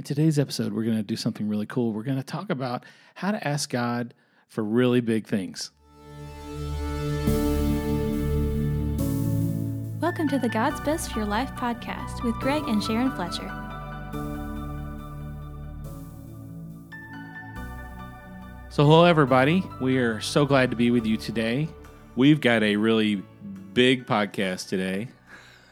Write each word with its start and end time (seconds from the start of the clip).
In 0.00 0.04
today's 0.04 0.38
episode, 0.38 0.72
we're 0.72 0.84
going 0.84 0.96
to 0.96 1.02
do 1.02 1.14
something 1.14 1.46
really 1.46 1.66
cool. 1.66 1.92
We're 1.92 2.04
going 2.04 2.16
to 2.16 2.24
talk 2.24 2.48
about 2.48 2.84
how 3.16 3.32
to 3.32 3.46
ask 3.46 3.68
God 3.68 4.14
for 4.48 4.64
really 4.64 5.02
big 5.02 5.26
things. 5.26 5.72
Welcome 10.00 10.26
to 10.28 10.38
the 10.38 10.48
God's 10.50 10.80
Best 10.80 11.12
for 11.12 11.18
Your 11.18 11.28
Life 11.28 11.50
podcast 11.50 12.24
with 12.24 12.34
Greg 12.36 12.66
and 12.66 12.82
Sharon 12.82 13.14
Fletcher. 13.14 13.46
So, 18.70 18.86
hello, 18.86 19.04
everybody. 19.04 19.62
We 19.82 19.98
are 19.98 20.18
so 20.22 20.46
glad 20.46 20.70
to 20.70 20.76
be 20.76 20.90
with 20.90 21.04
you 21.04 21.18
today. 21.18 21.68
We've 22.16 22.40
got 22.40 22.62
a 22.62 22.76
really 22.76 23.22
big 23.74 24.06
podcast 24.06 24.70
today. 24.70 25.08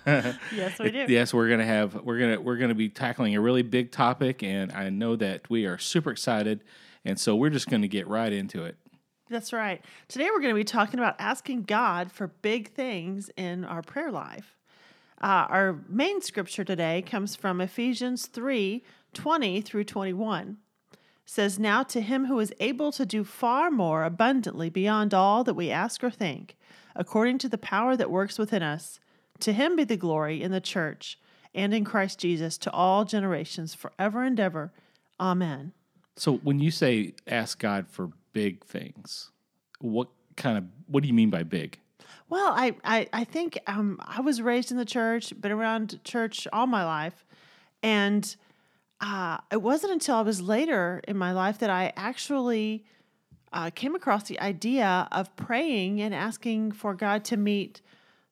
Yes, 0.54 0.79
we 0.79 0.90
do. 0.90 1.06
yes, 1.09 1.34
we're 1.34 1.48
gonna 1.48 1.64
have 1.64 1.95
we're 2.04 2.18
gonna 2.18 2.40
we're 2.40 2.57
gonna 2.57 2.75
be 2.75 2.88
tackling 2.88 3.36
a 3.36 3.40
really 3.40 3.62
big 3.62 3.90
topic, 3.93 4.43
and 4.43 4.72
I 4.72 4.90
know 4.90 5.16
that 5.16 5.48
we 5.50 5.66
are 5.66 5.79
super 5.79 6.11
excited, 6.11 6.64
and 7.04 7.18
so 7.18 7.36
we're 7.36 7.50
just 7.50 7.68
gonna 7.68 7.89
get 7.89 8.08
right 8.08 8.32
into 8.32 8.64
it. 8.64 8.76
That's 9.30 9.52
right. 9.52 9.85
Today 10.08 10.29
we're 10.32 10.40
going 10.40 10.54
to 10.54 10.58
be 10.58 10.64
talking 10.64 10.99
about 10.99 11.16
asking 11.18 11.64
God 11.64 12.11
for 12.11 12.29
big 12.29 12.72
things 12.72 13.30
in 13.36 13.63
our 13.63 13.82
prayer 13.82 14.11
life. 14.11 14.57
Uh, 15.21 15.46
our 15.50 15.80
main 15.89 16.22
scripture 16.22 16.64
today 16.64 17.02
comes 17.02 17.36
from 17.36 17.61
Ephesians 17.61 18.27
3 18.27 18.82
20 19.13 19.61
through 19.61 19.85
21. 19.85 20.57
It 20.93 20.99
says, 21.27 21.58
Now 21.58 21.82
to 21.85 22.00
him 22.00 22.27
who 22.27 22.38
is 22.38 22.54
able 22.61 22.90
to 22.93 23.04
do 23.04 23.22
far 23.25 23.71
more 23.71 24.04
abundantly 24.04 24.71
beyond 24.71 25.13
all 25.13 25.44
that 25.44 25.54
we 25.54 25.71
ask 25.71 26.02
or 26.02 26.11
think, 26.11 26.57
according 26.96 27.38
to 27.38 27.49
the 27.49 27.58
power 27.58 27.96
that 27.96 28.11
works 28.11 28.38
within 28.38 28.63
us, 28.63 28.99
to 29.41 29.53
him 29.53 29.77
be 29.77 29.85
the 29.85 29.97
glory 29.97 30.43
in 30.43 30.51
the 30.51 30.61
church 30.61 31.19
and 31.55 31.73
in 31.73 31.85
Christ 31.85 32.19
Jesus 32.19 32.59
to 32.59 32.70
all 32.70 33.05
generations 33.05 33.75
forever 33.75 34.23
and 34.23 34.39
ever. 34.39 34.73
Amen. 35.20 35.73
So, 36.17 36.37
when 36.39 36.59
you 36.59 36.70
say 36.70 37.14
ask 37.27 37.59
God 37.59 37.89
for 37.89 38.11
big 38.33 38.64
things, 38.64 39.30
what 39.80 40.08
kind 40.36 40.58
of 40.58 40.64
what 40.86 41.03
do 41.03 41.08
you 41.08 41.14
mean 41.14 41.30
by 41.30 41.42
big? 41.42 41.78
Well, 42.30 42.53
I, 42.55 42.75
I, 42.84 43.08
I 43.12 43.25
think 43.25 43.58
um, 43.67 43.98
I 44.00 44.20
was 44.20 44.42
raised 44.42 44.70
in 44.70 44.77
the 44.77 44.84
church, 44.84 45.33
been 45.41 45.52
around 45.52 46.02
church 46.05 46.47
all 46.52 46.67
my 46.67 46.84
life. 46.84 47.25
And 47.83 48.36
uh, 49.00 49.39
it 49.50 49.62
wasn't 49.62 49.92
until 49.92 50.17
I 50.17 50.23
was 50.23 50.41
later 50.41 51.00
in 51.08 51.17
my 51.17 51.33
life 51.33 51.58
that 51.58 51.70
I 51.70 51.92
actually 51.97 52.84
uh, 53.52 53.70
came 53.70 53.95
across 53.95 54.25
the 54.25 54.39
idea 54.41 55.08
of 55.11 55.34
praying 55.36 56.00
and 56.00 56.14
asking 56.14 56.73
for 56.73 56.95
God 56.95 57.25
to 57.27 57.36
meet 57.36 57.80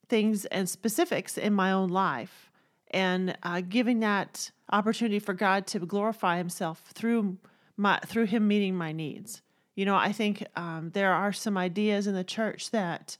things 0.08 0.44
and 0.46 0.68
specifics 0.68 1.36
in 1.36 1.52
my 1.52 1.72
own 1.72 1.88
life 1.88 2.50
and 2.90 3.36
uh, 3.42 3.60
giving 3.60 4.00
that 4.00 4.50
opportunity 4.70 5.18
for 5.18 5.34
God 5.34 5.66
to 5.68 5.78
glorify 5.80 6.38
himself 6.38 6.80
through 6.94 7.38
my 7.76 7.98
through 8.06 8.26
him 8.26 8.48
meeting 8.48 8.74
my 8.74 8.92
needs. 8.92 9.42
You 9.74 9.84
know, 9.84 9.96
I 9.96 10.12
think 10.12 10.44
um, 10.56 10.90
there 10.94 11.12
are 11.12 11.32
some 11.32 11.58
ideas 11.58 12.06
in 12.06 12.14
the 12.14 12.24
church 12.24 12.70
that 12.70 13.18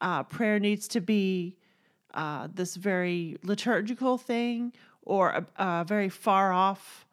uh, 0.00 0.22
prayer 0.22 0.58
needs 0.58 0.86
to 0.88 1.00
be 1.00 1.56
uh, 2.14 2.48
this 2.52 2.76
very 2.76 3.36
liturgical 3.42 4.18
thing 4.18 4.72
or 5.02 5.30
a, 5.30 5.46
a 5.56 5.84
very 5.84 6.08
far 6.08 6.52
off 6.52 7.06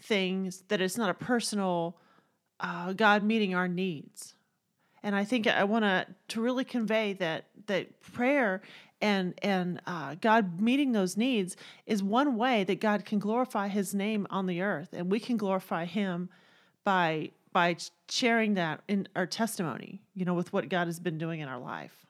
things 0.00 0.62
that 0.68 0.80
it's 0.80 0.96
not 0.96 1.10
a 1.10 1.14
personal 1.14 1.98
uh, 2.60 2.92
God 2.92 3.22
meeting 3.22 3.54
our 3.54 3.68
needs. 3.68 4.33
And 5.04 5.14
I 5.14 5.24
think 5.24 5.46
I 5.46 5.64
want 5.64 5.84
to 5.84 6.06
to 6.28 6.40
really 6.40 6.64
convey 6.64 7.12
that 7.12 7.44
that 7.66 8.00
prayer 8.00 8.62
and 9.02 9.34
and 9.42 9.82
uh, 9.86 10.14
God 10.14 10.62
meeting 10.62 10.92
those 10.92 11.18
needs 11.18 11.56
is 11.84 12.02
one 12.02 12.36
way 12.36 12.64
that 12.64 12.80
God 12.80 13.04
can 13.04 13.18
glorify 13.18 13.68
His 13.68 13.94
name 13.94 14.26
on 14.30 14.46
the 14.46 14.62
earth, 14.62 14.88
and 14.94 15.12
we 15.12 15.20
can 15.20 15.36
glorify 15.36 15.84
Him 15.84 16.30
by 16.84 17.32
by 17.52 17.76
sharing 18.08 18.54
that 18.54 18.80
in 18.88 19.06
our 19.14 19.26
testimony, 19.26 20.00
you 20.14 20.24
know, 20.24 20.32
with 20.32 20.54
what 20.54 20.70
God 20.70 20.86
has 20.86 20.98
been 20.98 21.18
doing 21.18 21.40
in 21.40 21.48
our 21.48 21.60
life. 21.60 22.06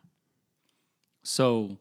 So, 1.24 1.78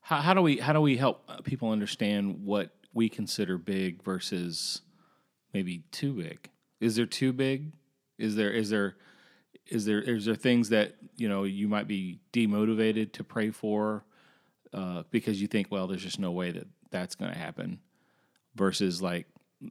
how, 0.00 0.22
how 0.22 0.32
do 0.32 0.40
we 0.40 0.56
how 0.56 0.72
do 0.72 0.80
we 0.80 0.96
help 0.96 1.22
uh, 1.28 1.42
people 1.42 1.70
understand 1.70 2.46
what 2.46 2.70
we 2.94 3.10
consider 3.10 3.58
big 3.58 4.02
versus 4.02 4.80
maybe 5.52 5.84
too 5.90 6.14
big? 6.14 6.48
Is 6.80 6.96
there 6.96 7.04
too 7.04 7.34
big? 7.34 7.72
Is 8.18 8.36
there 8.36 8.50
is 8.50 8.70
there 8.70 8.96
is 9.66 9.84
there 9.84 10.00
is 10.00 10.24
there 10.24 10.34
things 10.34 10.68
that 10.70 10.94
you 11.16 11.28
know 11.28 11.44
you 11.44 11.68
might 11.68 11.88
be 11.88 12.20
demotivated 12.32 13.12
to 13.12 13.24
pray 13.24 13.50
for 13.50 14.04
uh, 14.72 15.02
because 15.10 15.40
you 15.40 15.46
think 15.48 15.68
well 15.70 15.86
there's 15.86 16.02
just 16.02 16.18
no 16.18 16.30
way 16.30 16.50
that 16.50 16.66
that's 16.90 17.14
going 17.14 17.32
to 17.32 17.38
happen 17.38 17.80
versus 18.54 19.02
like 19.02 19.26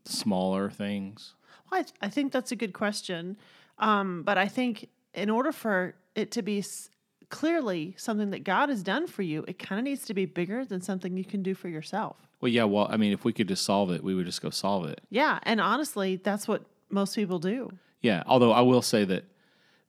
smaller 0.06 0.70
things? 0.70 1.36
Well, 1.72 1.80
I, 1.82 1.84
th- 1.84 1.96
I 2.02 2.10
think 2.10 2.32
that's 2.32 2.52
a 2.52 2.56
good 2.56 2.74
question. 2.74 3.38
Um, 3.80 4.24
but 4.24 4.38
I 4.38 4.48
think 4.48 4.90
in 5.14 5.30
order 5.30 5.52
for 5.52 5.96
it 6.16 6.32
to 6.32 6.42
be 6.42 6.60
s- 6.60 6.90
clearly 7.30 7.96
something 7.98 8.30
that 8.32 8.44
God 8.44 8.70
has 8.70 8.84
done 8.84 9.08
for 9.08 9.22
you, 9.24 9.44
it 9.48 9.58
kind 9.60 9.80
of 9.80 9.86
needs 9.86 10.06
to 10.06 10.14
be 10.14 10.26
bigger 10.26 10.66
than 10.66 10.82
something 10.82 11.18
you 11.18 11.26
can 11.26 11.42
do 11.42 11.56
for 11.56 11.70
yourself. 11.70 12.18
Well, 12.42 12.52
yeah. 12.52 12.66
Well, 12.66 12.88
I 12.90 12.98
mean, 12.98 13.14
if 13.14 13.24
we 13.24 13.34
could 13.34 13.48
just 13.48 13.64
solve 13.64 13.90
it, 13.92 14.04
we 14.04 14.14
would 14.14 14.26
just 14.26 14.42
go 14.42 14.50
solve 14.50 14.86
it. 14.86 15.02
Yeah. 15.10 15.40
And 15.44 15.62
honestly, 15.62 16.18
that's 16.18 16.48
what 16.48 16.64
most 16.90 17.16
people 17.16 17.40
do. 17.40 17.72
Yeah. 18.04 18.22
Although 18.28 18.52
I 18.52 18.62
will 18.62 18.84
say 18.84 19.06
that 19.06 19.24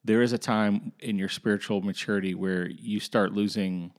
there 0.05 0.23
is 0.23 0.33
a 0.33 0.39
time 0.39 0.93
in 1.01 1.19
your 1.19 1.29
spiritual 1.29 1.83
maturity 1.83 2.35
where 2.35 2.69
you 2.69 3.01
start 3.01 3.33
losing. 3.33 3.93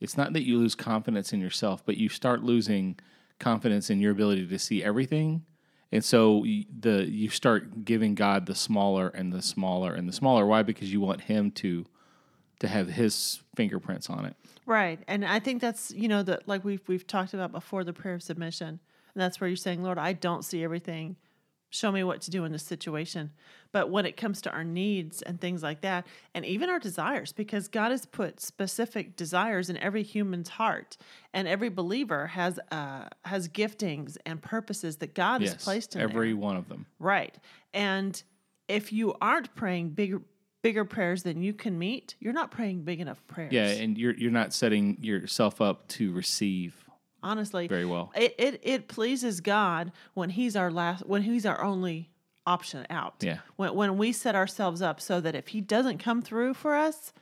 It's 0.00 0.16
not 0.16 0.32
that 0.32 0.46
you 0.46 0.58
lose 0.58 0.74
confidence 0.74 1.32
in 1.32 1.40
yourself, 1.40 1.84
but 1.84 1.96
you 1.96 2.08
start 2.08 2.42
losing 2.42 2.98
confidence 3.38 3.90
in 3.90 4.00
your 4.00 4.12
ability 4.12 4.46
to 4.46 4.58
see 4.58 4.82
everything. 4.82 5.44
And 5.90 6.04
so 6.04 6.44
the 6.78 7.06
you 7.08 7.30
start 7.30 7.84
giving 7.84 8.14
God 8.14 8.46
the 8.46 8.54
smaller 8.54 9.08
and 9.08 9.32
the 9.32 9.42
smaller 9.42 9.92
and 9.92 10.08
the 10.08 10.12
smaller. 10.12 10.46
Why? 10.46 10.62
Because 10.62 10.92
you 10.92 11.00
want 11.00 11.22
Him 11.22 11.50
to 11.52 11.84
to 12.60 12.68
have 12.68 12.88
His 12.88 13.40
fingerprints 13.56 14.10
on 14.10 14.24
it. 14.26 14.36
Right. 14.66 15.00
And 15.08 15.24
I 15.24 15.38
think 15.40 15.62
that's, 15.62 15.90
you 15.92 16.08
know, 16.08 16.22
that 16.24 16.46
like 16.46 16.62
we've 16.64 16.86
we've 16.86 17.06
talked 17.06 17.32
about 17.34 17.52
before 17.52 17.84
the 17.84 17.92
prayer 17.92 18.14
of 18.14 18.22
submission. 18.22 18.68
And 18.68 19.22
that's 19.22 19.40
where 19.40 19.48
you're 19.48 19.56
saying, 19.56 19.82
Lord, 19.82 19.98
I 19.98 20.12
don't 20.12 20.44
see 20.44 20.62
everything. 20.62 21.16
Show 21.70 21.92
me 21.92 22.02
what 22.02 22.22
to 22.22 22.30
do 22.30 22.44
in 22.44 22.52
this 22.52 22.62
situation. 22.62 23.30
But 23.72 23.90
when 23.90 24.06
it 24.06 24.16
comes 24.16 24.40
to 24.42 24.50
our 24.50 24.64
needs 24.64 25.20
and 25.20 25.38
things 25.38 25.62
like 25.62 25.82
that, 25.82 26.06
and 26.34 26.44
even 26.46 26.70
our 26.70 26.78
desires, 26.78 27.32
because 27.32 27.68
God 27.68 27.90
has 27.90 28.06
put 28.06 28.40
specific 28.40 29.16
desires 29.16 29.68
in 29.68 29.76
every 29.76 30.02
human's 30.02 30.48
heart, 30.48 30.96
and 31.34 31.46
every 31.46 31.68
believer 31.68 32.28
has 32.28 32.58
uh, 32.70 33.08
has 33.24 33.48
giftings 33.48 34.16
and 34.24 34.40
purposes 34.40 34.96
that 34.96 35.14
God 35.14 35.42
has 35.42 35.54
placed 35.56 35.94
in 35.94 36.00
every 36.00 36.28
there. 36.28 36.36
one 36.36 36.56
of 36.56 36.68
them. 36.68 36.86
Right. 36.98 37.36
And 37.74 38.20
if 38.68 38.92
you 38.92 39.14
aren't 39.20 39.54
praying 39.54 39.90
bigger 39.90 40.22
bigger 40.62 40.84
prayers 40.84 41.22
than 41.22 41.42
you 41.42 41.52
can 41.52 41.78
meet, 41.78 42.14
you're 42.20 42.32
not 42.32 42.50
praying 42.50 42.82
big 42.82 43.00
enough 43.00 43.22
prayers. 43.26 43.52
Yeah, 43.52 43.66
and 43.68 43.98
you're 43.98 44.14
you're 44.14 44.30
not 44.30 44.54
setting 44.54 44.96
yourself 45.00 45.60
up 45.60 45.88
to 45.88 46.12
receive 46.12 46.87
honestly 47.22 47.66
very 47.68 47.84
well. 47.84 48.10
it, 48.16 48.34
it 48.38 48.60
it 48.62 48.88
pleases 48.88 49.40
god 49.40 49.92
when 50.14 50.30
he's 50.30 50.54
our 50.56 50.70
last 50.70 51.06
when 51.06 51.22
he's 51.22 51.44
our 51.46 51.62
only 51.62 52.08
option 52.46 52.86
out 52.90 53.14
Yeah. 53.20 53.38
when, 53.56 53.74
when 53.74 53.98
we 53.98 54.12
set 54.12 54.34
ourselves 54.34 54.80
up 54.80 55.00
so 55.00 55.20
that 55.20 55.34
if 55.34 55.48
he 55.48 55.60
doesn't 55.60 55.98
come 55.98 56.22
through 56.22 56.54
for 56.54 56.74
us 56.74 57.12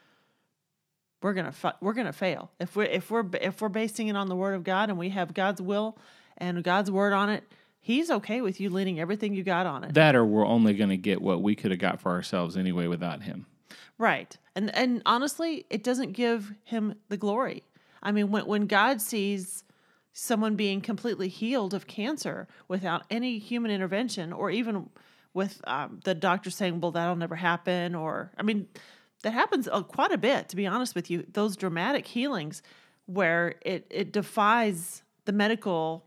we're 1.23 1.33
gonna 1.33 1.53
fa- 1.53 1.77
we're 1.81 1.95
gonna 1.95 2.13
fail 2.13 2.51
if 2.61 2.77
we're 2.77 2.85
if 2.85 3.11
we're 3.11 3.25
if 3.41 3.61
we're 3.61 3.69
basing 3.69 4.09
it 4.09 4.17
on 4.17 4.29
the 4.29 4.37
word 4.37 4.55
of 4.55 4.63
god 4.65 4.89
and 4.91 4.99
we 4.99 5.09
have 5.09 5.35
god's 5.35 5.61
will 5.61 5.97
and 6.39 6.63
god's 6.63 6.91
word 6.91 7.13
on 7.13 7.29
it 7.29 7.43
he's 7.81 8.11
okay 8.11 8.41
with 8.41 8.61
you 8.61 8.71
leaning 8.71 9.01
everything 9.01 9.35
you 9.35 9.43
got 9.43 9.67
on 9.67 9.83
it 9.85 9.95
That 9.95 10.15
or 10.15 10.25
we're 10.25 10.47
only 10.47 10.75
going 10.75 10.91
to 10.91 10.97
get 10.97 11.23
what 11.23 11.43
we 11.43 11.55
could 11.55 11.71
have 11.71 11.81
got 11.81 12.01
for 12.01 12.11
ourselves 12.13 12.57
anyway 12.57 12.87
without 12.89 13.23
Him. 13.23 13.47
Right. 13.99 14.37
And 14.57 14.75
and 14.77 15.03
honestly, 15.07 15.65
it 15.71 15.83
doesn't 15.85 16.13
give 16.13 16.53
him 16.65 16.97
the 17.09 17.17
glory. 17.17 17.63
I 18.03 18.11
mean, 18.13 18.31
when 18.33 18.45
when 18.47 18.67
God 18.67 19.01
sees 19.01 19.63
someone 20.19 20.57
being 20.57 20.81
completely 20.81 21.29
healed 21.29 21.75
of 21.75 21.87
cancer 21.87 22.49
without 22.69 23.03
any 23.11 23.39
human 23.39 23.71
intervention, 23.71 24.33
or 24.33 24.51
even 24.51 24.89
with 25.35 25.61
um, 25.67 26.01
the 26.05 26.15
doctor 26.15 26.49
saying, 26.51 26.81
"Well, 26.81 26.91
that'll 26.93 27.17
never 27.17 27.37
happen," 27.37 27.95
or 27.95 28.33
I 28.39 28.43
mean, 28.43 28.67
that 29.23 29.33
happens 29.33 29.69
uh, 29.69 29.83
quite 29.83 30.13
a 30.13 30.19
bit, 30.19 30.49
to 30.49 30.57
be 30.57 30.67
honest 30.67 30.95
with 30.95 31.11
you. 31.11 31.27
Those 31.31 31.55
dramatic 31.55 32.07
healings 32.07 32.63
where 33.05 33.57
it 33.61 33.87
it 33.91 34.13
defies 34.13 35.03
the 35.27 35.33
medical 35.33 36.07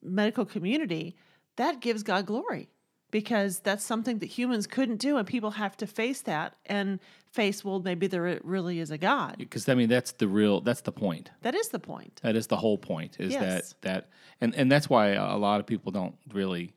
medical 0.00 0.44
community, 0.44 1.16
that 1.56 1.80
gives 1.80 2.04
God 2.04 2.26
glory 2.26 2.68
because 3.10 3.60
that's 3.60 3.84
something 3.84 4.18
that 4.18 4.26
humans 4.26 4.66
couldn't 4.66 4.96
do, 4.96 5.16
and 5.16 5.26
people 5.26 5.52
have 5.52 5.76
to 5.78 5.86
face 5.86 6.22
that 6.22 6.54
and 6.66 7.00
face, 7.32 7.64
well, 7.64 7.80
maybe 7.80 8.06
there 8.06 8.40
really 8.42 8.80
is 8.80 8.90
a 8.90 8.98
God. 8.98 9.36
Because 9.38 9.68
I 9.68 9.74
mean, 9.74 9.88
that's 9.88 10.12
the 10.12 10.28
real. 10.28 10.60
That's 10.60 10.80
the 10.82 10.92
point. 10.92 11.30
That 11.42 11.54
is 11.54 11.68
the 11.68 11.78
point. 11.78 12.20
That 12.22 12.36
is 12.36 12.48
the 12.48 12.56
whole 12.56 12.78
point. 12.78 13.16
Is 13.20 13.32
Yes. 13.32 13.74
that 13.80 13.82
that 13.82 14.08
and 14.40 14.54
and 14.54 14.70
that's 14.70 14.88
why 14.88 15.10
a 15.10 15.36
lot 15.36 15.60
of 15.60 15.66
people 15.66 15.92
don't 15.92 16.16
really 16.32 16.74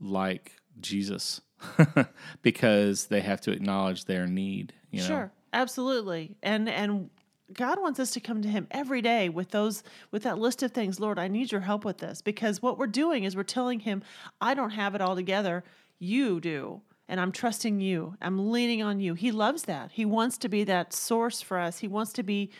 like 0.00 0.52
Jesus 0.80 1.40
because 2.42 3.06
they 3.06 3.20
have 3.20 3.40
to 3.42 3.50
acknowledge 3.50 4.04
their 4.04 4.26
need. 4.26 4.72
You 4.90 5.00
know? 5.00 5.06
Sure, 5.06 5.32
absolutely, 5.52 6.36
and 6.42 6.68
and 6.68 7.10
God 7.52 7.80
wants 7.80 7.98
us 7.98 8.10
to 8.10 8.20
come 8.20 8.42
to 8.42 8.48
him 8.48 8.66
every 8.70 9.00
day 9.00 9.28
with 9.28 9.50
those 9.50 9.82
with 10.10 10.22
that 10.24 10.38
list 10.38 10.62
of 10.62 10.72
things. 10.72 11.00
Lord, 11.00 11.18
I 11.18 11.28
need 11.28 11.50
your 11.50 11.62
help 11.62 11.84
with 11.84 11.98
this 11.98 12.20
because 12.20 12.60
what 12.60 12.78
we're 12.78 12.86
doing 12.86 13.24
is 13.24 13.36
we're 13.36 13.42
telling 13.42 13.80
him, 13.80 14.02
I 14.40 14.54
don't 14.54 14.70
have 14.70 14.94
it 14.94 15.00
all 15.00 15.16
together. 15.16 15.64
You 15.98 16.40
do. 16.40 16.82
And 17.08 17.18
I'm 17.18 17.32
trusting 17.32 17.80
you. 17.80 18.16
I'm 18.20 18.50
leaning 18.52 18.82
on 18.82 19.00
you. 19.00 19.14
He 19.14 19.32
loves 19.32 19.62
that. 19.62 19.92
He 19.92 20.04
wants 20.04 20.36
to 20.38 20.48
be 20.48 20.64
that 20.64 20.92
source 20.92 21.40
for 21.40 21.58
us. 21.58 21.78
He 21.78 21.88
wants 21.88 22.12
to 22.14 22.22
be 22.22 22.50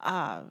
uh, 0.00 0.42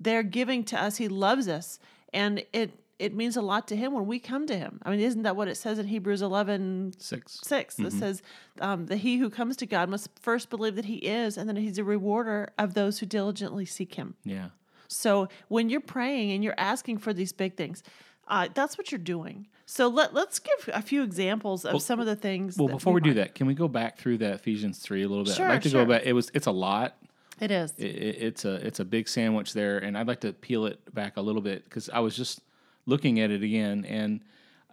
there 0.00 0.22
giving 0.22 0.64
to 0.64 0.82
us. 0.82 0.96
He 0.96 1.08
loves 1.08 1.46
us. 1.46 1.78
And 2.14 2.42
it 2.54 2.72
it 3.02 3.14
means 3.14 3.36
a 3.36 3.42
lot 3.42 3.66
to 3.68 3.76
him 3.76 3.92
when 3.92 4.06
we 4.06 4.20
come 4.20 4.46
to 4.46 4.56
him. 4.56 4.78
I 4.84 4.90
mean, 4.90 5.00
isn't 5.00 5.22
that 5.22 5.34
what 5.34 5.48
it 5.48 5.56
says 5.56 5.80
in 5.80 5.88
Hebrews 5.88 6.22
11 6.22 6.94
Six. 6.98 7.40
6 7.42 7.74
that 7.76 7.92
says 7.92 8.22
um, 8.60 8.86
that 8.86 8.98
he 8.98 9.18
who 9.18 9.28
comes 9.28 9.56
to 9.56 9.66
God 9.66 9.88
must 9.88 10.08
first 10.20 10.50
believe 10.50 10.76
that 10.76 10.84
he 10.84 10.98
is 10.98 11.36
and 11.36 11.48
that 11.48 11.56
he's 11.56 11.78
a 11.78 11.84
rewarder 11.84 12.50
of 12.58 12.74
those 12.74 13.00
who 13.00 13.06
diligently 13.06 13.66
seek 13.66 13.94
him. 13.94 14.14
Yeah. 14.22 14.50
So 14.86 15.28
when 15.48 15.68
you're 15.68 15.80
praying 15.80 16.30
and 16.30 16.44
you're 16.44 16.54
asking 16.56 16.98
for 16.98 17.12
these 17.12 17.32
big 17.32 17.56
things, 17.56 17.82
uh, 18.28 18.48
that's 18.54 18.78
what 18.78 18.92
you're 18.92 18.98
doing. 19.00 19.48
So 19.66 19.88
let, 19.88 20.14
let's 20.14 20.38
give 20.38 20.70
a 20.72 20.82
few 20.82 21.02
examples 21.02 21.64
of 21.64 21.82
some 21.82 21.98
of 21.98 22.06
the 22.06 22.14
things. 22.14 22.56
Well, 22.56 22.68
before 22.68 22.92
we 22.92 23.00
do 23.00 23.14
that, 23.14 23.34
can 23.34 23.48
we 23.48 23.54
go 23.54 23.66
back 23.66 23.98
through 23.98 24.18
that 24.18 24.34
Ephesians 24.34 24.78
three 24.78 25.02
a 25.02 25.08
little 25.08 25.24
bit? 25.24 25.34
Sure, 25.34 25.46
I'd 25.46 25.54
like 25.54 25.62
to 25.62 25.70
sure. 25.70 25.84
go 25.84 25.92
back. 25.92 26.02
It 26.04 26.12
was 26.12 26.30
it's 26.34 26.46
a 26.46 26.52
lot. 26.52 26.96
It 27.40 27.50
is. 27.50 27.72
It, 27.78 27.86
it, 27.86 28.16
it's 28.22 28.44
a 28.44 28.54
it's 28.66 28.80
a 28.80 28.84
big 28.84 29.08
sandwich 29.08 29.54
there, 29.54 29.78
and 29.78 29.96
I'd 29.98 30.06
like 30.06 30.20
to 30.20 30.32
peel 30.32 30.66
it 30.66 30.94
back 30.94 31.16
a 31.16 31.20
little 31.20 31.42
bit 31.42 31.64
because 31.64 31.88
I 31.88 32.00
was 32.00 32.14
just 32.14 32.40
looking 32.86 33.20
at 33.20 33.30
it 33.30 33.42
again, 33.42 33.84
and 33.84 34.20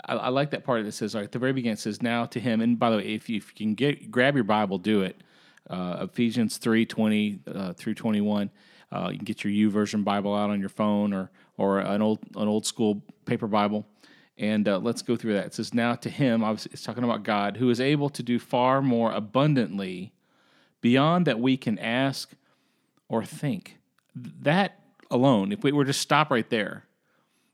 I, 0.06 0.16
I 0.16 0.30
like 0.30 0.52
that 0.52 0.64
part 0.64 0.84
that 0.86 0.92
says, 0.94 1.16
like, 1.16 1.26
at 1.26 1.32
the 1.32 1.40
very 1.40 1.54
beginning 1.54 1.78
says, 1.78 2.02
"Now 2.02 2.26
to 2.26 2.40
him." 2.40 2.62
And 2.62 2.80
by 2.80 2.90
the 2.90 2.98
way, 2.98 3.14
if 3.14 3.30
you, 3.30 3.38
if 3.38 3.50
you 3.50 3.66
can 3.66 3.76
get 3.76 4.12
grab 4.12 4.36
your 4.36 4.44
Bible, 4.44 4.78
do 4.78 5.02
it. 5.02 5.22
Uh, 5.70 6.08
Ephesians 6.10 6.58
three 6.58 6.86
twenty 6.86 7.40
uh, 7.54 7.74
through 7.74 7.96
twenty 7.96 8.22
one. 8.22 8.50
Uh, 8.92 9.10
you 9.12 9.18
can 9.18 9.26
get 9.26 9.44
your 9.44 9.72
YouVersion 9.72 10.04
Bible 10.04 10.34
out 10.34 10.50
on 10.50 10.60
your 10.60 10.70
phone 10.70 11.14
or 11.14 11.30
or 11.58 11.80
an 11.80 12.02
old 12.02 12.20
an 12.36 12.48
old 12.48 12.66
school 12.66 13.04
paper 13.26 13.48
Bible. 13.48 13.86
And 14.40 14.70
uh, 14.70 14.80
let's 14.80 15.02
go 15.02 15.18
through 15.18 15.34
that. 15.34 15.48
It 15.48 15.54
says, 15.54 15.74
Now 15.74 15.96
to 15.96 16.10
him, 16.10 16.44
obviously, 16.46 16.72
it's 16.72 16.82
talking 16.82 17.04
about 17.04 17.24
God, 17.24 17.58
who 17.58 17.70
is 17.70 17.82
able 17.82 18.10
to 18.10 18.24
do 18.24 18.40
far 18.40 18.82
more 18.82 19.12
abundantly 19.12 20.14
beyond 20.80 21.28
that 21.28 21.42
we 21.42 21.58
can 21.58 21.78
ask 21.78 22.32
or 23.10 23.26
think. 23.26 23.78
That 24.16 24.80
alone, 25.12 25.52
if 25.52 25.62
we 25.62 25.74
were 25.74 25.84
to 25.84 25.94
stop 25.94 26.32
right 26.32 26.50
there, 26.50 26.86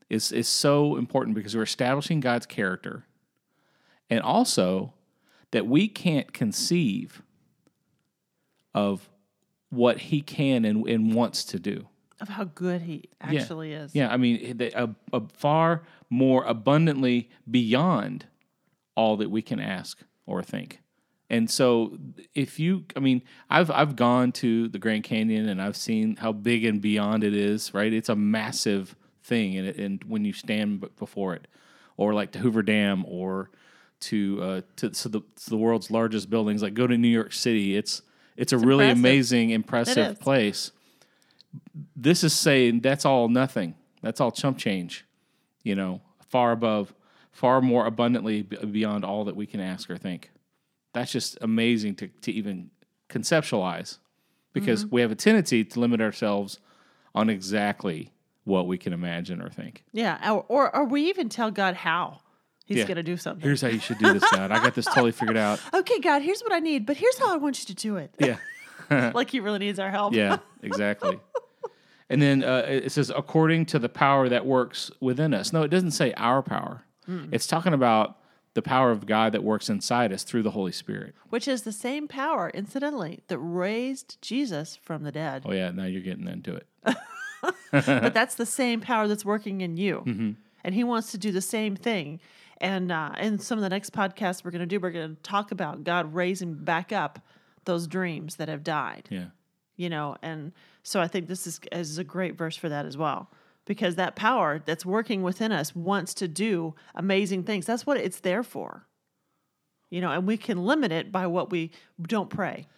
is, 0.08 0.32
is 0.32 0.48
so 0.48 0.96
important 0.96 1.34
because 1.34 1.56
we're 1.56 1.62
establishing 1.62 2.20
God's 2.20 2.46
character 2.46 3.04
and 4.08 4.20
also 4.20 4.94
that 5.50 5.66
we 5.66 5.88
can't 5.88 6.32
conceive 6.32 7.22
of 8.74 9.08
what 9.70 9.98
he 9.98 10.20
can 10.20 10.64
and, 10.64 10.86
and 10.88 11.14
wants 11.14 11.44
to 11.44 11.58
do. 11.58 11.88
Of 12.20 12.28
how 12.28 12.44
good 12.44 12.82
he 12.82 13.10
actually 13.20 13.72
is. 13.72 13.94
Yeah, 13.94 14.10
I 14.10 14.16
mean, 14.16 14.58
a, 14.74 14.88
a 15.12 15.22
far 15.34 15.82
more 16.08 16.44
abundantly 16.44 17.30
beyond 17.50 18.26
all 18.96 19.18
that 19.18 19.30
we 19.30 19.42
can 19.42 19.60
ask 19.60 19.98
or 20.24 20.42
think. 20.42 20.80
And 21.28 21.50
so, 21.50 21.98
if 22.34 22.58
you, 22.58 22.84
I 22.94 23.00
mean, 23.00 23.22
I've 23.50 23.70
I've 23.70 23.96
gone 23.96 24.32
to 24.32 24.68
the 24.68 24.78
Grand 24.78 25.04
Canyon 25.04 25.48
and 25.48 25.60
I've 25.60 25.76
seen 25.76 26.16
how 26.16 26.32
big 26.32 26.64
and 26.64 26.80
beyond 26.80 27.24
it 27.24 27.34
is. 27.34 27.74
Right, 27.74 27.92
it's 27.92 28.08
a 28.08 28.16
massive 28.16 28.94
thing, 29.26 29.56
and, 29.56 29.66
it, 29.68 29.76
and 29.76 30.02
when 30.04 30.24
you 30.24 30.32
stand 30.32 30.84
before 30.96 31.34
it, 31.34 31.46
or 31.96 32.14
like 32.14 32.32
to 32.32 32.38
Hoover 32.38 32.62
Dam, 32.62 33.04
or 33.06 33.50
to 34.00 34.38
uh, 34.42 34.60
to, 34.76 34.94
so 34.94 35.08
the, 35.08 35.20
to 35.20 35.50
the 35.50 35.56
world's 35.56 35.90
largest 35.90 36.30
buildings, 36.30 36.62
like 36.62 36.74
go 36.74 36.86
to 36.86 36.96
New 36.96 37.08
York 37.08 37.32
City. 37.32 37.76
It's 37.76 38.02
it's 38.36 38.52
a 38.52 38.58
really 38.58 38.84
impressive. 38.84 38.98
amazing, 38.98 39.50
impressive 39.50 40.20
place 40.20 40.72
this 41.94 42.24
is 42.24 42.32
saying 42.32 42.80
that's 42.80 43.04
all 43.04 43.28
nothing. 43.28 43.74
That's 44.02 44.20
all 44.20 44.30
chump 44.30 44.58
change. 44.58 45.04
You 45.62 45.74
know, 45.74 46.00
far 46.28 46.52
above, 46.52 46.94
far 47.32 47.60
more 47.60 47.86
abundantly 47.86 48.42
beyond 48.42 49.04
all 49.04 49.24
that 49.24 49.36
we 49.36 49.46
can 49.46 49.60
ask 49.60 49.90
or 49.90 49.96
think. 49.96 50.30
That's 50.92 51.12
just 51.12 51.38
amazing 51.40 51.96
to, 51.96 52.08
to 52.22 52.32
even 52.32 52.70
conceptualize 53.08 53.98
because 54.52 54.84
Mm-hmm. 54.84 54.94
we 54.94 55.00
have 55.02 55.12
a 55.12 55.16
tendency 55.16 55.64
to 55.64 55.80
limit 55.80 56.00
ourselves 56.00 56.60
on 57.14 57.28
exactly 57.28 58.12
what 58.46 58.66
we 58.66 58.78
can 58.78 58.92
imagine 58.94 59.42
or 59.42 59.50
think. 59.50 59.84
Yeah. 59.92 60.32
Or, 60.32 60.44
or, 60.48 60.74
or 60.74 60.84
we 60.86 61.08
even 61.10 61.28
tell 61.28 61.50
God 61.50 61.74
how 61.74 62.20
he's 62.64 62.78
Yeah. 62.78 62.84
going 62.84 62.96
to 62.96 63.02
do 63.02 63.16
something. 63.18 63.42
Here's 63.42 63.60
how 63.60 63.68
you 63.68 63.80
should 63.80 63.98
do 63.98 64.12
this, 64.14 64.24
God. 64.32 64.50
I 64.50 64.62
got 64.62 64.74
this 64.74 64.86
totally 64.86 65.12
figured 65.12 65.36
out. 65.36 65.60
okay, 65.74 65.98
God, 66.00 66.22
here's 66.22 66.40
what 66.42 66.52
I 66.52 66.60
need, 66.60 66.86
but 66.86 66.96
here's 66.96 67.18
how 67.18 67.34
I 67.34 67.36
want 67.36 67.58
you 67.60 67.66
to 67.66 67.74
do 67.74 67.96
it. 67.96 68.14
Yeah. 68.18 68.38
like 69.14 69.30
he 69.30 69.40
really 69.40 69.58
needs 69.58 69.78
our 69.78 69.90
help. 69.90 70.14
Yeah, 70.14 70.38
exactly. 70.62 71.18
and 72.08 72.22
then 72.22 72.44
uh, 72.44 72.64
it 72.68 72.92
says, 72.92 73.10
according 73.14 73.66
to 73.66 73.78
the 73.80 73.88
power 73.88 74.28
that 74.28 74.46
works 74.46 74.90
within 75.00 75.34
us. 75.34 75.52
No, 75.52 75.62
it 75.62 75.68
doesn't 75.68 75.90
say 75.90 76.12
our 76.16 76.42
power. 76.42 76.82
It's 77.30 77.46
talking 77.46 77.72
about 77.72 78.18
the 78.54 78.62
power 78.62 78.90
of 78.90 79.06
God 79.06 79.32
that 79.32 79.44
works 79.44 79.68
inside 79.68 80.12
us 80.12 80.24
through 80.24 80.42
the 80.42 80.50
Holy 80.52 80.72
Spirit. 80.72 81.14
Which 81.28 81.46
is 81.46 81.62
the 81.62 81.70
same 81.72 82.08
power, 82.08 82.50
incidentally, 82.50 83.22
that 83.28 83.38
raised 83.38 84.20
Jesus 84.22 84.74
from 84.76 85.02
the 85.04 85.12
dead. 85.12 85.42
Oh, 85.44 85.52
yeah, 85.52 85.70
now 85.70 85.84
you're 85.84 86.00
getting 86.00 86.26
into 86.26 86.54
it. 86.56 86.66
but 87.72 88.14
that's 88.14 88.34
the 88.36 88.46
same 88.46 88.80
power 88.80 89.08
that's 89.08 89.24
working 89.24 89.60
in 89.60 89.76
you. 89.76 90.02
Mm-hmm. 90.06 90.30
And 90.64 90.74
he 90.74 90.84
wants 90.84 91.12
to 91.12 91.18
do 91.18 91.32
the 91.32 91.40
same 91.40 91.76
thing. 91.76 92.20
And 92.58 92.90
uh, 92.90 93.12
in 93.20 93.38
some 93.38 93.58
of 93.58 93.62
the 93.62 93.68
next 93.68 93.92
podcasts 93.92 94.44
we're 94.44 94.50
going 94.50 94.60
to 94.60 94.66
do, 94.66 94.80
we're 94.80 94.90
going 94.90 95.16
to 95.16 95.22
talk 95.22 95.52
about 95.52 95.84
God 95.84 96.14
raising 96.14 96.54
back 96.54 96.92
up 96.92 97.20
those 97.64 97.86
dreams 97.86 98.36
that 98.36 98.48
have 98.48 98.64
died. 98.64 99.06
Yeah. 99.10 99.26
You 99.76 99.90
know, 99.90 100.16
and 100.22 100.52
so 100.82 101.00
I 101.00 101.08
think 101.08 101.28
this 101.28 101.46
is, 101.46 101.60
is 101.70 101.98
a 101.98 102.04
great 102.04 102.36
verse 102.36 102.56
for 102.56 102.68
that 102.68 102.86
as 102.86 102.96
well. 102.96 103.30
Because 103.66 103.96
that 103.96 104.14
power 104.16 104.62
that's 104.64 104.86
working 104.86 105.22
within 105.22 105.52
us 105.52 105.74
wants 105.74 106.14
to 106.14 106.28
do 106.28 106.74
amazing 106.94 107.42
things. 107.42 107.66
That's 107.66 107.84
what 107.84 107.96
it's 107.96 108.20
there 108.20 108.44
for. 108.44 108.86
You 109.90 110.00
know, 110.00 110.12
and 110.12 110.26
we 110.26 110.36
can 110.36 110.64
limit 110.64 110.92
it 110.92 111.12
by 111.12 111.26
what 111.26 111.50
we 111.50 111.72
don't 112.00 112.30
pray. 112.30 112.68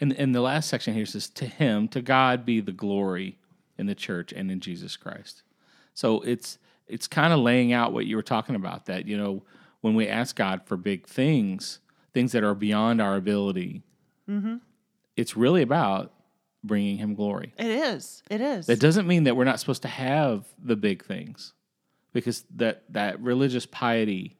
And, 0.00 0.12
and 0.12 0.34
the 0.34 0.40
last 0.40 0.68
section 0.68 0.94
here 0.94 1.06
says, 1.06 1.28
to 1.30 1.46
him, 1.46 1.86
to 1.88 2.02
God 2.02 2.44
be 2.44 2.60
the 2.60 2.72
glory 2.72 3.38
in 3.78 3.86
the 3.86 3.94
church 3.94 4.32
and 4.32 4.50
in 4.50 4.60
Jesus 4.60 4.96
Christ. 4.96 5.42
So 5.94 6.20
it's 6.22 6.58
it's 6.86 7.06
kind 7.06 7.32
of 7.32 7.40
laying 7.40 7.72
out 7.72 7.92
what 7.92 8.06
you 8.06 8.16
were 8.16 8.22
talking 8.22 8.54
about 8.54 8.86
that, 8.86 9.06
you 9.06 9.16
know, 9.16 9.42
when 9.80 9.94
we 9.94 10.08
ask 10.08 10.36
God 10.36 10.62
for 10.64 10.76
big 10.76 11.06
things, 11.06 11.80
things 12.12 12.32
that 12.32 12.44
are 12.44 12.54
beyond 12.54 13.00
our 13.00 13.16
ability, 13.16 13.82
mm-hmm. 14.28 14.56
it's 15.16 15.36
really 15.36 15.62
about 15.62 16.12
bringing 16.64 16.98
him 16.98 17.14
glory. 17.14 17.52
It 17.58 17.66
is. 17.66 18.22
It 18.30 18.40
is. 18.40 18.66
That 18.66 18.80
doesn't 18.80 19.06
mean 19.06 19.24
that 19.24 19.36
we're 19.36 19.44
not 19.44 19.60
supposed 19.60 19.82
to 19.82 19.88
have 19.88 20.46
the 20.62 20.76
big 20.76 21.04
things, 21.04 21.52
because 22.12 22.44
that 22.56 22.84
that 22.90 23.20
religious 23.20 23.66
piety 23.66 24.36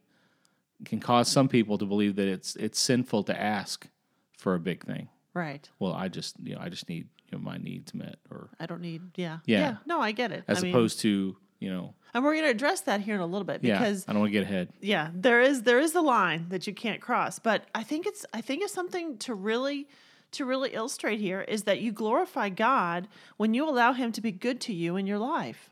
can 0.84 1.00
cause 1.00 1.28
some 1.28 1.48
people 1.48 1.78
to 1.78 1.86
believe 1.86 2.16
that 2.16 2.28
it's 2.28 2.56
it's 2.56 2.78
sinful 2.78 3.24
to 3.24 3.40
ask 3.40 3.88
for 4.36 4.54
a 4.54 4.60
big 4.60 4.84
thing. 4.84 5.08
right. 5.34 5.68
Well, 5.78 5.92
I 5.92 6.08
just 6.08 6.36
you 6.42 6.54
know 6.54 6.60
I 6.60 6.68
just 6.68 6.88
need 6.88 7.08
you 7.32 7.38
know 7.38 7.44
my 7.44 7.56
needs 7.56 7.94
met, 7.94 8.16
or 8.30 8.50
I 8.60 8.66
don't 8.66 8.82
need, 8.82 9.02
yeah. 9.16 9.38
Yeah. 9.46 9.76
No, 9.86 10.00
I 10.00 10.12
get 10.12 10.30
it. 10.32 10.44
as 10.46 10.58
I 10.58 10.62
mean, 10.62 10.72
opposed 10.72 11.00
to 11.00 11.36
you 11.58 11.70
know 11.70 11.94
and 12.14 12.22
we're 12.22 12.34
going 12.34 12.44
to 12.44 12.50
address 12.50 12.82
that 12.82 13.00
here 13.00 13.14
in 13.14 13.20
a 13.20 13.26
little 13.26 13.44
bit 13.44 13.64
yeah 13.64 13.78
because 13.78 14.04
I 14.06 14.12
don't 14.12 14.20
want 14.20 14.32
to 14.32 14.38
get 14.38 14.42
ahead. 14.42 14.68
yeah, 14.80 15.10
there 15.14 15.40
is 15.40 15.62
there 15.62 15.78
is 15.78 15.92
the 15.92 16.02
line 16.02 16.46
that 16.50 16.66
you 16.66 16.74
can't 16.74 17.00
cross. 17.00 17.38
But 17.38 17.66
I 17.74 17.82
think 17.82 18.06
it's 18.06 18.26
I 18.32 18.40
think 18.40 18.62
it's 18.62 18.74
something 18.74 19.16
to 19.18 19.34
really 19.34 19.88
to 20.32 20.44
really 20.44 20.70
illustrate 20.70 21.20
here 21.20 21.42
is 21.42 21.64
that 21.64 21.80
you 21.80 21.92
glorify 21.92 22.48
God 22.48 23.08
when 23.36 23.54
you 23.54 23.68
allow 23.68 23.92
him 23.92 24.12
to 24.12 24.20
be 24.20 24.32
good 24.32 24.60
to 24.62 24.74
you 24.74 24.96
in 24.96 25.06
your 25.06 25.18
life. 25.18 25.70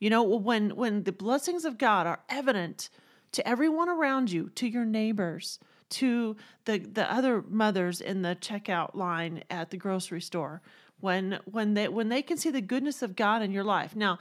You 0.00 0.10
know, 0.10 0.22
when 0.22 0.70
when 0.76 1.04
the 1.04 1.12
blessings 1.12 1.64
of 1.64 1.78
God 1.78 2.06
are 2.06 2.20
evident 2.28 2.90
to 3.32 3.46
everyone 3.46 3.88
around 3.88 4.32
you, 4.32 4.50
to 4.56 4.66
your 4.66 4.84
neighbors, 4.84 5.60
to 5.90 6.36
the 6.64 6.78
the 6.78 7.10
other 7.12 7.42
mothers 7.42 8.00
in 8.00 8.22
the 8.22 8.36
checkout 8.36 8.94
line 8.94 9.44
at 9.50 9.70
the 9.70 9.76
grocery 9.76 10.20
store, 10.20 10.62
when 11.00 11.38
when 11.44 11.74
they 11.74 11.88
when 11.88 12.08
they 12.08 12.22
can 12.22 12.36
see 12.36 12.50
the 12.50 12.60
goodness 12.60 13.02
of 13.02 13.16
God 13.16 13.42
in 13.42 13.52
your 13.52 13.64
life. 13.64 13.94
Now, 13.96 14.18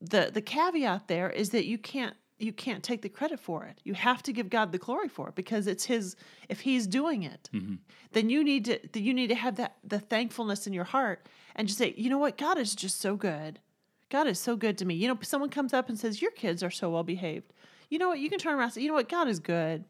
the 0.00 0.30
the 0.32 0.42
caveat 0.42 1.08
there 1.08 1.30
is 1.30 1.50
that 1.50 1.66
you 1.66 1.78
can't 1.78 2.14
you 2.40 2.52
can't 2.52 2.82
take 2.82 3.02
the 3.02 3.08
credit 3.08 3.38
for 3.38 3.64
it. 3.64 3.80
You 3.84 3.94
have 3.94 4.22
to 4.22 4.32
give 4.32 4.48
God 4.48 4.72
the 4.72 4.78
glory 4.78 5.08
for 5.08 5.28
it 5.28 5.34
because 5.34 5.66
it's 5.66 5.84
his 5.84 6.16
if 6.48 6.60
he's 6.60 6.86
doing 6.86 7.22
it. 7.22 7.50
Mm-hmm. 7.52 7.74
Then 8.12 8.30
you 8.30 8.42
need 8.42 8.64
to 8.64 9.00
you 9.00 9.12
need 9.12 9.28
to 9.28 9.34
have 9.34 9.56
that 9.56 9.76
the 9.84 10.00
thankfulness 10.00 10.66
in 10.66 10.72
your 10.72 10.84
heart 10.84 11.26
and 11.54 11.68
just 11.68 11.78
say, 11.78 11.94
"You 11.96 12.10
know 12.10 12.18
what? 12.18 12.38
God 12.38 12.58
is 12.58 12.74
just 12.74 13.00
so 13.00 13.16
good. 13.16 13.60
God 14.08 14.26
is 14.26 14.38
so 14.38 14.56
good 14.56 14.78
to 14.78 14.84
me." 14.84 14.94
You 14.94 15.08
know, 15.08 15.18
someone 15.22 15.50
comes 15.50 15.74
up 15.74 15.88
and 15.88 15.98
says, 15.98 16.22
"Your 16.22 16.30
kids 16.30 16.62
are 16.62 16.70
so 16.70 16.90
well 16.90 17.04
behaved." 17.04 17.52
You 17.90 17.98
know 17.98 18.08
what? 18.08 18.20
You 18.20 18.30
can 18.30 18.38
turn 18.38 18.54
around 18.54 18.64
and 18.64 18.72
say, 18.72 18.82
"You 18.82 18.88
know 18.88 18.94
what? 18.94 19.08
God 19.08 19.28
is 19.28 19.38
good. 19.38 19.84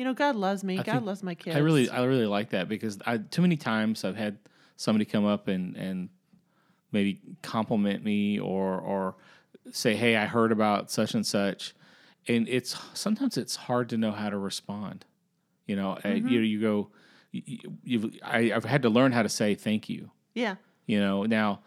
You 0.00 0.06
know, 0.06 0.14
God 0.14 0.34
loves 0.34 0.64
me. 0.64 0.78
God 0.82 1.02
loves 1.02 1.22
my 1.22 1.34
kids." 1.34 1.54
I 1.54 1.58
really, 1.58 1.90
I 1.90 2.02
really 2.04 2.24
like 2.24 2.50
that 2.50 2.70
because 2.70 2.98
I 3.04 3.18
too 3.18 3.42
many 3.42 3.58
times 3.58 4.02
I've 4.02 4.16
had 4.16 4.38
somebody 4.76 5.04
come 5.04 5.26
up 5.26 5.46
and 5.46 5.76
and 5.76 6.08
maybe 6.90 7.20
compliment 7.42 8.02
me 8.02 8.40
or 8.40 8.80
or 8.80 9.16
say, 9.72 9.94
"Hey, 9.94 10.16
I 10.16 10.24
heard 10.24 10.52
about 10.52 10.90
such 10.90 11.12
and 11.12 11.26
such," 11.26 11.74
and 12.26 12.48
it's 12.48 12.78
sometimes 12.94 13.36
it's 13.36 13.56
hard 13.56 13.90
to 13.90 13.98
know 13.98 14.10
how 14.10 14.30
to 14.30 14.38
respond. 14.38 15.04
You 15.66 15.76
know, 15.76 15.98
uh, 16.02 16.08
you 16.08 16.40
you 16.40 16.62
go, 16.62 16.88
you 17.30 18.10
I, 18.24 18.52
I've 18.54 18.64
had 18.64 18.80
to 18.80 18.88
learn 18.88 19.12
how 19.12 19.22
to 19.22 19.28
say 19.28 19.54
thank 19.54 19.90
you. 19.90 20.10
yeah. 20.32 20.54
You 20.86 20.98
know, 20.98 21.24
now 21.24 21.60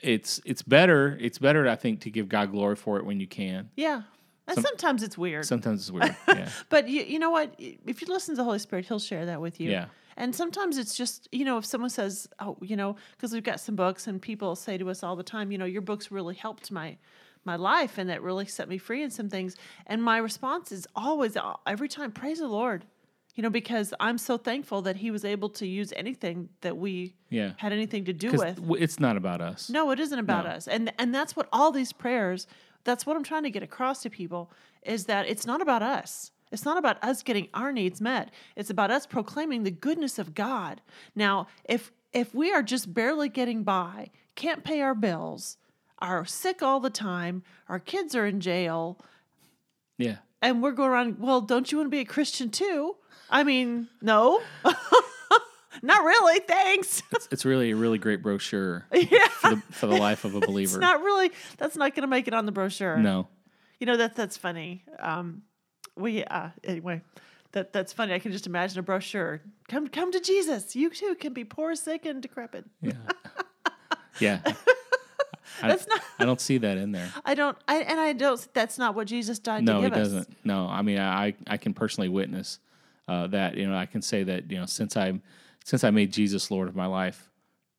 it's 0.00 0.40
it's 0.46 0.62
better 0.62 1.18
it's 1.20 1.38
better 1.38 1.68
I 1.68 1.76
think 1.76 2.00
to 2.00 2.10
give 2.10 2.30
God 2.30 2.50
glory 2.50 2.76
for 2.76 2.96
it 2.96 3.04
when 3.04 3.20
you 3.20 3.26
can. 3.26 3.68
Yeah. 3.76 4.04
And 4.48 4.64
sometimes 4.64 5.02
it's 5.02 5.16
weird. 5.18 5.44
Sometimes 5.44 5.80
it's 5.82 5.90
weird. 5.90 6.16
Yeah. 6.28 6.48
But 6.68 6.88
you, 6.88 7.02
you 7.02 7.18
know 7.18 7.30
what? 7.30 7.54
If 7.58 8.00
you 8.02 8.08
listen 8.08 8.34
to 8.34 8.36
the 8.38 8.44
Holy 8.44 8.58
Spirit, 8.58 8.86
He'll 8.86 8.98
share 8.98 9.26
that 9.26 9.40
with 9.40 9.60
you. 9.60 9.70
Yeah. 9.70 9.86
And 10.16 10.34
sometimes 10.34 10.78
it's 10.78 10.96
just, 10.96 11.28
you 11.30 11.44
know, 11.44 11.58
if 11.58 11.64
someone 11.64 11.90
says, 11.90 12.28
oh, 12.40 12.56
you 12.60 12.74
know, 12.76 12.96
because 13.12 13.32
we've 13.32 13.44
got 13.44 13.60
some 13.60 13.76
books 13.76 14.08
and 14.08 14.20
people 14.20 14.56
say 14.56 14.76
to 14.76 14.90
us 14.90 15.04
all 15.04 15.14
the 15.14 15.22
time, 15.22 15.52
you 15.52 15.58
know, 15.58 15.64
your 15.64 15.82
books 15.82 16.10
really 16.10 16.34
helped 16.34 16.70
my 16.72 16.96
my 17.44 17.54
life 17.56 17.98
and 17.98 18.10
that 18.10 18.20
really 18.20 18.44
set 18.46 18.68
me 18.68 18.78
free 18.78 19.02
in 19.02 19.10
some 19.10 19.28
things. 19.30 19.54
And 19.86 20.02
my 20.02 20.18
response 20.18 20.72
is 20.72 20.86
always, 20.96 21.36
uh, 21.36 21.54
every 21.66 21.88
time, 21.88 22.10
praise 22.12 22.40
the 22.40 22.48
Lord. 22.48 22.84
You 23.36 23.42
know, 23.42 23.50
because 23.50 23.94
I'm 24.00 24.18
so 24.18 24.36
thankful 24.36 24.82
that 24.82 24.96
He 24.96 25.12
was 25.12 25.24
able 25.24 25.48
to 25.50 25.66
use 25.66 25.92
anything 25.94 26.48
that 26.62 26.76
we 26.76 27.14
Yeah. 27.30 27.52
had 27.58 27.72
anything 27.72 28.04
to 28.06 28.12
do 28.12 28.32
with. 28.32 28.58
it's 28.82 28.98
not 28.98 29.16
about 29.16 29.40
us. 29.40 29.70
No, 29.70 29.92
it 29.92 30.00
isn't 30.00 30.18
about 30.18 30.44
No. 30.44 30.50
us. 30.50 30.66
And 30.66 30.92
and 30.98 31.14
that's 31.14 31.36
what 31.36 31.48
all 31.52 31.70
these 31.70 31.92
prayers, 31.92 32.48
that's 32.84 33.04
what 33.06 33.16
I'm 33.16 33.24
trying 33.24 33.42
to 33.44 33.50
get 33.50 33.62
across 33.62 34.02
to 34.02 34.10
people 34.10 34.50
is 34.82 35.04
that 35.06 35.26
it's 35.28 35.46
not 35.46 35.60
about 35.60 35.82
us. 35.82 36.30
It's 36.50 36.64
not 36.64 36.78
about 36.78 37.02
us 37.04 37.22
getting 37.22 37.48
our 37.52 37.72
needs 37.72 38.00
met. 38.00 38.30
It's 38.56 38.70
about 38.70 38.90
us 38.90 39.06
proclaiming 39.06 39.64
the 39.64 39.70
goodness 39.70 40.18
of 40.18 40.34
God. 40.34 40.80
Now, 41.14 41.46
if 41.64 41.92
if 42.12 42.34
we 42.34 42.50
are 42.52 42.62
just 42.62 42.94
barely 42.94 43.28
getting 43.28 43.64
by, 43.64 44.08
can't 44.34 44.64
pay 44.64 44.80
our 44.80 44.94
bills, 44.94 45.58
are 45.98 46.24
sick 46.24 46.62
all 46.62 46.80
the 46.80 46.88
time, 46.88 47.42
our 47.68 47.78
kids 47.78 48.14
are 48.14 48.24
in 48.24 48.40
jail, 48.40 48.98
Yeah. 49.98 50.16
and 50.40 50.62
we're 50.62 50.72
going 50.72 50.88
around, 50.90 51.18
well, 51.18 51.42
don't 51.42 51.70
you 51.70 51.76
want 51.76 51.86
to 51.88 51.90
be 51.90 51.98
a 52.00 52.06
Christian 52.06 52.48
too? 52.50 52.96
I 53.28 53.44
mean, 53.44 53.88
no. 54.00 54.40
not 55.82 56.04
really, 56.04 56.40
thanks. 56.40 57.02
It's, 57.12 57.28
it's 57.30 57.44
really 57.44 57.70
a 57.72 57.76
really 57.76 57.98
great 57.98 58.22
brochure 58.22 58.86
yeah. 58.92 59.28
for 59.28 59.50
the, 59.50 59.62
for 59.70 59.86
the 59.86 59.96
life 59.96 60.24
of 60.24 60.34
a 60.34 60.40
believer. 60.40 60.76
It's 60.76 60.80
not 60.80 61.02
really 61.02 61.30
that's 61.56 61.76
not 61.76 61.94
going 61.94 62.02
to 62.02 62.08
make 62.08 62.28
it 62.28 62.34
on 62.34 62.46
the 62.46 62.52
brochure. 62.52 62.96
no. 62.98 63.28
You 63.80 63.86
know 63.86 63.96
that 63.96 64.16
that's 64.16 64.36
funny. 64.36 64.82
Um, 64.98 65.42
we 65.96 66.24
uh, 66.24 66.48
anyway, 66.64 67.00
that 67.52 67.72
that's 67.72 67.92
funny. 67.92 68.12
I 68.12 68.18
can 68.18 68.32
just 68.32 68.46
imagine 68.46 68.78
a 68.78 68.82
brochure. 68.82 69.40
Come 69.68 69.86
come 69.88 70.10
to 70.10 70.20
Jesus. 70.20 70.74
You 70.74 70.90
too 70.90 71.14
can 71.14 71.32
be 71.32 71.44
poor, 71.44 71.76
sick, 71.76 72.04
and 72.04 72.20
decrepit. 72.20 72.64
Yeah. 72.82 72.92
Yeah. 74.18 74.40
I, 75.62 75.68
That's 75.68 75.86
not- 75.88 76.00
I 76.18 76.24
don't 76.24 76.40
see 76.40 76.58
that 76.58 76.78
in 76.78 76.92
there. 76.92 77.12
I 77.24 77.34
don't. 77.34 77.56
I 77.66 77.78
and 77.78 77.98
I 78.00 78.12
don't. 78.12 78.46
That's 78.52 78.78
not 78.78 78.94
what 78.94 79.06
Jesus 79.06 79.38
died 79.38 79.64
No, 79.64 79.80
to 79.80 79.88
give 79.88 79.92
us. 79.96 80.08
doesn't. 80.08 80.36
No, 80.44 80.66
I 80.68 80.82
mean, 80.82 80.98
I 80.98 81.34
I 81.46 81.56
can 81.56 81.74
personally 81.74 82.08
witness 82.08 82.58
uh, 83.08 83.26
that. 83.28 83.56
You 83.56 83.68
know, 83.68 83.76
I 83.76 83.86
can 83.86 84.02
say 84.02 84.22
that 84.24 84.50
you 84.50 84.58
know 84.58 84.66
since 84.66 84.96
I 84.96 85.20
since 85.68 85.84
I 85.84 85.90
made 85.90 86.14
Jesus 86.14 86.50
Lord 86.50 86.66
of 86.66 86.74
my 86.74 86.86
life 86.86 87.30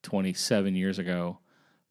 27 0.03 0.75
years 0.75 0.99
ago, 0.99 1.39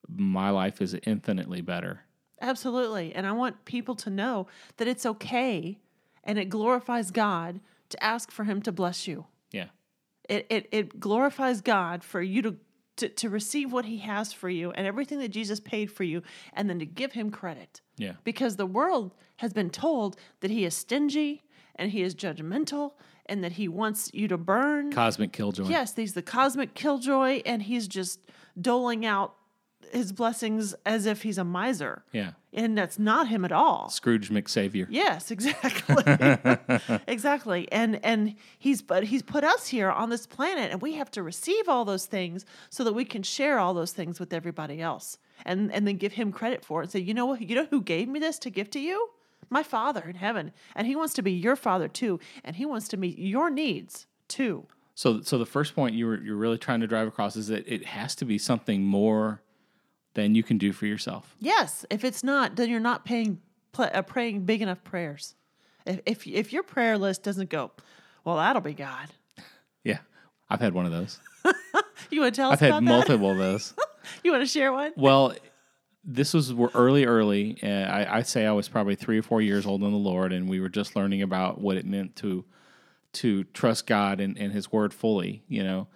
my 0.08 0.50
life 0.50 0.80
is 0.80 0.96
infinitely 1.02 1.60
better. 1.60 2.02
Absolutely. 2.40 3.12
And 3.16 3.26
I 3.26 3.32
want 3.32 3.64
people 3.64 3.96
to 3.96 4.10
know 4.10 4.46
that 4.76 4.86
it's 4.86 5.04
okay 5.04 5.80
and 6.22 6.38
it 6.38 6.50
glorifies 6.50 7.10
God 7.10 7.58
to 7.88 8.04
ask 8.04 8.30
for 8.30 8.44
Him 8.44 8.62
to 8.62 8.70
bless 8.70 9.08
you. 9.08 9.26
Yeah. 9.50 9.70
It 10.28 10.46
it, 10.48 10.68
it 10.70 11.00
glorifies 11.00 11.60
God 11.60 12.04
for 12.04 12.22
you 12.22 12.42
to. 12.42 12.56
To, 12.98 13.08
to 13.08 13.30
receive 13.30 13.70
what 13.70 13.84
he 13.84 13.98
has 13.98 14.32
for 14.32 14.48
you 14.48 14.72
and 14.72 14.84
everything 14.84 15.20
that 15.20 15.28
Jesus 15.28 15.60
paid 15.60 15.88
for 15.88 16.02
you, 16.02 16.20
and 16.52 16.68
then 16.68 16.80
to 16.80 16.84
give 16.84 17.12
him 17.12 17.30
credit. 17.30 17.80
Yeah. 17.96 18.14
because 18.24 18.56
the 18.56 18.66
world 18.66 19.14
has 19.36 19.52
been 19.52 19.70
told 19.70 20.16
that 20.40 20.50
he 20.50 20.64
is 20.64 20.74
stingy 20.74 21.44
and 21.76 21.92
he 21.92 22.02
is 22.02 22.16
judgmental 22.16 22.94
and 23.28 23.44
that 23.44 23.52
he 23.52 23.68
wants 23.68 24.10
you 24.14 24.28
to 24.28 24.38
burn. 24.38 24.92
Cosmic 24.92 25.32
killjoy. 25.32 25.68
yes, 25.68 25.94
he's 25.94 26.14
the 26.14 26.22
cosmic 26.22 26.74
killjoy 26.74 27.42
and 27.44 27.62
he's 27.62 27.86
just 27.88 28.20
doling 28.60 29.04
out 29.06 29.34
his 29.92 30.12
blessings 30.12 30.74
as 30.84 31.06
if 31.06 31.22
he's 31.22 31.38
a 31.38 31.44
miser. 31.44 32.04
Yeah. 32.12 32.32
And 32.52 32.76
that's 32.76 32.98
not 32.98 33.28
him 33.28 33.44
at 33.44 33.52
all. 33.52 33.88
Scrooge 33.88 34.30
McSavior. 34.30 34.86
Yes, 34.90 35.30
exactly. 35.36 36.98
exactly. 37.06 37.68
And 37.72 38.04
and 38.04 38.34
he's 38.58 38.82
but 38.82 39.04
he's 39.04 39.22
put 39.22 39.44
us 39.44 39.68
here 39.68 39.90
on 39.90 40.10
this 40.10 40.26
planet 40.26 40.70
and 40.72 40.82
we 40.82 40.94
have 40.94 41.10
to 41.12 41.22
receive 41.22 41.68
all 41.68 41.84
those 41.84 42.06
things 42.06 42.44
so 42.70 42.84
that 42.84 42.92
we 42.92 43.04
can 43.04 43.22
share 43.22 43.58
all 43.58 43.74
those 43.74 43.92
things 43.92 44.18
with 44.20 44.32
everybody 44.32 44.80
else. 44.80 45.18
And 45.44 45.72
and 45.72 45.86
then 45.86 45.96
give 45.96 46.12
him 46.12 46.32
credit 46.32 46.64
for 46.64 46.80
it 46.80 46.84
and 46.84 46.92
say, 46.92 47.00
"You 47.00 47.14
know 47.14 47.26
what? 47.26 47.40
You 47.40 47.54
know 47.54 47.66
who 47.70 47.80
gave 47.82 48.08
me 48.08 48.18
this 48.18 48.38
to 48.40 48.50
give 48.50 48.70
to 48.70 48.80
you? 48.80 49.08
My 49.50 49.62
Father 49.62 50.02
in 50.02 50.16
heaven. 50.16 50.52
And 50.74 50.86
he 50.86 50.96
wants 50.96 51.14
to 51.14 51.22
be 51.22 51.32
your 51.32 51.56
father 51.56 51.88
too, 51.88 52.20
and 52.44 52.56
he 52.56 52.66
wants 52.66 52.88
to 52.88 52.96
meet 52.96 53.18
your 53.18 53.50
needs 53.50 54.06
too." 54.28 54.66
So, 54.94 55.20
so 55.22 55.38
the 55.38 55.46
first 55.46 55.74
point 55.74 55.94
you 55.94 56.06
were 56.06 56.20
you're 56.20 56.36
really 56.36 56.58
trying 56.58 56.80
to 56.80 56.86
drive 56.86 57.06
across 57.06 57.36
is 57.36 57.48
that 57.48 57.66
it 57.72 57.86
has 57.86 58.14
to 58.16 58.24
be 58.24 58.38
something 58.38 58.82
more 58.82 59.42
than 60.14 60.34
you 60.34 60.42
can 60.42 60.58
do 60.58 60.72
for 60.72 60.86
yourself. 60.86 61.36
Yes, 61.38 61.86
if 61.90 62.02
it's 62.04 62.24
not, 62.24 62.56
then 62.56 62.68
you're 62.68 62.80
not 62.80 63.04
paying 63.04 63.40
uh, 63.78 64.02
praying 64.02 64.44
big 64.44 64.60
enough 64.62 64.82
prayers. 64.82 65.34
If, 65.86 66.00
if 66.04 66.26
if 66.26 66.52
your 66.52 66.62
prayer 66.64 66.98
list 66.98 67.22
doesn't 67.22 67.48
go, 67.48 67.70
well, 68.24 68.36
that'll 68.36 68.62
be 68.62 68.74
God. 68.74 69.08
Yeah, 69.84 69.98
I've 70.50 70.60
had 70.60 70.74
one 70.74 70.84
of 70.84 70.92
those. 70.92 71.20
You 72.10 72.22
want 72.22 72.34
to 72.34 72.40
tell 72.40 72.50
I've 72.50 72.54
us 72.54 72.60
had 72.60 72.70
about 72.70 72.82
multiple 72.82 73.30
of 73.32 73.38
those. 73.38 73.74
You 74.24 74.32
want 74.32 74.42
to 74.42 74.48
share 74.48 74.72
one? 74.72 74.92
Well, 74.96 75.34
this 76.10 76.32
was 76.32 76.52
early, 76.74 77.04
early. 77.04 77.58
Uh, 77.62 77.66
I, 77.66 78.18
I'd 78.18 78.26
say 78.26 78.46
I 78.46 78.52
was 78.52 78.66
probably 78.66 78.94
three 78.94 79.18
or 79.18 79.22
four 79.22 79.42
years 79.42 79.66
old 79.66 79.82
in 79.82 79.92
the 79.92 79.98
Lord, 79.98 80.32
and 80.32 80.48
we 80.48 80.58
were 80.58 80.70
just 80.70 80.96
learning 80.96 81.20
about 81.20 81.60
what 81.60 81.76
it 81.76 81.84
meant 81.84 82.16
to 82.16 82.44
to 83.10 83.44
trust 83.44 83.86
God 83.86 84.20
and, 84.20 84.36
and 84.38 84.52
His 84.52 84.72
Word 84.72 84.94
fully. 84.94 85.42
You 85.48 85.62
know, 85.62 85.88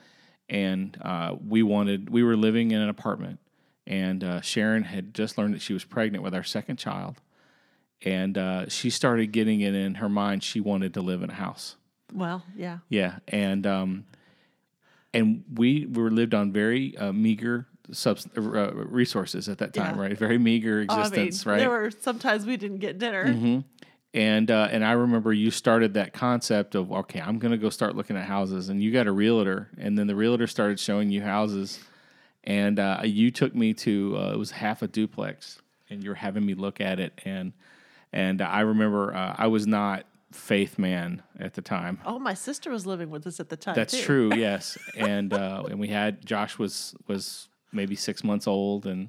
and 0.50 0.98
uh, 1.00 1.36
we 1.44 1.62
wanted. 1.62 2.10
We 2.10 2.22
were 2.22 2.36
living 2.36 2.72
in 2.72 2.80
an 2.82 2.90
apartment, 2.90 3.40
and 3.86 4.22
uh, 4.22 4.40
Sharon 4.42 4.84
had 4.84 5.14
just 5.14 5.38
learned 5.38 5.54
that 5.54 5.62
she 5.62 5.72
was 5.72 5.84
pregnant 5.84 6.22
with 6.22 6.34
our 6.34 6.44
second 6.44 6.76
child, 6.76 7.22
and 8.02 8.36
uh, 8.36 8.68
she 8.68 8.90
started 8.90 9.32
getting 9.32 9.62
it 9.62 9.74
in 9.74 9.94
her 9.94 10.10
mind 10.10 10.44
she 10.44 10.60
wanted 10.60 10.92
to 10.94 11.00
live 11.00 11.22
in 11.22 11.30
a 11.30 11.34
house. 11.34 11.76
Well, 12.12 12.44
yeah. 12.54 12.78
Yeah, 12.90 13.20
and 13.28 13.66
um, 13.66 14.04
and 15.14 15.44
we 15.54 15.86
were 15.86 16.10
lived 16.10 16.34
on 16.34 16.52
very 16.52 16.94
uh, 16.98 17.12
meager 17.12 17.66
subs- 17.90 18.28
uh, 18.36 18.72
resources 18.74 19.48
at 19.48 19.58
that 19.58 19.74
time, 19.74 19.96
Yeah. 19.96 20.02
right? 20.02 20.18
Very 20.18 20.38
meager 20.38 20.84
Oh, 20.88 20.94
I 20.94 20.96
mean, 20.96 21.06
existence, 21.06 21.46
right? 21.46 21.52
Mm-hmm. 21.54 21.60
There 21.60 21.70
were 21.70 21.90
sometimes 21.90 22.46
we 22.46 22.56
didn't 22.56 22.78
get 22.78 22.98
dinner. 22.98 23.62
and 24.14 24.50
uh, 24.50 24.68
and 24.70 24.84
I 24.84 24.92
remember 24.92 25.32
you 25.32 25.50
started 25.50 25.94
that 25.94 26.12
concept 26.12 26.74
of 26.74 26.92
okay, 26.92 27.20
I'm 27.20 27.38
going 27.38 27.52
to 27.52 27.58
go 27.58 27.70
start 27.70 27.96
looking 27.96 28.16
at 28.16 28.24
houses, 28.26 28.68
and 28.68 28.82
you 28.82 28.92
got 28.92 29.06
a 29.06 29.12
realtor, 29.12 29.68
and 29.78 29.98
then 29.98 30.06
the 30.06 30.14
realtor 30.16 30.46
started 30.46 30.78
showing 30.78 31.10
you 31.10 31.22
houses, 31.22 31.80
and 32.44 32.78
uh, 32.78 33.00
you 33.04 33.30
took 33.30 33.54
me 33.54 33.72
to 33.74 34.16
uh, 34.18 34.32
it 34.34 34.38
was 34.38 34.50
half 34.52 34.82
a 34.82 34.86
duplex, 34.88 35.60
and 35.90 36.02
you're 36.04 36.14
having 36.14 36.44
me 36.44 36.54
look 36.54 36.80
at 36.80 37.00
it, 37.00 37.18
and 37.24 37.52
and 38.12 38.42
I 38.42 38.60
remember 38.60 39.14
uh, 39.14 39.34
I 39.38 39.46
was 39.46 39.66
not 39.66 40.04
faith 40.30 40.78
man 40.78 41.22
at 41.38 41.54
the 41.54 41.60
time. 41.62 41.98
Oh, 42.06 42.18
my 42.18 42.32
sister 42.34 42.70
was 42.70 42.86
living 42.86 43.10
with 43.10 43.26
us 43.26 43.38
at 43.40 43.48
the 43.50 43.56
time. 43.56 43.74
That's 43.74 43.92
too. 43.98 44.02
true. 44.02 44.30
Yes, 44.36 44.76
and 44.96 45.32
uh, 45.32 45.64
and 45.70 45.80
we 45.80 45.88
had 45.88 46.24
Josh 46.26 46.58
was 46.58 46.94
was 47.06 47.48
maybe 47.72 47.94
six 47.96 48.22
months 48.24 48.46
old, 48.46 48.86
and 48.86 49.08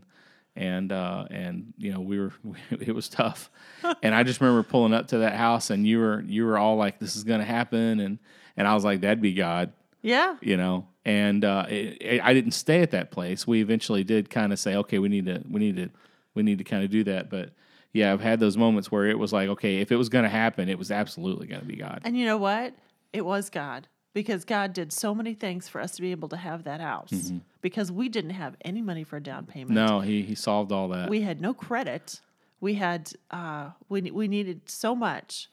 and 0.55 0.91
uh, 0.91 1.25
and 1.31 1.73
you 1.77 1.91
know 1.91 1.99
we 2.01 2.19
were 2.19 2.31
it 2.71 2.93
was 2.95 3.09
tough, 3.09 3.49
and 4.03 4.13
I 4.15 4.23
just 4.23 4.41
remember 4.41 4.63
pulling 4.63 4.93
up 4.93 5.07
to 5.09 5.19
that 5.19 5.35
house, 5.35 5.69
and 5.69 5.85
you 5.87 5.99
were 5.99 6.21
you 6.21 6.45
were 6.45 6.57
all 6.57 6.75
like, 6.77 6.99
"This 6.99 7.15
is 7.15 7.23
going 7.23 7.39
to 7.39 7.45
happen," 7.45 7.99
and 7.99 8.19
and 8.57 8.67
I 8.67 8.73
was 8.73 8.83
like, 8.83 9.01
"That'd 9.01 9.21
be 9.21 9.33
God," 9.33 9.71
Yeah. 10.01 10.35
you 10.41 10.57
know. 10.57 10.87
And 11.05 11.43
uh, 11.43 11.65
it, 11.67 11.97
it, 12.01 12.21
I 12.23 12.33
didn't 12.33 12.51
stay 12.51 12.81
at 12.81 12.91
that 12.91 13.11
place. 13.11 13.45
We 13.45 13.59
eventually 13.61 14.05
did 14.05 14.29
kind 14.29 14.53
of 14.53 14.59
say, 14.59 14.75
"Okay, 14.75 14.99
we 14.99 15.09
need 15.09 15.25
to 15.25 15.41
we 15.49 15.59
need 15.59 15.75
to 15.77 15.89
we 16.33 16.43
need 16.43 16.59
to 16.59 16.63
kind 16.63 16.83
of 16.83 16.89
do 16.89 17.03
that," 17.05 17.29
but. 17.29 17.51
Yeah, 17.95 18.11
I've 18.11 18.21
had 18.21 18.39
those 18.39 18.57
moments 18.57 18.91
where 18.91 19.05
it 19.05 19.19
was 19.19 19.31
like, 19.31 19.49
okay, 19.49 19.77
if 19.77 19.91
it 19.91 19.97
was 19.97 20.09
going 20.09 20.23
to 20.23 20.29
happen, 20.29 20.67
it 20.67 20.79
was 20.79 20.89
absolutely 20.89 21.45
going 21.45 21.61
to 21.61 21.67
be 21.67 21.75
God. 21.75 22.01
And 22.03 22.17
you 22.17 22.25
know 22.25 22.37
what? 22.39 22.73
It 23.13 23.23
was 23.23 23.51
God 23.51 23.87
because 24.13 24.45
God 24.45 24.73
did 24.73 24.93
so 24.93 25.13
many 25.15 25.33
things 25.33 25.67
for 25.67 25.81
us 25.81 25.91
to 25.95 26.01
be 26.01 26.11
able 26.11 26.29
to 26.29 26.37
have 26.37 26.63
that 26.65 26.79
house 26.81 27.31
because 27.61 27.91
we 27.91 28.09
didn't 28.09 28.31
have 28.31 28.55
any 28.61 28.81
money 28.81 29.03
for 29.03 29.17
a 29.17 29.21
down 29.23 29.45
payment. 29.45 29.77
Mm-hmm. 29.77 29.87
No, 29.87 29.99
he 30.01 30.21
he 30.21 30.35
solved 30.35 30.71
all 30.71 30.87
that. 30.89 31.09
We 31.09 31.21
had 31.21 31.41
no 31.41 31.53
credit. 31.53 32.19
We 32.61 32.75
had 32.75 33.11
uh, 33.31 33.69
we 33.89 34.01
we 34.11 34.27
needed 34.27 34.61
so 34.69 34.95
much, 34.95 35.49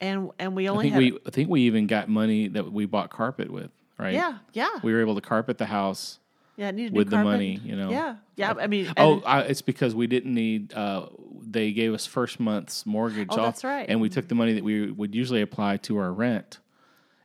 and 0.00 0.30
and 0.38 0.54
we 0.54 0.68
I 0.68 0.70
only 0.70 0.84
think 0.84 0.94
had 0.94 0.98
we 1.14 1.18
I 1.26 1.30
think 1.30 1.48
we 1.50 1.62
even 1.62 1.86
got 1.86 2.08
money 2.08 2.48
that 2.48 2.70
we 2.72 2.86
bought 2.86 3.10
carpet 3.10 3.50
with, 3.50 3.70
right? 3.98 4.14
yeah 4.14 4.38
yeah 4.52 4.68
We 4.82 4.92
were 4.92 5.00
able 5.00 5.14
to 5.16 5.20
carpet 5.20 5.58
the 5.58 5.66
house. 5.66 6.18
yeah 6.56 6.68
it 6.68 6.74
needed 6.74 6.92
new 6.92 6.98
with 6.98 7.10
the 7.10 7.22
money, 7.24 7.58
you 7.64 7.74
know. 7.76 7.90
yeah 7.90 8.16
yeah 8.36 8.52
I 8.60 8.66
mean 8.68 8.92
Oh, 8.96 9.22
I, 9.26 9.40
it's 9.42 9.62
because 9.62 9.94
we 9.94 10.06
didn't 10.06 10.34
need. 10.34 10.72
Uh, 10.74 11.06
they 11.44 11.72
gave 11.72 11.92
us 11.92 12.06
first 12.06 12.38
month's 12.38 12.86
mortgage 12.86 13.28
Oh, 13.30 13.40
off, 13.40 13.46
that's 13.46 13.64
right. 13.64 13.86
and 13.88 14.00
we 14.00 14.08
took 14.08 14.28
the 14.28 14.34
money 14.36 14.52
that 14.52 14.62
we 14.62 14.90
would 14.92 15.14
usually 15.14 15.40
apply 15.42 15.78
to 15.78 15.98
our 15.98 16.12
rent 16.12 16.58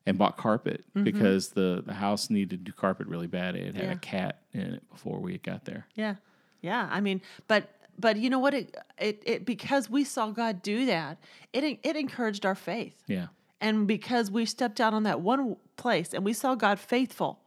and 0.08 0.18
bought 0.18 0.38
carpet 0.38 0.84
Mm-hmm. 0.90 1.04
because 1.04 1.50
the 1.50 1.84
the 1.86 1.94
house 1.94 2.30
needed 2.30 2.66
new 2.66 2.74
carpet 2.74 3.08
really 3.08 3.28
bad. 3.28 3.56
It 3.56 3.76
had 3.76 3.84
Yeah. 3.86 3.92
a 3.92 3.98
cat 3.98 4.42
in 4.54 4.62
it 4.62 4.90
before 4.90 5.20
we 5.20 5.38
got 5.38 5.66
there. 5.66 5.86
Yeah. 5.96 6.16
Yeah. 6.62 6.88
I 6.92 7.02
mean, 7.02 7.22
but 7.48 7.70
but 8.00 8.18
you 8.18 8.30
know 8.30 8.40
what? 8.40 8.54
It 8.54 8.76
it, 9.00 9.24
it 9.26 9.46
because 9.46 9.90
we 9.90 10.04
saw 10.04 10.32
God 10.32 10.62
do 10.62 10.86
that, 10.88 11.18
it 11.54 11.64
it 11.84 11.96
encouraged 11.96 12.46
our 12.46 12.56
faith. 12.56 12.96
Yeah, 13.08 13.28
And 13.62 13.88
because 13.88 14.32
we 14.32 14.46
stepped 14.46 14.80
out 14.80 14.94
on 14.94 15.04
that 15.04 15.22
one 15.22 15.56
place 15.78 16.14
and 16.14 16.24
we 16.26 16.34
saw 16.34 16.56
God 16.56 16.80
faithful 16.80 17.40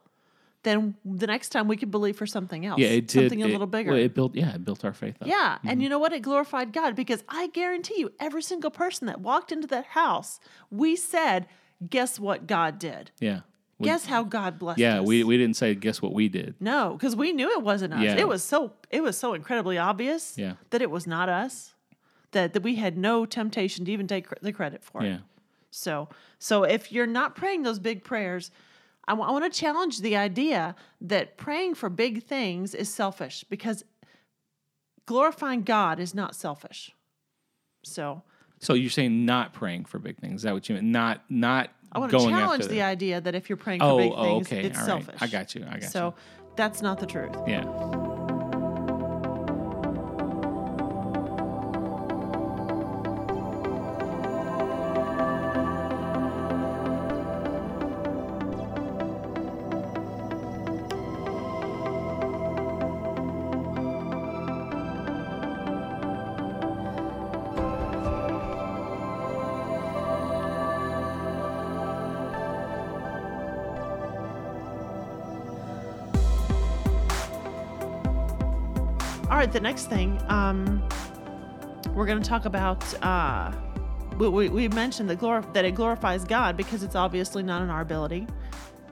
then 0.62 0.94
the 1.06 1.26
next 1.26 1.48
time 1.48 1.68
we 1.68 1.76
could 1.78 1.90
believe 1.90 2.18
for 2.18 2.26
something 2.26 2.66
else. 2.66 2.78
Yeah, 2.78 2.88
it 2.88 3.06
did. 3.08 3.12
something 3.30 3.42
a 3.42 3.46
little 3.46 3.66
bigger. 3.66 3.92
Well, 3.92 4.00
it 4.00 4.12
built. 4.14 4.34
Yeah, 4.34 4.54
it 4.54 4.62
built 4.62 4.84
our 4.84 4.92
faith 4.92 5.16
up. 5.22 5.26
Yeah. 5.26 5.56
And 5.64 5.82
you 5.82 5.88
know 5.88 5.98
what? 5.98 6.12
It 6.12 6.20
glorified 6.20 6.74
God 6.74 6.94
because 6.94 7.24
I 7.30 7.46
guarantee 7.46 7.98
you, 8.00 8.12
every 8.20 8.42
single 8.42 8.70
person 8.70 9.06
that 9.06 9.22
walked 9.22 9.52
into 9.52 9.66
that 9.68 9.86
house, 9.86 10.38
we 10.70 10.96
said, 10.96 11.46
guess 11.88 12.18
what 12.18 12.46
God 12.46 12.78
did? 12.78 13.10
Yeah. 13.20 13.40
We- 13.78 13.86
guess 13.86 14.04
how 14.04 14.24
God 14.24 14.58
blessed 14.58 14.78
yeah. 14.78 15.00
us. 15.00 15.06
We 15.06 15.24
we 15.24 15.38
didn't 15.38 15.56
say 15.56 15.74
guess 15.74 16.02
what 16.02 16.12
we 16.12 16.28
did. 16.28 16.54
no, 16.60 16.94
because 16.96 17.16
we 17.16 17.32
knew 17.32 17.50
it 17.50 17.62
wasn't 17.62 17.94
us. 17.94 18.02
Yeah. 18.02 18.16
It 18.18 18.28
was 18.28 18.42
so 18.42 18.72
it 18.90 19.02
was 19.02 19.16
so 19.16 19.32
incredibly 19.34 19.78
obvious 19.78 20.36
Yeah. 20.36 20.54
that 20.70 20.82
it 20.82 20.90
was 20.90 21.06
not 21.06 21.28
us. 21.28 21.74
That, 22.32 22.52
that 22.52 22.62
we 22.62 22.76
had 22.76 22.96
no 22.96 23.26
temptation 23.26 23.84
to 23.86 23.90
even 23.92 24.06
take 24.06 24.28
cr- 24.28 24.34
the 24.40 24.52
credit 24.52 24.84
for 24.84 25.02
it. 25.02 25.08
Yeah. 25.08 25.18
So, 25.72 26.08
so 26.38 26.62
if 26.62 26.92
you're 26.92 27.06
not 27.06 27.34
praying 27.34 27.62
those 27.64 27.80
big 27.80 28.04
prayers, 28.04 28.52
I 29.08 29.14
want 29.14 29.52
to 29.52 29.60
challenge 29.60 30.00
the 30.00 30.16
idea 30.16 30.76
that 31.00 31.36
praying 31.36 31.74
for 31.74 31.88
big 31.88 32.22
things 32.22 32.72
is 32.72 32.88
selfish 32.88 33.44
because 33.50 33.82
glorifying 35.06 35.62
God 35.62 35.98
is 35.98 36.14
not 36.14 36.36
selfish. 36.36 36.92
So, 37.82 38.22
So 38.60 38.74
you're 38.74 38.90
saying 38.90 39.24
not 39.24 39.52
praying 39.52 39.86
for 39.86 39.98
big 39.98 40.18
things? 40.18 40.36
Is 40.36 40.42
that 40.42 40.54
what 40.54 40.68
you 40.68 40.74
meant? 40.74 40.86
Not 40.86 41.22
not 41.28 41.70
I 41.92 41.98
want 41.98 42.12
to 42.12 42.18
challenge 42.18 42.66
the 42.66 42.82
idea 42.82 43.20
that 43.20 43.34
if 43.34 43.48
you're 43.48 43.56
praying 43.56 43.80
for 43.80 43.86
Oh, 43.86 43.96
big 43.98 44.12
oh, 44.14 44.22
things, 44.22 44.46
okay. 44.46 44.64
it's 44.66 44.78
All 44.78 44.86
right. 44.86 45.04
selfish. 45.04 45.22
I 45.22 45.26
got 45.26 45.54
you. 45.54 45.64
I 45.66 45.72
got 45.72 45.82
you. 45.82 45.88
So, 45.88 46.14
that's 46.56 46.82
not 46.82 47.00
the 47.00 47.06
truth. 47.06 47.34
Yeah. 47.46 47.64
The 79.60 79.64
next 79.64 79.90
thing 79.90 80.18
um, 80.28 80.82
we're 81.94 82.06
going 82.06 82.20
to 82.22 82.26
talk 82.26 82.46
about. 82.46 82.82
Uh, 83.04 83.52
we, 84.16 84.26
we, 84.26 84.48
we 84.48 84.68
mentioned 84.68 85.10
that, 85.10 85.52
that 85.52 85.66
it 85.66 85.74
glorifies 85.74 86.24
God 86.24 86.56
because 86.56 86.82
it's 86.82 86.94
obviously 86.94 87.42
not 87.42 87.60
in 87.60 87.68
our 87.68 87.82
ability, 87.82 88.26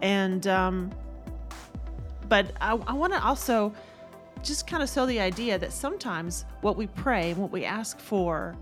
and 0.02 0.46
um, 0.46 0.92
but 2.28 2.52
I, 2.60 2.72
I 2.86 2.92
want 2.92 3.14
to 3.14 3.24
also 3.24 3.72
just 4.42 4.66
kind 4.66 4.82
of 4.82 4.90
sow 4.90 5.06
the 5.06 5.18
idea 5.18 5.58
that 5.58 5.72
sometimes 5.72 6.44
what 6.60 6.76
we 6.76 6.86
pray 6.86 7.30
and 7.30 7.38
what 7.40 7.50
we 7.50 7.64
ask 7.64 7.98
for 7.98 8.54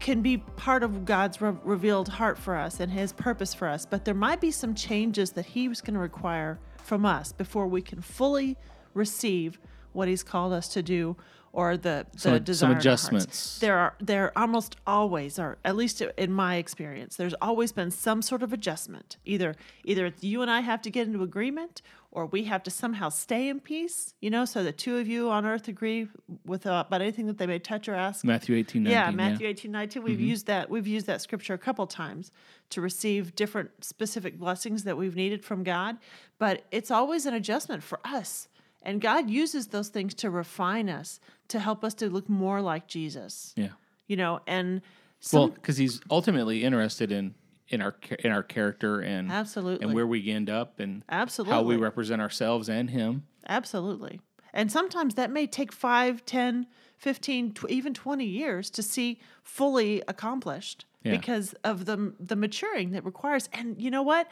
can 0.00 0.22
be 0.22 0.38
part 0.38 0.82
of 0.82 1.04
God's 1.04 1.42
re- 1.42 1.52
revealed 1.64 2.08
heart 2.08 2.38
for 2.38 2.56
us 2.56 2.80
and 2.80 2.90
His 2.90 3.12
purpose 3.12 3.52
for 3.52 3.68
us, 3.68 3.84
but 3.84 4.06
there 4.06 4.14
might 4.14 4.40
be 4.40 4.50
some 4.50 4.74
changes 4.74 5.32
that 5.32 5.44
He 5.44 5.68
was 5.68 5.82
going 5.82 5.94
to 5.94 6.00
require 6.00 6.58
from 6.78 7.04
us 7.04 7.30
before 7.30 7.66
we 7.66 7.82
can 7.82 8.00
fully 8.00 8.56
receive 8.94 9.58
what 9.92 10.08
He's 10.08 10.22
called 10.22 10.52
us 10.52 10.68
to 10.68 10.82
do 10.82 11.16
or 11.54 11.76
the, 11.76 12.06
the 12.14 12.18
Some- 12.18 12.32
some 12.36 12.44
desire. 12.44 12.70
hearts. 12.72 12.82
adjustments. 12.86 13.58
There 13.58 13.76
are 13.76 13.94
there 14.00 14.32
almost 14.38 14.76
always 14.86 15.38
are 15.38 15.58
at 15.64 15.76
least 15.76 16.00
in 16.00 16.32
my 16.32 16.56
experience. 16.56 17.16
There's 17.16 17.34
always 17.42 17.72
been 17.72 17.90
some 17.90 18.22
sort 18.22 18.42
of 18.42 18.52
adjustment. 18.54 19.18
Either 19.26 19.54
either 19.84 20.06
it's 20.06 20.24
you 20.24 20.40
and 20.40 20.50
I 20.50 20.60
have 20.60 20.80
to 20.82 20.90
get 20.90 21.06
into 21.06 21.22
agreement, 21.22 21.82
or 22.10 22.24
we 22.24 22.44
have 22.44 22.62
to 22.62 22.70
somehow 22.70 23.10
stay 23.10 23.50
in 23.50 23.60
peace. 23.60 24.14
You 24.22 24.30
know, 24.30 24.46
so 24.46 24.64
the 24.64 24.72
two 24.72 24.96
of 24.96 25.06
you 25.06 25.28
on 25.30 25.44
earth 25.44 25.68
agree 25.68 26.08
with 26.46 26.66
uh, 26.66 26.84
about 26.86 27.02
anything 27.02 27.26
that 27.26 27.36
they 27.36 27.46
may 27.46 27.58
touch 27.58 27.86
or 27.86 27.94
ask. 27.94 28.24
Matthew 28.24 28.56
18, 28.56 28.84
19. 28.84 28.90
Yeah, 28.98 29.10
Matthew 29.10 29.46
18, 29.46 29.70
19. 29.70 30.02
We've 30.02 30.20
used 30.20 30.46
that. 30.46 30.70
We've 30.70 30.86
used 30.86 31.06
that 31.06 31.20
scripture 31.20 31.52
a 31.52 31.58
couple 31.58 31.86
times 31.86 32.32
to 32.70 32.80
receive 32.80 33.34
different 33.34 33.84
specific 33.84 34.38
blessings 34.38 34.84
that 34.84 34.96
we've 34.96 35.16
needed 35.16 35.44
from 35.44 35.62
God. 35.64 35.98
But 36.38 36.62
it's 36.70 36.90
always 36.90 37.26
an 37.26 37.34
adjustment 37.34 37.82
for 37.82 38.00
us. 38.06 38.48
And 38.84 39.00
God 39.00 39.30
uses 39.30 39.68
those 39.68 39.88
things 39.88 40.14
to 40.14 40.30
refine 40.30 40.88
us, 40.88 41.20
to 41.48 41.58
help 41.58 41.84
us 41.84 41.94
to 41.94 42.10
look 42.10 42.28
more 42.28 42.60
like 42.60 42.86
Jesus. 42.88 43.52
Yeah. 43.56 43.68
You 44.06 44.16
know, 44.16 44.40
and 44.46 44.82
some, 45.20 45.38
Well, 45.40 45.48
because 45.50 45.76
he's 45.76 46.00
ultimately 46.10 46.64
interested 46.64 47.12
in 47.12 47.34
in 47.68 47.80
our 47.80 47.96
in 48.18 48.30
our 48.32 48.42
character 48.42 49.00
and 49.00 49.30
Absolutely. 49.32 49.86
and 49.86 49.94
where 49.94 50.06
we 50.06 50.30
end 50.30 50.50
up 50.50 50.78
and 50.80 51.02
absolutely 51.08 51.54
how 51.54 51.62
we 51.62 51.76
represent 51.76 52.20
ourselves 52.20 52.68
and 52.68 52.90
him. 52.90 53.22
Absolutely. 53.48 54.20
And 54.52 54.70
sometimes 54.70 55.14
that 55.14 55.30
may 55.30 55.46
take 55.46 55.72
5, 55.72 56.26
10, 56.26 56.66
15, 56.98 57.54
tw- 57.54 57.70
even 57.70 57.94
20 57.94 58.24
years 58.26 58.68
to 58.70 58.82
see 58.82 59.20
fully 59.42 60.02
accomplished 60.08 60.84
Yeah. 61.02 61.12
because 61.12 61.54
of 61.64 61.86
the 61.86 62.12
the 62.20 62.36
maturing 62.36 62.90
that 62.90 63.04
requires. 63.04 63.48
And 63.54 63.80
you 63.80 63.90
know 63.90 64.02
what? 64.02 64.30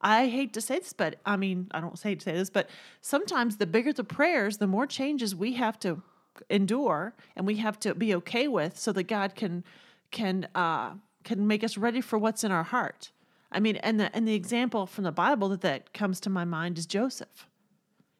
I 0.00 0.28
hate 0.28 0.52
to 0.54 0.60
say 0.60 0.78
this, 0.78 0.92
but 0.92 1.20
I 1.24 1.36
mean, 1.36 1.68
I 1.70 1.80
don't 1.80 1.98
say 1.98 2.14
to 2.14 2.22
say 2.22 2.32
this, 2.32 2.50
but 2.50 2.68
sometimes 3.00 3.56
the 3.56 3.66
bigger 3.66 3.92
the 3.92 4.04
prayers, 4.04 4.58
the 4.58 4.66
more 4.66 4.86
changes 4.86 5.34
we 5.34 5.54
have 5.54 5.78
to 5.80 6.02
endure 6.50 7.14
and 7.34 7.46
we 7.46 7.56
have 7.56 7.80
to 7.80 7.94
be 7.94 8.14
okay 8.14 8.46
with 8.46 8.78
so 8.78 8.92
that 8.92 9.04
God 9.04 9.34
can 9.34 9.64
can 10.10 10.46
uh 10.54 10.92
can 11.24 11.46
make 11.46 11.64
us 11.64 11.76
ready 11.76 12.00
for 12.00 12.18
what's 12.18 12.44
in 12.44 12.52
our 12.52 12.62
heart. 12.62 13.10
I 13.50 13.60
mean, 13.60 13.76
and 13.76 13.98
the 13.98 14.14
and 14.14 14.28
the 14.28 14.34
example 14.34 14.86
from 14.86 15.04
the 15.04 15.12
Bible 15.12 15.48
that 15.50 15.62
that 15.62 15.94
comes 15.94 16.20
to 16.20 16.30
my 16.30 16.44
mind 16.44 16.78
is 16.78 16.86
Joseph. 16.86 17.48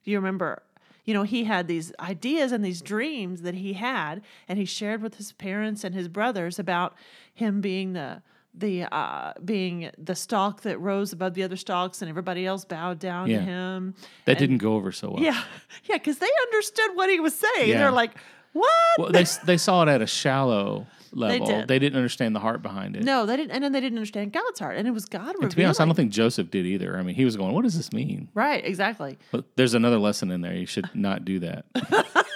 You 0.04 0.16
remember? 0.16 0.62
You 1.04 1.14
know, 1.14 1.22
he 1.22 1.44
had 1.44 1.68
these 1.68 1.92
ideas 2.00 2.50
and 2.50 2.64
these 2.64 2.82
dreams 2.82 3.42
that 3.42 3.54
he 3.54 3.74
had, 3.74 4.22
and 4.48 4.58
he 4.58 4.64
shared 4.64 5.02
with 5.02 5.16
his 5.16 5.32
parents 5.32 5.84
and 5.84 5.94
his 5.94 6.08
brothers 6.08 6.58
about 6.58 6.94
him 7.32 7.60
being 7.60 7.92
the 7.92 8.22
the 8.56 8.84
uh, 8.84 9.32
being 9.44 9.90
the 9.98 10.14
stalk 10.14 10.62
that 10.62 10.78
rose 10.80 11.12
above 11.12 11.34
the 11.34 11.42
other 11.42 11.56
stalks, 11.56 12.00
and 12.02 12.08
everybody 12.08 12.46
else 12.46 12.64
bowed 12.64 12.98
down 12.98 13.28
Yeah. 13.28 13.38
to 13.38 13.42
him. 13.44 13.94
That 14.24 14.32
And- 14.32 14.38
didn't 14.38 14.58
go 14.58 14.74
over 14.74 14.92
so 14.92 15.10
well. 15.10 15.22
Yeah, 15.22 15.40
yeah, 15.84 15.96
because 15.96 16.18
they 16.18 16.28
understood 16.46 16.90
what 16.94 17.10
he 17.10 17.20
was 17.20 17.34
saying. 17.34 17.68
Yeah. 17.70 17.78
They're 17.78 17.90
like, 17.90 18.12
"What?" 18.52 18.68
Well, 18.98 19.12
they 19.12 19.24
they 19.44 19.56
saw 19.58 19.82
it 19.82 19.88
at 19.88 20.00
a 20.02 20.06
shallow 20.06 20.86
level. 21.12 21.46
did. 21.46 21.68
They 21.68 21.78
didn't 21.78 21.96
understand 21.96 22.34
the 22.34 22.40
heart 22.40 22.62
behind 22.62 22.96
it. 22.96 23.04
no, 23.04 23.26
they 23.26 23.36
didn't, 23.36 23.52
and 23.52 23.62
then 23.62 23.72
they 23.72 23.80
didn't 23.80 23.98
understand 23.98 24.32
God's 24.32 24.58
heart, 24.58 24.76
and 24.76 24.86
it 24.88 24.90
was 24.92 25.04
God 25.06 25.34
And 25.40 25.50
to 25.50 25.56
be 25.56 25.64
honest, 25.64 25.80
I 25.80 25.84
don't 25.84 25.94
think 25.94 26.10
Joseph 26.12 26.50
did 26.50 26.66
either. 26.66 26.96
I 26.98 27.02
mean, 27.02 27.14
he 27.14 27.24
was 27.24 27.36
going, 27.36 27.52
"What 27.54 27.62
does 27.64 27.76
this 27.76 27.92
mean?" 27.92 28.28
right, 28.34 28.64
exactly. 28.64 29.18
But 29.32 29.44
there's 29.56 29.74
another 29.74 29.98
lesson 29.98 30.30
in 30.30 30.40
there. 30.40 30.54
You 30.54 30.66
should 30.66 30.88
not 30.94 31.24
do 31.24 31.40
that. 31.40 31.64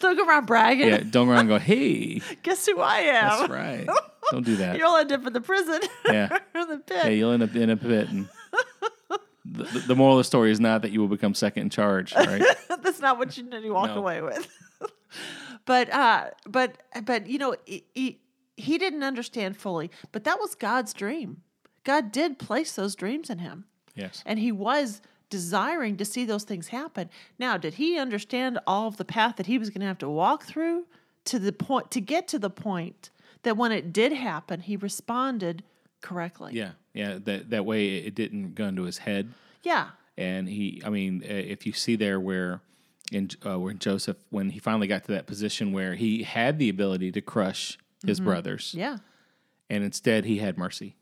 Don't 0.00 0.16
go 0.16 0.26
around 0.26 0.46
bragging. 0.46 0.88
yeah, 0.88 0.98
don't 0.98 1.26
go 1.26 1.32
around 1.32 1.40
and 1.40 1.48
go, 1.48 1.58
"Hey, 1.58 2.20
Guess 2.42 2.66
who 2.66 2.80
I 2.80 2.98
am? 3.00 3.38
that's 3.38 3.50
right." 3.50 3.86
Don't 4.32 4.44
do 4.44 4.56
that. 4.56 4.76
You'll 4.78 4.96
end 4.96 5.12
up 5.12 5.26
in 5.26 5.32
the 5.32 5.40
prison 5.40 5.80
Yeah. 6.06 6.38
or 6.54 6.66
the 6.66 6.78
pit. 6.78 6.96
Yeah, 7.04 7.08
you'll 7.10 7.32
end 7.32 7.42
up 7.42 7.54
in 7.54 7.70
a 7.70 7.76
pit. 7.76 8.08
And 8.08 8.28
the, 9.44 9.64
the- 9.86 9.94
moral 9.94 10.14
of 10.14 10.20
the 10.20 10.24
story 10.24 10.50
is 10.50 10.60
not 10.60 10.82
that 10.82 10.90
you 10.90 11.00
will 11.00 11.08
become 11.08 11.34
second 11.34 11.62
in 11.64 11.70
charge. 11.70 12.14
Right? 12.14 12.42
That's 12.82 13.00
not 13.00 13.18
what 13.18 13.36
you 13.36 13.44
need 13.44 13.62
to 13.62 13.70
walk 13.70 13.88
No. 13.90 13.98
away 13.98 14.20
with. 14.22 14.48
but 15.64 15.92
uh 15.92 16.26
but 16.46 16.76
but 17.04 17.26
you 17.26 17.38
know 17.38 17.56
he 17.64 18.18
he 18.56 18.78
didn't 18.78 19.02
understand 19.02 19.56
fully, 19.56 19.90
but 20.12 20.24
that 20.24 20.38
was 20.38 20.54
God's 20.54 20.92
dream. 20.94 21.42
God 21.84 22.10
did 22.10 22.38
place 22.38 22.72
those 22.74 22.94
dreams 22.96 23.30
in 23.30 23.38
him. 23.38 23.66
yes. 23.94 24.22
And 24.26 24.38
he 24.38 24.50
was 24.50 25.00
desiring 25.30 25.96
to 25.98 26.04
see 26.04 26.24
those 26.24 26.44
things 26.44 26.68
happen. 26.68 27.10
Now, 27.38 27.56
did 27.56 27.74
he 27.74 27.98
understand 27.98 28.58
all 28.66 28.88
of 28.88 28.96
the 28.96 29.04
path 29.04 29.36
that 29.36 29.46
he 29.46 29.58
was 29.58 29.70
going 29.70 29.80
to 29.82 29.86
have 29.86 29.98
to 29.98 30.08
walk 30.08 30.44
through 30.44 30.86
to 31.26 31.38
the 31.38 31.52
point 31.52 31.90
to 31.92 32.00
get 32.00 32.26
to 32.28 32.38
the 32.38 32.50
point 32.50 33.10
that 33.46 33.56
when 33.56 33.72
it 33.72 33.92
did 33.92 34.12
happen, 34.12 34.60
he 34.60 34.76
responded 34.76 35.62
correctly? 36.02 36.52
Yeah, 36.52 36.72
yeah. 36.92 37.18
That 37.24 37.50
that 37.50 37.64
way 37.64 37.96
it 37.96 38.14
didn't 38.14 38.54
go 38.54 38.66
into 38.66 38.82
his 38.82 38.98
head. 38.98 39.32
Yeah. 39.62 39.88
And 40.18 40.48
he, 40.48 40.82
I 40.84 40.90
mean, 40.90 41.22
if 41.24 41.66
you 41.66 41.72
see 41.72 41.96
there 41.96 42.18
where 42.20 42.60
in 43.12 43.30
uh, 43.46 43.58
where 43.58 43.72
Joseph, 43.74 44.16
when 44.30 44.50
he 44.50 44.58
finally 44.58 44.86
got 44.86 45.04
to 45.04 45.12
that 45.12 45.26
position 45.26 45.72
where 45.72 45.94
he 45.94 46.22
had 46.22 46.58
the 46.58 46.68
ability 46.68 47.12
to 47.12 47.20
crush 47.20 47.78
his 48.04 48.20
brothers, 48.20 48.68
Mm-hmm. 48.70 48.78
Yeah. 48.80 48.96
and 49.70 49.84
instead 49.84 50.24
he 50.24 50.38
had 50.38 50.56
mercy. 50.58 50.94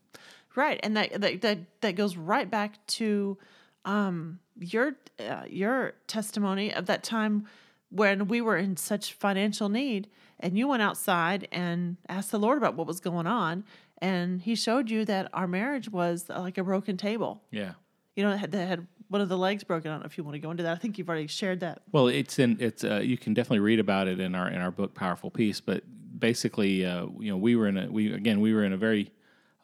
Right, 0.57 0.78
and 0.83 0.96
that 0.96 1.20
that 1.20 1.40
that, 1.42 1.59
that 1.80 1.92
goes 1.96 2.16
right 2.16 2.48
back 2.50 2.85
to 2.98 3.37
um, 3.85 4.38
your 4.59 4.96
uh, 5.18 5.42
your 5.48 5.94
testimony 6.07 6.72
of 6.74 6.87
that 6.87 7.02
time 7.02 7.46
when 7.94 8.28
we 8.28 8.40
were 8.40 8.57
in 8.57 8.76
such 8.76 9.12
financial 9.12 9.68
need, 9.68 10.09
and 10.40 10.59
you 10.59 10.66
went 10.68 10.83
outside 10.83 11.48
and 11.52 11.96
asked 12.09 12.30
the 12.30 12.38
Lord 12.38 12.59
about 12.59 12.74
what 12.74 12.87
was 12.87 13.00
going 13.00 13.26
on, 13.26 13.64
and 13.98 14.42
He 14.42 14.54
showed 14.54 14.90
you 14.90 15.04
that 15.04 15.30
our 15.33 15.46
marriage 15.46 15.88
was 15.88 16.28
like 16.28 16.59
a 16.59 16.64
broken 16.64 16.96
table. 16.96 17.42
Yeah. 17.50 17.72
You 18.16 18.24
know, 18.24 18.33
it 18.33 18.38
had, 18.38 18.52
that 18.52 18.68
had 18.68 18.87
one 19.09 19.20
of 19.20 19.28
the 19.28 19.38
legs 19.38 19.64
broken. 19.64 19.90
I 19.90 19.94
don't 19.94 20.00
know 20.00 20.07
if 20.07 20.18
you 20.18 20.24
want 20.24 20.35
to 20.35 20.40
go 20.40 20.50
into 20.50 20.64
that. 20.64 20.72
I 20.72 20.76
think 20.76 20.98
you've 20.98 21.09
already 21.09 21.26
shared 21.28 21.61
that. 21.61 21.83
Well, 21.92 22.09
it's 22.09 22.38
in 22.38 22.57
it's 22.61 22.83
uh, 22.85 22.96
you 22.96 23.16
can 23.16 23.35
definitely 23.35 23.61
read 23.61 23.78
about 23.78 24.09
it 24.09 24.18
in 24.18 24.35
our 24.35 24.48
in 24.48 24.61
our 24.61 24.70
book 24.70 24.94
Powerful 24.94 25.30
Peace. 25.30 25.61
But 25.61 25.85
basically, 26.18 26.85
uh, 26.85 27.07
you 27.18 27.30
know, 27.30 27.37
we 27.37 27.54
were 27.57 27.68
in 27.68 27.78
a 27.78 27.90
we 27.90 28.12
again 28.12 28.40
we 28.40 28.52
were 28.52 28.64
in 28.64 28.72
a 28.72 28.76
very 28.76 29.12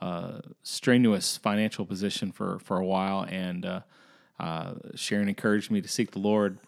uh, 0.01 0.41
strenuous 0.63 1.37
financial 1.37 1.85
position 1.85 2.33
for 2.33 2.59
for 2.61 2.77
a 2.77 2.87
while, 2.87 3.27
and 3.29 3.65
uh, 3.67 3.81
uh, 4.39 4.75
Sharon 4.95 5.29
encouraged 5.29 5.71
me 5.71 5.81
to 5.81 5.89
seek 5.89 6.13
the 6.13 6.19
Lord, 6.19 6.59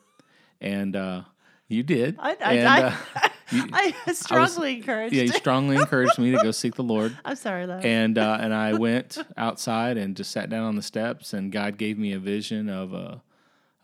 and 0.60 0.96
uh, 0.96 1.22
you 1.72 1.82
did. 1.82 2.16
I, 2.18 2.30
I, 2.30 2.52
and, 2.54 2.68
I, 2.68 2.82
uh, 2.82 3.28
you- 3.50 3.68
I 3.72 4.12
strongly 4.12 4.76
encouraged. 4.76 5.14
yeah, 5.14 5.22
you 5.22 5.32
strongly 5.32 5.76
encouraged 5.80 6.18
me 6.18 6.30
to 6.32 6.38
go 6.42 6.50
seek 6.50 6.74
the 6.74 6.82
Lord. 6.82 7.16
I'm 7.24 7.36
sorry, 7.36 7.66
love. 7.66 7.84
and 7.84 8.16
uh, 8.18 8.38
and 8.40 8.52
I 8.54 8.72
went 8.78 9.18
outside 9.36 9.96
and 9.96 10.16
just 10.16 10.30
sat 10.30 10.48
down 10.50 10.64
on 10.64 10.76
the 10.76 10.82
steps, 10.82 11.32
and 11.32 11.50
God 11.52 11.78
gave 11.78 11.98
me 11.98 12.12
a 12.12 12.18
vision 12.18 12.68
of 12.68 12.92
a 12.92 13.22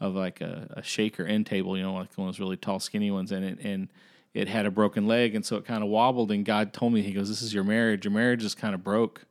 of 0.00 0.14
like 0.14 0.40
a, 0.40 0.68
a 0.76 0.82
shaker 0.82 1.24
end 1.24 1.46
table, 1.46 1.76
you 1.76 1.82
know, 1.82 1.94
like 1.94 2.08
one 2.16 2.28
of 2.28 2.34
those 2.34 2.40
really 2.40 2.56
tall, 2.56 2.78
skinny 2.80 3.10
ones, 3.10 3.32
and 3.32 3.44
it 3.44 3.58
and 3.62 3.88
it 4.34 4.46
had 4.48 4.66
a 4.66 4.70
broken 4.70 5.06
leg, 5.06 5.34
and 5.34 5.44
so 5.44 5.56
it 5.56 5.64
kind 5.64 5.82
of 5.82 5.88
wobbled. 5.88 6.30
And 6.30 6.44
God 6.44 6.72
told 6.72 6.92
me, 6.92 7.02
He 7.02 7.12
goes, 7.12 7.28
"This 7.28 7.42
is 7.42 7.52
your 7.52 7.64
marriage. 7.64 8.04
Your 8.04 8.12
marriage 8.12 8.44
is 8.44 8.54
kind 8.54 8.74
of 8.74 8.84
broke, 8.84 9.24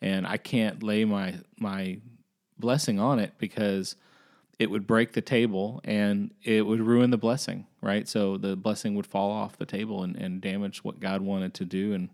and 0.00 0.26
I 0.26 0.36
can't 0.36 0.82
lay 0.82 1.04
my 1.04 1.34
my 1.58 1.98
blessing 2.58 2.98
on 3.00 3.18
it 3.18 3.32
because." 3.38 3.96
It 4.58 4.70
would 4.70 4.86
break 4.86 5.12
the 5.12 5.20
table 5.20 5.80
and 5.84 6.32
it 6.42 6.64
would 6.66 6.80
ruin 6.80 7.10
the 7.10 7.18
blessing, 7.18 7.66
right? 7.82 8.08
So 8.08 8.36
the 8.38 8.56
blessing 8.56 8.94
would 8.94 9.06
fall 9.06 9.30
off 9.30 9.58
the 9.58 9.66
table 9.66 10.02
and, 10.02 10.16
and 10.16 10.40
damage 10.40 10.82
what 10.82 10.98
God 10.98 11.20
wanted 11.20 11.52
to 11.54 11.64
do. 11.64 11.92
And 11.92 12.08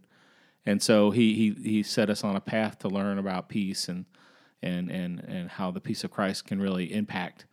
and 0.66 0.82
so 0.82 1.10
he 1.12 1.34
he 1.34 1.50
he 1.70 1.82
set 1.82 2.10
us 2.10 2.24
on 2.24 2.34
a 2.36 2.40
path 2.40 2.78
to 2.80 2.88
learn 2.88 3.18
about 3.18 3.48
peace 3.48 3.88
and 3.88 4.06
and 4.60 4.90
and 4.90 5.20
and 5.20 5.50
how 5.50 5.70
the 5.70 5.80
peace 5.80 6.02
of 6.04 6.10
Christ 6.10 6.46
can 6.46 6.60
really 6.60 6.92
impact 6.92 7.46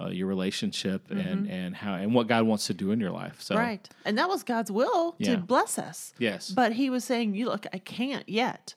uh, 0.00 0.08
your 0.08 0.26
relationship 0.28 1.10
and 1.10 1.48
and 1.50 1.74
how 1.74 1.94
and 1.94 2.14
what 2.14 2.26
God 2.28 2.44
wants 2.46 2.66
to 2.68 2.74
do 2.74 2.90
in 2.92 3.00
your 3.00 3.10
life. 3.10 3.40
So 3.42 3.56
right. 3.56 3.88
And 4.04 4.16
that 4.18 4.28
was 4.28 4.42
God's 4.44 4.70
will 4.70 5.16
Yeah. 5.18 5.36
to 5.36 5.38
bless 5.42 5.78
us. 5.78 6.12
yes, 6.18 6.50
But 6.50 6.72
he 6.74 6.88
was 6.90 7.02
saying, 7.04 7.34
"You 7.34 7.46
look, 7.46 7.66
I 7.72 7.78
can't 7.78 8.28
yet. 8.28 8.74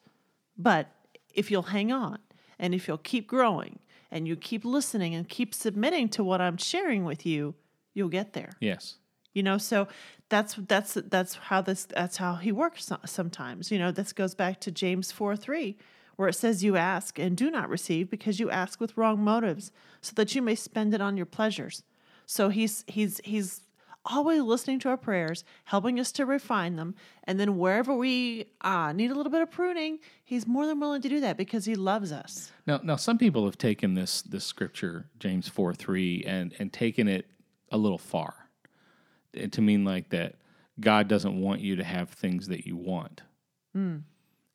But 0.57 0.87
if 1.33 1.51
you'll 1.51 1.63
hang 1.63 1.91
on 1.91 2.17
and 2.57 2.73
if 2.73 2.87
you'll 2.87 2.97
keep 2.97 3.27
growing 3.27 3.79
and 4.11 4.27
you 4.27 4.35
keep 4.35 4.65
listening 4.65 5.15
and 5.15 5.27
keep 5.27 5.53
submitting 5.53 6.09
to 6.09 6.23
what 6.23 6.41
I'm 6.41 6.57
sharing 6.57 7.03
with 7.05 7.25
you, 7.25 7.55
you'll 7.93 8.09
get 8.09 8.33
there." 8.33 8.51
yes, 8.59 8.97
You 9.33 9.43
know, 9.43 9.57
so 9.57 9.87
that's 10.29 10.55
that's 10.55 10.93
that's 10.93 11.35
how 11.35 11.61
this 11.61 11.85
that's 11.85 12.17
how 12.17 12.35
he 12.35 12.51
works 12.51 12.91
sometimes. 13.05 13.71
You 13.71 13.79
know, 13.79 13.91
this 13.91 14.13
goes 14.13 14.35
back 14.35 14.59
to 14.61 14.71
James 14.71 15.11
4 15.11 15.35
3, 15.35 15.77
where 16.15 16.29
it 16.29 16.33
says, 16.33 16.63
You 16.63 16.77
ask 16.77 17.17
and 17.17 17.35
do 17.35 17.49
not 17.49 17.69
receive 17.69 18.09
because 18.09 18.39
you 18.39 18.49
ask 18.49 18.79
with 18.79 18.97
wrong 18.97 19.23
motives, 19.23 19.71
so 20.01 20.13
that 20.15 20.35
you 20.35 20.41
may 20.41 20.55
spend 20.55 20.93
it 20.93 21.01
on 21.01 21.17
your 21.17 21.25
pleasures. 21.25 21.83
So 22.25 22.49
he's 22.49 22.83
he's 22.87 23.19
he's 23.23 23.63
always 24.09 24.41
listening 24.41 24.79
to 24.79 24.89
our 24.89 24.97
prayers, 24.97 25.43
helping 25.65 25.99
us 25.99 26.11
to 26.13 26.25
refine 26.25 26.75
them, 26.75 26.95
and 27.23 27.39
then 27.39 27.57
wherever 27.57 27.93
we 27.93 28.47
uh, 28.61 28.91
need 28.91 29.11
a 29.11 29.15
little 29.15 29.31
bit 29.31 29.41
of 29.41 29.51
pruning, 29.51 29.99
he's 30.23 30.47
more 30.47 30.65
than 30.65 30.79
willing 30.79 31.01
to 31.01 31.09
do 31.09 31.19
that 31.19 31.37
because 31.37 31.65
he 31.65 31.75
loves 31.75 32.11
us. 32.11 32.51
Now, 32.65 32.79
now 32.83 32.95
some 32.95 33.17
people 33.17 33.45
have 33.45 33.57
taken 33.57 33.93
this 33.93 34.21
this 34.21 34.43
scripture, 34.43 35.05
James 35.19 35.47
four 35.47 35.73
three, 35.73 36.23
and 36.25 36.53
and 36.59 36.73
taken 36.73 37.07
it 37.07 37.27
a 37.71 37.77
little 37.77 37.97
far, 37.99 38.49
and 39.33 39.53
to 39.53 39.61
mean 39.61 39.85
like 39.85 40.09
that 40.09 40.35
God 40.79 41.07
doesn't 41.07 41.39
want 41.39 41.61
you 41.61 41.75
to 41.75 41.83
have 41.83 42.09
things 42.09 42.47
that 42.47 42.65
you 42.65 42.75
want, 42.75 43.21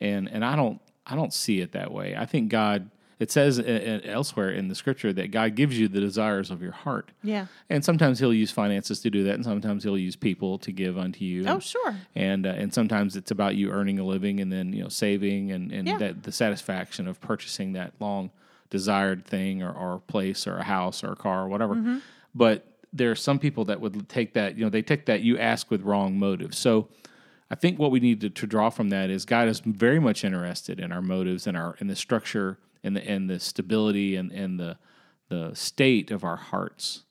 and 0.00 0.28
and 0.28 0.44
I 0.44 0.56
don't 0.56 0.80
I 1.06 1.14
don't 1.14 1.32
see 1.32 1.60
it 1.60 1.72
that 1.72 1.92
way. 1.92 2.16
I 2.16 2.26
think 2.26 2.50
God. 2.50 2.90
It 3.20 3.30
says 3.30 3.58
uh, 3.60 3.62
uh, 4.04 4.08
elsewhere 4.08 4.50
in 4.50 4.68
the 4.68 4.74
scripture 4.74 5.12
that 5.12 5.30
God 5.30 5.54
gives 5.54 5.78
you 5.78 5.86
the 5.88 6.00
desires 6.00 6.50
of 6.50 6.60
your 6.62 6.72
heart, 6.72 7.12
Yeah. 7.22 7.46
and 7.70 7.84
sometimes 7.84 8.18
He'll 8.18 8.34
use 8.34 8.50
finances 8.50 9.00
to 9.02 9.10
do 9.10 9.22
that, 9.24 9.34
and 9.34 9.44
sometimes 9.44 9.84
He'll 9.84 9.96
use 9.98 10.16
people 10.16 10.58
to 10.58 10.72
give 10.72 10.98
unto 10.98 11.24
you. 11.24 11.46
Oh, 11.46 11.54
and- 11.54 11.62
sure. 11.62 11.96
and 12.14 12.46
uh, 12.46 12.50
and 12.50 12.74
sometimes 12.74 13.16
it's 13.16 13.30
about 13.30 13.54
you 13.56 13.70
earning 13.70 13.98
a 13.98 14.04
living 14.04 14.40
and 14.40 14.52
then 14.52 14.72
you 14.72 14.82
know 14.82 14.88
saving 14.88 15.52
and 15.52 15.70
and 15.72 15.86
Yeah. 15.88 15.98
that 15.98 16.22
the 16.24 16.32
satisfaction 16.32 17.06
of 17.06 17.20
purchasing 17.20 17.72
that 17.74 17.92
long 18.00 18.30
desired 18.70 19.24
thing 19.24 19.62
or, 19.62 19.70
or 19.72 20.00
place 20.08 20.46
or 20.46 20.56
a 20.58 20.64
house 20.64 21.04
or 21.04 21.12
a 21.12 21.16
car 21.16 21.44
or 21.44 21.48
whatever 21.48 21.74
Mm-hmm. 21.76 21.98
but 22.34 22.66
there 22.92 23.10
are 23.10 23.14
some 23.16 23.38
people 23.38 23.64
that 23.66 23.80
would 23.80 24.08
take 24.08 24.34
that 24.34 24.56
you 24.56 24.64
know 24.64 24.70
they 24.70 24.82
take 24.82 25.06
that 25.06 25.20
you 25.22 25.38
ask 25.38 25.70
with 25.70 25.82
wrong 25.82 26.18
motives 26.18 26.58
so 26.58 26.88
i 27.50 27.54
think 27.54 27.78
what 27.78 27.90
we 27.92 28.00
need 28.00 28.20
to, 28.22 28.30
to 28.30 28.46
draw 28.46 28.70
from 28.70 28.88
that 28.88 29.10
is 29.10 29.24
god 29.24 29.46
is 29.48 29.60
very 29.60 30.00
much 30.00 30.24
interested 30.24 30.80
in 30.80 30.90
our 30.90 31.02
motives 31.02 31.46
and 31.46 31.56
our 31.56 31.76
in 31.80 31.86
the 31.86 31.94
structure 31.96 32.58
and 32.84 32.94
the 32.96 33.08
and 33.08 33.28
the 33.28 33.40
stability 33.40 34.14
and 34.14 34.30
and 34.30 34.60
the 34.60 34.76
the 35.28 35.50
state 35.54 36.10
of 36.12 36.22
our 36.22 36.36
hearts. 36.36 37.02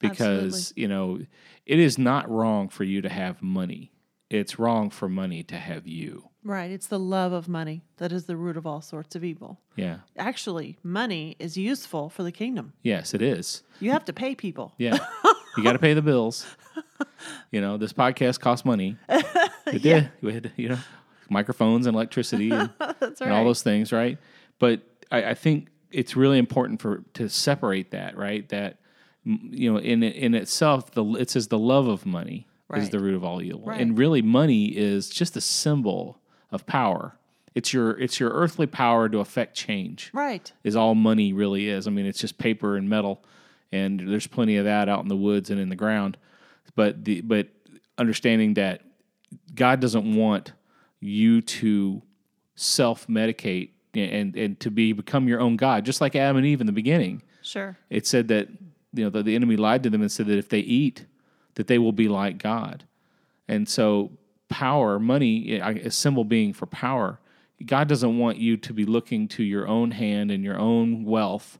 Because 0.00 0.72
you 0.76 0.88
know 0.88 1.20
it 1.64 1.78
is 1.78 1.96
not 1.96 2.28
wrong 2.30 2.68
for 2.68 2.84
you 2.84 3.00
to 3.00 3.08
have 3.08 3.42
money. 3.42 3.90
It's 4.28 4.58
wrong 4.58 4.90
for 4.90 5.08
money 5.08 5.42
to 5.44 5.56
have 5.56 5.86
you. 5.86 6.28
Right. 6.42 6.70
It's 6.70 6.88
the 6.88 6.98
love 6.98 7.32
of 7.32 7.48
money 7.48 7.84
that 7.96 8.12
is 8.12 8.26
the 8.26 8.36
root 8.36 8.56
of 8.58 8.66
all 8.66 8.82
sorts 8.82 9.14
of 9.16 9.24
evil. 9.24 9.60
yeah. 9.76 9.98
Actually, 10.18 10.76
money 10.82 11.36
is 11.38 11.56
useful 11.56 12.10
for 12.10 12.22
the 12.22 12.32
kingdom. 12.32 12.74
yes 12.82 13.14
it 13.14 13.22
is. 13.22 13.62
You 13.80 13.92
have 13.92 14.04
to 14.06 14.12
pay 14.12 14.34
people. 14.34 14.74
yeah. 14.76 14.98
You 15.56 15.62
got 15.62 15.72
to 15.74 15.78
pay 15.78 15.94
the 15.94 16.02
bills. 16.02 16.44
You 17.50 17.60
know 17.60 17.76
this 17.78 17.92
podcast 17.92 18.40
costs 18.40 18.64
money. 18.66 18.96
It 19.66 19.82
did. 19.82 20.10
We 20.20 20.34
had 20.34 20.52
you 20.56 20.68
know 20.70 20.78
microphones 21.30 21.86
and 21.86 21.94
electricity 21.94 22.50
and, 22.50 22.70
That's 23.00 23.20
and 23.22 23.32
all 23.32 23.44
those 23.44 23.62
things 23.62 23.92
right? 23.92 24.18
But 24.58 24.82
I, 25.14 25.30
I 25.30 25.34
think 25.34 25.68
it's 25.90 26.16
really 26.16 26.38
important 26.38 26.80
for 26.82 27.04
to 27.14 27.28
separate 27.28 27.90
that 27.92 28.16
right 28.16 28.48
that 28.48 28.78
you 29.24 29.72
know 29.72 29.78
in 29.78 30.02
in 30.02 30.34
itself 30.34 30.90
the 30.92 31.04
it 31.14 31.30
says 31.30 31.48
the 31.48 31.58
love 31.58 31.86
of 31.86 32.04
money 32.04 32.46
is 32.74 32.90
the 32.90 32.98
root 32.98 33.14
of 33.14 33.22
all 33.24 33.40
evil 33.40 33.62
Right. 33.64 33.80
and 33.80 33.96
really 33.96 34.20
money 34.22 34.66
is 34.66 35.08
just 35.08 35.36
a 35.36 35.40
symbol 35.40 36.18
of 36.50 36.66
power 36.66 37.16
it's 37.54 37.72
your 37.72 37.92
it's 38.00 38.18
your 38.18 38.30
earthly 38.30 38.66
power 38.66 39.08
to 39.08 39.20
affect 39.20 39.54
change 39.56 40.10
Right. 40.12 40.52
is 40.64 40.74
all 40.74 40.94
money 40.96 41.32
really 41.32 41.68
is. 41.68 41.86
I 41.86 41.90
mean, 41.90 42.04
it's 42.06 42.18
just 42.18 42.36
paper 42.36 42.76
and 42.76 42.88
metal, 42.90 43.22
and 43.70 44.00
there's 44.00 44.26
plenty 44.26 44.56
of 44.56 44.64
that 44.64 44.88
out 44.88 45.02
in 45.04 45.08
the 45.08 45.16
woods 45.16 45.50
and 45.50 45.60
in 45.60 45.68
the 45.68 45.76
ground. 45.76 46.16
But 46.74 47.04
the 47.04 47.20
but 47.20 47.46
understanding 47.96 48.54
that 48.54 48.80
God 49.54 49.78
doesn't 49.78 50.16
want 50.16 50.52
you 50.98 51.40
to 51.42 52.02
self 52.56 53.06
medicate 53.06 53.70
and 53.96 54.36
and 54.36 54.58
to 54.60 54.70
be 54.70 54.92
become 54.92 55.28
your 55.28 55.40
own 55.40 55.56
God, 55.56 55.84
just 55.84 56.00
like 56.00 56.16
Adam 56.16 56.36
and 56.36 56.46
Eve 56.46 56.60
in 56.60 56.66
the 56.66 56.72
beginning. 56.72 57.22
Sure. 57.42 57.76
It 57.90 58.06
said 58.06 58.28
that 58.28 58.48
you 58.92 59.04
know 59.04 59.10
the, 59.10 59.22
the 59.22 59.34
enemy 59.34 59.56
lied 59.56 59.82
to 59.84 59.90
them 59.90 60.00
and 60.00 60.10
said 60.10 60.26
that 60.26 60.38
if 60.38 60.48
they 60.48 60.60
eat, 60.60 61.06
that 61.54 61.66
they 61.66 61.78
will 61.78 61.92
be 61.92 62.08
like 62.08 62.38
God. 62.38 62.84
And 63.48 63.68
so 63.68 64.12
power, 64.48 64.98
money, 64.98 65.58
a 65.58 65.90
symbol 65.90 66.24
being 66.24 66.52
for 66.52 66.66
power. 66.66 67.20
God 67.64 67.88
doesn't 67.88 68.18
want 68.18 68.38
you 68.38 68.56
to 68.58 68.72
be 68.72 68.84
looking 68.84 69.28
to 69.28 69.42
your 69.42 69.66
own 69.66 69.92
hand 69.92 70.30
and 70.30 70.42
your 70.44 70.58
own 70.58 71.04
wealth 71.04 71.58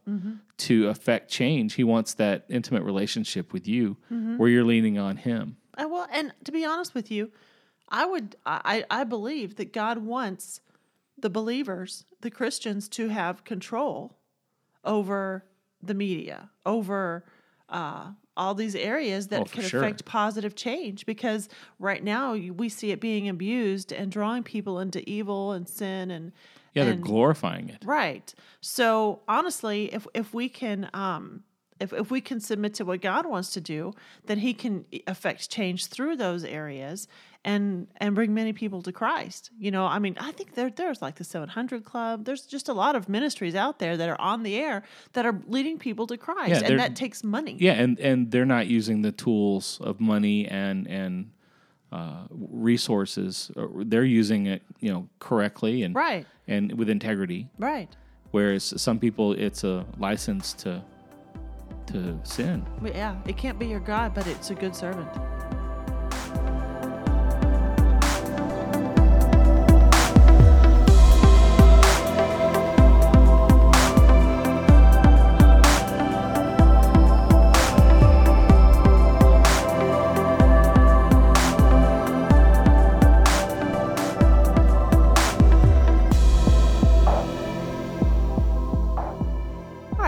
to 0.59 0.89
affect 0.89 1.31
change. 1.31 1.75
He 1.75 1.85
wants 1.85 2.15
that 2.15 2.45
intimate 2.49 2.83
relationship 2.83 3.53
with 3.53 3.67
you 3.69 3.97
where 4.37 4.49
you're 4.49 4.65
leaning 4.65 4.99
on 4.99 5.17
Him. 5.17 5.57
Uh, 5.77 5.89
well, 5.89 6.07
and 6.13 6.33
to 6.45 6.53
be 6.53 6.65
honest 6.65 6.95
with 6.95 7.11
you, 7.11 7.33
I 7.89 8.07
would 8.07 8.37
I, 8.47 8.85
I 8.91 9.05
believe 9.05 9.57
that 9.57 9.73
God 9.73 9.99
wants 9.99 10.61
the 11.19 11.31
believers, 11.31 12.05
the 12.21 12.31
Christians, 12.31 12.89
to 12.91 13.09
have 13.09 13.45
control 13.45 14.19
over 14.85 15.45
the 15.83 15.95
media, 15.95 16.51
over 16.67 17.25
uh, 17.69 18.13
all 18.37 18.55
these 18.55 18.75
areas 18.75 19.29
that 19.29 19.41
Oh, 19.43 19.45
can 19.45 19.63
sure. 19.63 19.81
affect 19.83 20.05
positive 20.05 20.55
change. 20.55 21.07
Because 21.07 21.49
right 21.79 22.03
now 22.03 22.35
we 22.35 22.69
see 22.69 22.91
it 22.91 23.01
being 23.01 23.29
abused 23.29 23.93
and 23.93 24.11
drawing 24.11 24.43
people 24.43 24.81
into 24.81 25.09
evil 25.09 25.53
and 25.53 25.69
sin 25.69 26.11
and 26.11 26.33
Yeah, 26.73 26.85
they're 26.85 26.95
glorifying 26.95 27.69
it. 27.69 27.83
Right. 27.85 28.35
So 28.61 29.23
honestly, 29.29 29.93
if 29.95 30.07
if 30.15 30.35
we 30.35 30.49
can 30.49 30.91
um 30.93 31.45
if, 31.81 31.93
if 31.93 32.11
we 32.11 32.21
can 32.21 32.41
submit 32.41 32.75
to 32.75 32.85
what 32.85 33.01
God 33.01 33.27
wants 33.27 33.51
to 33.55 33.61
do, 33.61 33.93
then 34.27 34.39
he 34.39 34.55
can 34.55 34.85
affect 35.07 35.51
change 35.51 35.87
through 35.87 36.17
those 36.17 36.45
areas 36.45 37.09
and 37.47 37.89
and 37.99 38.15
bring 38.15 38.33
many 38.33 38.53
people 38.55 38.81
to 38.83 38.93
Christ. 38.93 39.51
You 39.59 39.71
know, 39.71 39.85
I 39.85 39.99
mean, 39.99 40.17
I 40.19 40.33
think 40.33 40.55
there 40.55 40.71
there's 40.71 41.03
like 41.03 41.17
the 41.17 41.25
700 41.25 41.85
club. 41.85 42.25
There's 42.25 42.47
just 42.47 42.69
a 42.69 42.73
lot 42.73 42.97
of 42.97 43.09
ministries 43.09 43.55
out 43.55 43.79
there 43.81 43.97
that 43.97 44.09
are 44.09 44.21
on 44.21 44.45
the 44.45 44.57
air 44.57 44.83
that 45.13 45.27
are 45.27 45.39
leading 45.47 45.79
people 45.79 46.07
to 46.07 46.17
Christ 46.17 46.63
Yeah, 46.63 46.69
and 46.69 46.79
that 46.81 46.97
takes 46.97 47.23
money. 47.23 47.57
Yeah, 47.59 47.73
and 47.73 47.99
and 48.01 48.31
they're 48.31 48.47
not 48.47 48.67
using 48.67 49.03
the 49.03 49.13
tools 49.13 49.79
of 49.83 50.01
money 50.01 50.47
and 50.49 50.87
and 50.87 51.31
uh, 51.93 52.25
resources. 52.31 53.51
Uh, 53.57 53.67
They're 53.85 54.05
using 54.05 54.47
it, 54.47 54.63
you 54.81 54.91
know, 54.93 55.09
correctly 55.21 55.83
and 55.85 55.95
Right. 55.95 56.27
and 56.49 56.73
with 56.79 56.89
integrity. 56.89 57.49
Right. 57.59 57.89
Whereas 58.33 58.75
some 58.81 58.99
people, 58.99 59.33
it's 59.33 59.63
a 59.63 59.87
license 59.99 60.55
to 60.65 60.83
to 61.89 62.19
sin. 62.23 62.65
But 62.81 62.95
yeah, 62.95 63.17
it 63.27 63.37
can't 63.37 63.59
be 63.59 63.67
your 63.67 63.81
God, 63.81 64.15
but 64.15 64.27
it's 64.27 64.51
a 64.51 64.55
good 64.55 64.75
servant. 64.75 65.09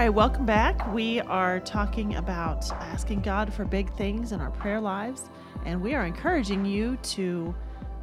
Right, 0.07 0.14
welcome 0.14 0.47
back. 0.47 0.95
We 0.95 1.21
are 1.23 1.59
talking 1.59 2.14
about 2.14 2.71
asking 2.71 3.23
God 3.23 3.53
for 3.53 3.64
big 3.64 3.92
things 3.95 4.31
in 4.31 4.40
our 4.40 4.53
prayer 4.53 4.81
lives, 4.81 5.25
and 5.64 5.83
we 5.83 5.95
are 5.95 6.07
encouraging 6.07 6.64
you 6.64 6.97
to 6.97 7.53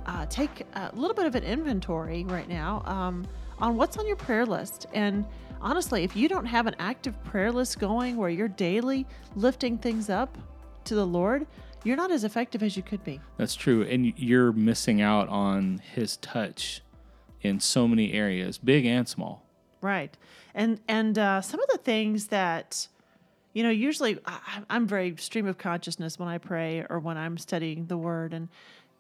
uh, 0.06 0.26
take 0.26 0.66
a 0.74 0.92
little 0.94 1.14
bit 1.14 1.26
of 1.28 1.36
an 1.36 1.46
inventory 1.46 2.26
right 2.26 2.50
now 2.50 2.84
um, 2.86 3.26
on 3.58 3.78
what's 3.78 3.96
on 3.96 4.06
your 4.06 4.18
prayer 4.18 4.46
list. 4.46 4.86
And 4.94 5.24
honestly, 5.62 6.04
if 6.04 6.14
you 6.14 6.28
don't 6.28 6.46
have 6.46 6.68
an 6.68 6.76
active 6.78 7.16
prayer 7.24 7.54
list 7.54 7.80
going 7.80 8.18
where 8.18 8.30
you're 8.30 8.50
daily 8.50 9.08
lifting 9.38 9.78
things 9.78 10.10
up 10.10 10.38
to 10.84 10.96
the 10.96 11.08
Lord, 11.08 11.48
you're 11.86 11.96
not 11.96 12.12
as 12.12 12.26
effective 12.26 12.62
as 12.62 12.76
you 12.76 12.84
could 12.84 13.06
be. 13.06 13.22
That's 13.38 13.56
true. 13.56 13.84
And 13.84 14.12
you're 14.20 14.52
missing 14.52 15.02
out 15.02 15.30
on 15.30 15.80
his 15.94 16.18
touch 16.18 16.82
in 17.42 17.62
so 17.62 17.88
many 17.88 18.12
areas, 18.12 18.58
big 18.58 18.86
and 18.86 19.08
small. 19.08 19.46
Right. 19.84 20.16
And 20.56 20.80
and 20.88 21.20
uh, 21.20 21.42
some 21.42 21.60
of 21.60 21.68
the 21.70 21.78
things 21.78 22.28
that 22.28 22.88
you 23.52 23.64
know, 23.64 23.70
usually 23.70 24.18
I, 24.26 24.40
I'm 24.70 24.88
very 24.88 25.16
stream 25.18 25.46
of 25.46 25.58
consciousness 25.58 26.18
when 26.18 26.30
I 26.30 26.38
pray 26.38 26.86
or 26.90 27.00
when 27.00 27.18
I'm 27.18 27.38
studying 27.38 27.86
the 27.88 27.98
Word, 27.98 28.34
and 28.34 28.48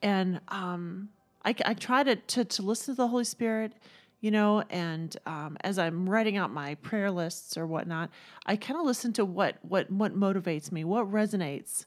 and 0.02 0.42
um, 0.50 1.10
I, 1.46 1.56
I 1.66 1.74
try 1.74 2.04
to, 2.04 2.18
to 2.18 2.44
to 2.44 2.62
listen 2.62 2.96
to 2.96 2.98
the 2.98 3.08
Holy 3.08 3.24
Spirit, 3.24 3.72
you 4.20 4.30
know, 4.30 4.62
and 4.70 5.16
um, 5.26 5.58
as 5.62 5.80
I'm 5.80 6.08
writing 6.08 6.36
out 6.36 6.52
my 6.52 6.76
prayer 6.76 7.10
lists 7.10 7.58
or 7.58 7.66
whatnot, 7.66 8.10
I 8.46 8.58
kind 8.58 8.78
of 8.78 8.86
listen 8.86 9.14
to 9.14 9.26
what 9.26 9.56
what 9.62 9.90
what 9.90 10.14
motivates 10.14 10.70
me, 10.70 10.84
what 10.84 11.10
resonates 11.10 11.86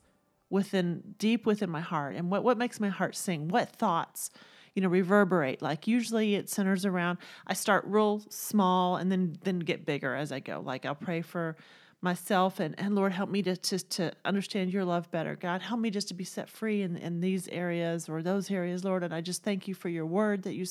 within 0.48 1.14
deep 1.18 1.44
within 1.44 1.68
my 1.68 1.82
heart, 1.82 2.16
and 2.16 2.30
what 2.30 2.42
what 2.42 2.56
makes 2.56 2.80
my 2.80 2.88
heart 2.88 3.14
sing, 3.14 3.48
what 3.48 3.68
thoughts 3.68 4.30
you 4.76 4.82
know 4.82 4.88
reverberate. 4.88 5.60
Like 5.60 5.88
usually 5.88 6.36
it 6.36 6.48
centers 6.48 6.84
around 6.84 7.18
i 7.46 7.54
start 7.54 7.84
real 7.86 8.22
small 8.28 8.96
and 8.96 9.10
then 9.10 9.36
then 9.42 9.58
get 9.58 9.84
bigger 9.84 10.14
as 10.14 10.30
i 10.30 10.38
go. 10.38 10.62
Like 10.64 10.86
i'll 10.86 10.94
pray 10.94 11.22
for 11.22 11.56
myself 12.02 12.60
and, 12.60 12.78
and 12.78 12.94
lord 12.94 13.12
help 13.12 13.30
me 13.30 13.42
to, 13.42 13.56
to 13.56 13.78
to 13.78 14.12
understand 14.24 14.72
your 14.72 14.84
love 14.84 15.10
better. 15.10 15.34
God 15.34 15.62
help 15.62 15.80
me 15.80 15.90
just 15.90 16.08
to 16.08 16.14
be 16.14 16.24
set 16.24 16.48
free 16.48 16.82
in, 16.82 16.96
in 16.96 17.20
these 17.20 17.48
areas 17.48 18.08
or 18.08 18.22
those 18.22 18.50
areas 18.50 18.84
lord. 18.84 19.02
And 19.02 19.12
i 19.12 19.20
just 19.20 19.42
thank 19.42 19.66
you 19.66 19.74
for 19.74 19.88
your 19.88 20.06
word 20.06 20.44
that 20.44 20.54
you 20.54 20.66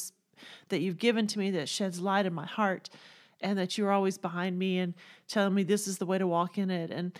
that 0.69 0.79
you've 0.79 0.99
given 0.99 1.27
to 1.27 1.39
me 1.39 1.51
that 1.51 1.67
sheds 1.67 1.99
light 1.99 2.25
in 2.25 2.33
my 2.33 2.45
heart 2.45 2.89
and 3.41 3.57
that 3.57 3.77
you're 3.77 3.91
always 3.91 4.17
behind 4.17 4.57
me 4.57 4.79
and 4.79 4.93
telling 5.27 5.53
me 5.53 5.63
this 5.63 5.87
is 5.87 5.97
the 5.97 6.05
way 6.05 6.17
to 6.17 6.27
walk 6.27 6.57
in 6.57 6.71
it. 6.71 6.89
And 6.91 7.17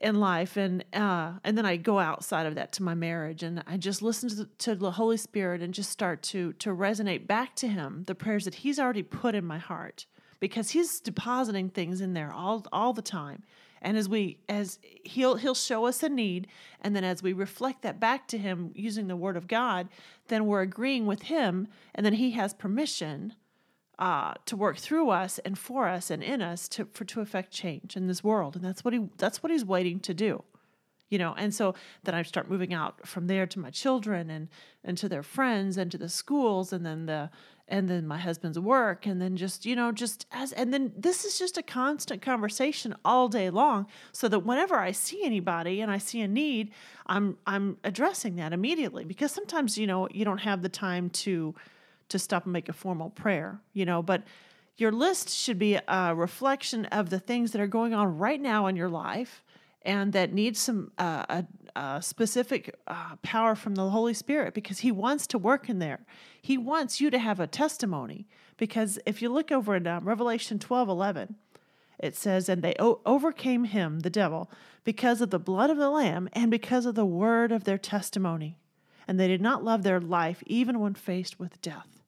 in 0.00 0.18
life 0.18 0.56
and 0.56 0.84
uh, 0.94 1.34
and 1.44 1.56
then 1.58 1.66
I 1.66 1.76
go 1.76 1.98
outside 1.98 2.46
of 2.46 2.54
that 2.54 2.72
to 2.72 2.82
my 2.82 2.94
marriage 2.94 3.42
and 3.42 3.62
I 3.66 3.76
just 3.76 4.00
listen 4.00 4.28
to 4.30 4.34
the, 4.34 4.44
to 4.58 4.74
the 4.74 4.92
Holy 4.92 5.18
Spirit 5.18 5.60
and 5.60 5.74
just 5.74 5.90
start 5.90 6.22
to 6.24 6.54
to 6.54 6.70
resonate 6.70 7.26
back 7.26 7.54
to 7.56 7.68
him 7.68 8.04
the 8.06 8.14
prayers 8.14 8.46
that 8.46 8.54
he's 8.54 8.78
already 8.78 9.02
put 9.02 9.34
in 9.34 9.44
my 9.44 9.58
heart 9.58 10.06
because 10.40 10.70
he's 10.70 11.00
depositing 11.00 11.68
things 11.68 12.00
in 12.00 12.14
there 12.14 12.32
all 12.32 12.64
all 12.72 12.94
the 12.94 13.02
time. 13.02 13.42
And 13.82 13.96
as 13.96 14.08
we 14.08 14.38
as 14.48 14.78
he'll 15.04 15.36
he'll 15.36 15.54
show 15.54 15.84
us 15.84 16.02
a 16.02 16.08
need 16.08 16.46
and 16.80 16.96
then 16.96 17.04
as 17.04 17.22
we 17.22 17.34
reflect 17.34 17.82
that 17.82 18.00
back 18.00 18.26
to 18.28 18.38
him 18.38 18.72
using 18.74 19.06
the 19.06 19.16
word 19.16 19.36
of 19.36 19.48
God 19.48 19.88
then 20.28 20.46
we're 20.46 20.60
agreeing 20.60 21.06
with 21.06 21.22
him 21.22 21.66
and 21.94 22.04
then 22.04 22.12
he 22.12 22.32
has 22.32 22.52
permission 22.52 23.34
uh, 24.00 24.32
to 24.46 24.56
work 24.56 24.78
through 24.78 25.10
us 25.10 25.38
and 25.40 25.58
for 25.58 25.86
us 25.86 26.10
and 26.10 26.22
in 26.22 26.40
us 26.40 26.68
to 26.68 26.88
for 26.92 27.04
to 27.04 27.20
affect 27.20 27.52
change 27.52 27.96
in 27.96 28.06
this 28.06 28.24
world, 28.24 28.56
and 28.56 28.64
that's 28.64 28.82
what 28.82 28.94
he 28.94 29.08
that's 29.18 29.42
what 29.42 29.52
he's 29.52 29.64
waiting 29.64 30.00
to 30.00 30.14
do, 30.14 30.42
you 31.10 31.18
know. 31.18 31.34
And 31.36 31.54
so 31.54 31.74
then 32.02 32.14
I 32.14 32.22
start 32.22 32.50
moving 32.50 32.72
out 32.72 33.06
from 33.06 33.26
there 33.26 33.46
to 33.46 33.58
my 33.58 33.70
children 33.70 34.30
and 34.30 34.48
and 34.82 34.96
to 34.96 35.08
their 35.08 35.22
friends 35.22 35.76
and 35.76 35.92
to 35.92 35.98
the 35.98 36.08
schools, 36.08 36.72
and 36.72 36.84
then 36.84 37.04
the 37.04 37.30
and 37.68 37.88
then 37.88 38.06
my 38.06 38.18
husband's 38.18 38.58
work, 38.58 39.06
and 39.06 39.20
then 39.20 39.36
just 39.36 39.66
you 39.66 39.76
know 39.76 39.92
just 39.92 40.26
as 40.32 40.52
and 40.54 40.72
then 40.72 40.92
this 40.96 41.26
is 41.26 41.38
just 41.38 41.58
a 41.58 41.62
constant 41.62 42.22
conversation 42.22 42.96
all 43.04 43.28
day 43.28 43.50
long, 43.50 43.86
so 44.12 44.28
that 44.28 44.40
whenever 44.40 44.76
I 44.76 44.92
see 44.92 45.22
anybody 45.24 45.82
and 45.82 45.90
I 45.90 45.98
see 45.98 46.22
a 46.22 46.28
need, 46.28 46.70
I'm 47.06 47.36
I'm 47.46 47.76
addressing 47.84 48.36
that 48.36 48.54
immediately 48.54 49.04
because 49.04 49.30
sometimes 49.30 49.76
you 49.76 49.86
know 49.86 50.08
you 50.10 50.24
don't 50.24 50.38
have 50.38 50.62
the 50.62 50.70
time 50.70 51.10
to 51.10 51.54
to 52.10 52.18
stop 52.18 52.44
and 52.44 52.52
make 52.52 52.68
a 52.68 52.72
formal 52.72 53.10
prayer, 53.10 53.60
you 53.72 53.84
know, 53.84 54.02
but 54.02 54.22
your 54.76 54.92
list 54.92 55.28
should 55.28 55.58
be 55.58 55.78
a 55.88 56.14
reflection 56.14 56.86
of 56.86 57.10
the 57.10 57.18
things 57.18 57.52
that 57.52 57.60
are 57.60 57.66
going 57.66 57.92
on 57.92 58.18
right 58.18 58.40
now 58.40 58.66
in 58.66 58.76
your 58.76 58.88
life 58.88 59.42
and 59.82 60.12
that 60.12 60.32
need 60.32 60.56
some 60.56 60.92
uh, 60.98 61.42
a, 61.76 61.78
a, 61.78 62.02
specific 62.02 62.74
uh, 62.86 63.16
power 63.22 63.54
from 63.54 63.74
the 63.74 63.90
Holy 63.90 64.14
Spirit 64.14 64.54
because 64.54 64.80
He 64.80 64.92
wants 64.92 65.26
to 65.28 65.38
work 65.38 65.68
in 65.68 65.78
there. 65.78 66.00
He 66.40 66.58
wants 66.58 67.00
you 67.00 67.10
to 67.10 67.18
have 67.18 67.40
a 67.40 67.46
testimony 67.46 68.26
because 68.56 68.98
if 69.06 69.22
you 69.22 69.30
look 69.30 69.50
over 69.50 69.74
in 69.74 69.86
uh, 69.86 70.00
Revelation 70.02 70.58
12 70.58 70.88
11, 70.88 71.36
it 71.98 72.16
says, 72.16 72.48
And 72.48 72.62
they 72.62 72.74
o- 72.78 73.00
overcame 73.06 73.64
him, 73.64 74.00
the 74.00 74.10
devil, 74.10 74.50
because 74.84 75.20
of 75.20 75.30
the 75.30 75.38
blood 75.38 75.70
of 75.70 75.76
the 75.76 75.90
Lamb 75.90 76.28
and 76.32 76.50
because 76.50 76.86
of 76.86 76.94
the 76.94 77.06
word 77.06 77.52
of 77.52 77.64
their 77.64 77.78
testimony. 77.78 78.56
And 79.06 79.18
they 79.18 79.28
did 79.28 79.40
not 79.40 79.64
love 79.64 79.82
their 79.82 80.00
life 80.00 80.42
even 80.46 80.80
when 80.80 80.94
faced 80.94 81.38
with 81.38 81.60
death. 81.60 81.99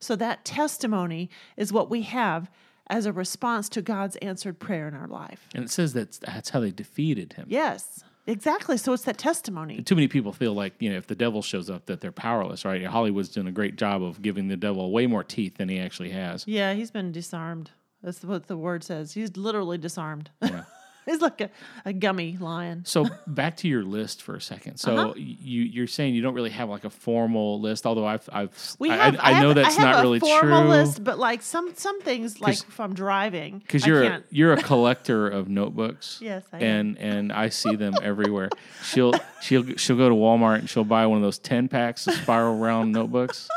So 0.00 0.16
that 0.16 0.44
testimony 0.44 1.30
is 1.56 1.72
what 1.72 1.90
we 1.90 2.02
have 2.02 2.50
as 2.88 3.06
a 3.06 3.12
response 3.12 3.68
to 3.70 3.82
God's 3.82 4.16
answered 4.16 4.58
prayer 4.58 4.88
in 4.88 4.94
our 4.94 5.08
life. 5.08 5.48
And 5.54 5.64
it 5.64 5.70
says 5.70 5.92
that 5.92 6.12
that's 6.20 6.50
how 6.50 6.60
they 6.60 6.70
defeated 6.70 7.34
him. 7.34 7.46
Yes. 7.48 8.02
Exactly. 8.26 8.76
So 8.76 8.92
it's 8.92 9.04
that 9.04 9.16
testimony. 9.16 9.82
Too 9.82 9.94
many 9.94 10.06
people 10.06 10.32
feel 10.32 10.52
like, 10.52 10.74
you 10.80 10.90
know, 10.90 10.96
if 10.96 11.06
the 11.06 11.14
devil 11.14 11.40
shows 11.40 11.70
up 11.70 11.86
that 11.86 12.02
they're 12.02 12.12
powerless, 12.12 12.64
right? 12.64 12.84
Hollywood's 12.84 13.30
doing 13.30 13.46
a 13.46 13.52
great 13.52 13.76
job 13.76 14.02
of 14.02 14.20
giving 14.20 14.48
the 14.48 14.56
devil 14.56 14.90
way 14.92 15.06
more 15.06 15.24
teeth 15.24 15.56
than 15.56 15.70
he 15.70 15.78
actually 15.78 16.10
has. 16.10 16.46
Yeah, 16.46 16.74
he's 16.74 16.90
been 16.90 17.10
disarmed. 17.10 17.70
That's 18.02 18.22
what 18.22 18.46
the 18.46 18.56
word 18.56 18.84
says. 18.84 19.14
He's 19.14 19.36
literally 19.36 19.78
disarmed. 19.78 20.30
Yeah. 20.42 20.64
He's 21.12 21.20
like 21.20 21.40
a, 21.40 21.50
a 21.84 21.92
gummy 21.92 22.36
lion. 22.38 22.84
So 22.84 23.06
back 23.26 23.56
to 23.58 23.68
your 23.68 23.82
list 23.82 24.22
for 24.22 24.34
a 24.36 24.40
second. 24.40 24.76
So 24.78 24.96
Uh-huh. 24.96 25.14
you 25.16 25.62
you're 25.62 25.86
saying 25.86 26.14
you 26.14 26.22
don't 26.22 26.34
really 26.34 26.50
have 26.50 26.68
like 26.68 26.84
a 26.84 26.90
formal 26.90 27.60
list, 27.60 27.86
although 27.86 28.06
I've 28.06 28.28
I've 28.32 28.50
We 28.78 28.90
I, 28.90 28.96
have, 28.96 29.16
I, 29.18 29.32
I 29.32 29.40
know 29.40 29.48
have- 29.48 29.56
that's 29.56 29.78
I 29.78 29.80
have 29.80 29.90
not 29.94 29.98
a 30.00 30.02
really 30.02 30.20
formal 30.20 30.60
true 30.62 30.70
list, 30.70 31.02
but 31.04 31.18
like 31.18 31.42
some 31.42 31.72
some 31.74 32.00
things, 32.02 32.40
like 32.40 32.58
if 32.58 32.78
I'm 32.80 32.94
driving, 32.94 33.58
because 33.58 33.86
you're 33.86 34.02
a, 34.04 34.22
you're 34.30 34.52
a 34.52 34.62
collector 34.72 35.28
of 35.28 35.48
notebooks. 35.48 36.18
Yes, 36.20 36.44
I 36.52 36.58
am. 36.58 36.62
and 36.62 36.98
and 36.98 37.32
I 37.32 37.48
see 37.48 37.74
them 37.76 37.94
everywhere. 38.02 38.50
She'll 38.82 39.12
she'll 39.40 39.64
she'll 39.76 39.96
go 39.96 40.08
to 40.08 40.14
Walmart 40.14 40.58
and 40.60 40.68
she'll 40.70 40.84
buy 40.84 41.06
one 41.06 41.16
of 41.18 41.22
those 41.22 41.38
ten 41.38 41.68
packs 41.68 42.06
of 42.06 42.14
spiral 42.14 42.56
round 42.58 42.92
notebooks, 42.92 43.48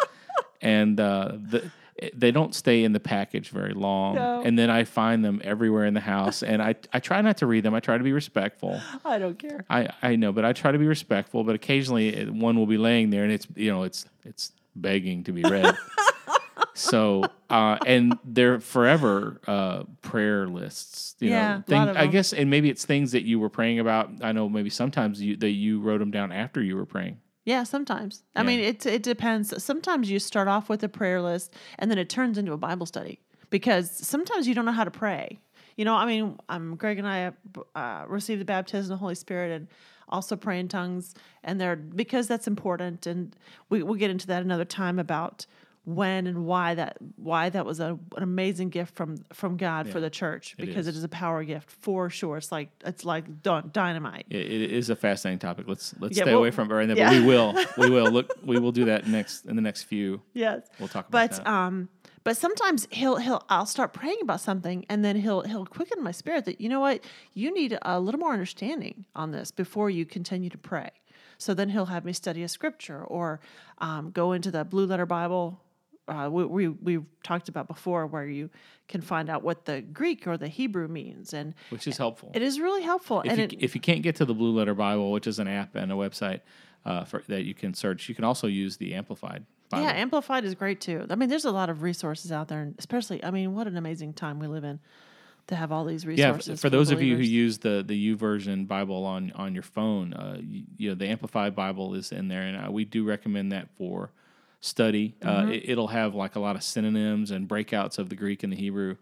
and 0.62 1.00
uh, 1.00 1.34
the, 1.50 1.72
they 2.14 2.32
don't 2.32 2.56
stay 2.56 2.84
in 2.84 2.94
the 2.94 3.00
package 3.00 3.50
very 3.50 3.74
long. 3.74 4.16
No. 4.16 4.42
And 4.44 4.58
then 4.58 4.70
I 4.70 4.84
find 4.86 5.24
them 5.24 5.40
everywhere 5.44 5.86
in 5.86 5.94
the 5.94 6.00
house, 6.02 6.42
and 6.44 6.62
I 6.62 6.76
I 6.94 7.00
try 7.00 7.22
not 7.22 7.38
to 7.38 7.46
read 7.46 7.64
them. 7.64 7.74
I 7.74 7.80
try 7.80 7.98
to 7.98 8.04
be 8.04 8.12
respectful. 8.14 8.82
I 9.06 9.20
don't 9.20 9.38
care. 9.38 9.66
I 9.70 9.90
I 10.02 10.16
know, 10.16 10.32
but 10.32 10.44
I 10.46 10.54
try 10.54 10.72
to 10.72 10.80
be 10.80 10.88
respectful. 10.88 11.44
But 11.44 11.56
occasionally 11.56 12.26
one 12.30 12.58
will 12.58 12.66
be 12.68 12.78
laying 12.78 13.10
there, 13.12 13.24
and 13.24 13.32
it's 13.32 13.48
you 13.56 13.72
know 13.72 13.84
it's 13.84 14.06
it's 14.26 14.52
begging 14.76 15.24
to 15.26 15.32
be 15.32 15.44
read. 15.44 15.76
so 16.74 17.26
uh, 17.50 17.78
and 17.86 18.18
they're 18.24 18.60
forever 18.60 19.40
uh, 19.48 19.84
prayer 20.02 20.48
lists. 20.48 21.16
You 21.20 21.30
Yeah, 21.32 21.58
know, 21.58 21.64
thing, 21.68 21.90
I 21.98 22.08
guess, 22.08 22.34
and 22.34 22.50
maybe 22.50 22.70
it's 22.70 22.86
things 22.86 23.12
that 23.12 23.24
you 23.24 23.40
were 23.40 23.50
praying 23.50 23.80
about. 23.80 24.10
I 24.22 24.32
know 24.32 24.50
maybe 24.50 24.70
sometimes 24.70 25.22
you 25.22 25.36
that 25.38 25.52
you 25.52 25.80
wrote 25.82 26.00
them 26.00 26.12
down 26.12 26.32
after 26.32 26.62
you 26.62 26.76
were 26.76 26.86
praying. 26.86 27.20
Yeah, 27.46 27.64
sometimes. 27.64 28.24
I 28.36 28.42
Yeah. 28.42 28.48
mean, 28.48 28.60
it 28.60 28.86
it 28.86 29.04
depends. 29.04 29.64
Sometimes 29.64 30.10
you 30.12 30.20
start 30.20 30.48
off 30.48 30.70
with 30.70 30.84
a 30.84 30.90
prayer 30.90 31.22
list, 31.22 31.54
and 31.80 31.90
then 31.90 31.98
it 31.98 32.10
turns 32.10 32.38
into 32.38 32.54
a 32.54 32.58
Bible 32.58 32.86
study 32.86 33.20
because 33.50 33.90
sometimes 33.92 34.48
you 34.48 34.54
don't 34.54 34.66
know 34.66 34.72
how 34.72 34.84
to 34.84 34.92
pray. 34.92 35.40
You 35.76 35.86
know, 35.86 35.96
I 35.96 36.06
mean, 36.06 36.38
um, 36.50 36.76
Greg 36.76 37.00
and 37.00 37.08
I 37.08 37.32
uh, 37.76 38.06
received 38.08 38.42
the 38.42 38.46
baptism 38.46 38.92
of 38.94 39.00
the 39.00 39.04
Holy 39.04 39.16
Spirit 39.16 39.52
and 39.52 39.68
also 40.10 40.36
pray 40.36 40.60
in 40.60 40.68
tongues, 40.68 41.16
and 41.44 41.60
they're 41.60 41.76
because 41.76 42.28
that's 42.28 42.48
important, 42.48 43.08
and 43.08 43.36
we 43.70 43.82
we'll 43.82 43.96
get 43.96 44.12
into 44.12 44.28
that 44.28 44.44
another 44.44 44.66
time 44.66 45.00
about 45.00 45.46
when 45.84 46.28
and 46.28 46.46
why 46.46 46.76
that 46.76 46.98
why 47.16 47.50
that 47.50 47.66
was 47.66 47.80
a, 47.80 47.98
an 48.16 48.22
amazing 48.24 48.70
gift 48.70 48.96
from 48.96 49.18
from 49.34 49.58
God 49.58 49.90
for 49.90 50.00
the 50.00 50.12
church 50.12 50.56
because 50.58 50.88
is. 50.88 50.96
it 50.96 50.98
is 51.00 51.04
a 51.04 51.10
power 51.10 51.44
gift 51.44 51.72
for 51.72 52.10
sure. 52.10 52.38
It's 52.38 52.52
like 52.52 52.70
it's 52.86 53.04
like 53.04 53.42
dynamite. 53.42 54.26
It, 54.30 54.42
it 54.46 54.72
is 54.72 54.90
a 54.92 54.96
fascinating 54.96 55.40
topic. 55.40 55.66
Let's 55.68 55.96
let's 56.00 56.16
Yeah, 56.16 56.24
stay 56.24 56.32
we'll- 56.32 56.40
away 56.42 56.52
from 56.52 56.70
it 56.72 56.76
right 56.76 56.88
now, 56.88 56.94
yeah. 56.94 57.10
but 57.10 57.20
we 57.22 57.26
will 57.26 57.56
we 57.78 57.90
will 57.90 58.12
look 58.12 58.32
we 58.44 58.60
will 58.60 58.72
do 58.72 58.86
that 58.86 59.08
next 59.08 59.46
in 59.46 59.56
the 59.56 59.62
next 59.62 59.84
few. 59.84 60.22
Yes. 60.34 60.62
We'll 60.80 60.88
talk 60.88 61.08
about 61.10 61.30
but 61.30 61.32
that. 61.44 61.48
um 61.48 61.90
but 62.24 62.38
sometimes 62.38 62.88
he'll 62.92 63.16
he'll 63.16 63.44
I'll 63.50 63.66
start 63.66 63.92
praying 63.94 64.20
about 64.22 64.40
something 64.42 64.86
and 64.88 65.04
then 65.04 65.16
he'll 65.16 65.42
he'll 65.42 65.66
quicken 65.66 66.04
my 66.04 66.12
spirit 66.12 66.46
that 66.46 66.62
you 66.62 66.70
know 66.70 66.80
what 66.80 67.04
you 67.34 67.52
need 67.52 67.76
a 67.82 68.00
little 68.00 68.20
more 68.20 68.34
understanding 68.34 69.06
on 69.16 69.32
this 69.32 69.50
before 69.50 69.90
you 69.90 70.06
continue 70.06 70.50
to 70.52 70.58
pray. 70.60 70.92
So 71.40 71.56
then 71.56 71.70
he'll 71.70 71.88
have 71.88 72.06
me 72.06 72.14
study 72.14 72.44
a 72.44 72.48
scripture 72.48 73.04
or 73.04 73.40
um, 73.80 74.12
go 74.12 74.32
into 74.34 74.52
the 74.52 74.64
Blue 74.64 74.86
Letter 74.86 75.08
Bible. 75.08 75.60
Uh, 76.08 76.30
we, 76.32 76.46
we 76.46 76.68
we 76.68 77.00
talked 77.24 77.48
about 77.48 77.68
before 77.68 78.06
where 78.08 78.26
you 78.26 78.50
can 78.88 79.02
find 79.02 79.30
out 79.30 79.44
what 79.44 79.66
the 79.66 79.82
Greek 79.82 80.28
or 80.28 80.36
the 80.38 80.48
Hebrew 80.48 80.88
means, 80.88 81.34
and 81.34 81.54
which 81.70 81.88
is 81.88 81.98
helpful. 81.98 82.32
it 82.34 82.42
is 82.42 82.60
really 82.60 82.82
helpful. 82.82 83.22
if 83.22 83.32
and 83.32 83.38
you, 83.38 83.44
it, 83.46 83.64
if 83.64 83.76
you 83.76 83.82
can't 83.82 84.02
get 84.02 84.16
to 84.18 84.26
the 84.26 84.34
Blue 84.34 84.52
Letter 84.52 84.74
Bible, 84.74 85.12
which 85.12 85.28
is 85.28 85.40
an 85.40 85.48
app 85.48 85.76
and 85.76 85.92
a 85.92 85.96
website 85.96 86.42
uh, 86.86 87.06
for, 87.06 87.24
that 87.28 87.44
you 87.44 87.54
can 87.54 87.74
search, 87.74 88.10
you 88.10 88.16
can 88.16 88.26
also 88.26 88.48
use 88.48 88.78
the 88.78 88.94
Amplified 88.96 89.46
Bible. 89.70 89.84
Yeah, 89.86 89.92
Amplified 89.94 90.44
is 90.44 90.56
great 90.56 90.82
too. 90.82 91.06
I 91.10 91.16
mean, 91.16 91.30
there's 91.30 91.46
a 91.46 91.52
lot 91.52 91.70
of 91.70 91.82
resources 91.84 92.32
out 92.32 92.48
there, 92.50 92.62
and 92.62 92.76
especially, 92.80 93.24
I 93.24 93.32
mean, 93.32 93.54
what 93.54 93.68
an 93.68 93.78
amazing 93.78 94.14
time 94.14 94.40
we 94.40 94.48
live 94.48 94.64
in. 94.64 94.80
to 95.48 95.56
have 95.56 95.72
all 95.72 95.86
these 95.86 96.04
Yeah, 96.04 96.28
resources. 96.28 96.54
f- 96.54 96.60
for 96.60 96.70
those 96.70 96.92
of 96.92 97.02
you 97.02 97.16
who 97.16 97.24
use 97.24 97.60
the 97.60 97.84
the 97.88 98.16
YouVersion 98.16 98.68
Bible 98.68 99.06
on 99.06 99.32
on 99.36 99.54
your 99.54 99.64
phone, 99.64 100.14
uh, 100.14 100.38
you, 100.42 100.64
you 100.78 100.90
know 100.90 100.96
the 100.96 101.08
Amplified 101.08 101.56
Bible 101.56 101.94
is 101.94 102.12
in 102.12 102.28
there, 102.28 102.42
and 102.42 102.68
uh, 102.68 102.72
we 102.72 102.86
do 102.86 103.04
recommend 103.06 103.52
that 103.52 103.70
for 103.78 104.12
study. 104.62 105.16
Uh, 105.22 105.48
it, 105.50 105.72
it'll 105.72 105.88
have 105.88 106.16
like 106.16 106.36
a 106.36 106.40
lot 106.40 106.56
of 106.56 106.64
synonyms 106.64 107.32
and 107.32 107.48
breakouts 107.50 108.00
of 108.00 108.10
the 108.10 108.16
Greek 108.16 108.44
and 108.44 108.54
the 108.54 108.58
Hebrew. 108.58 108.96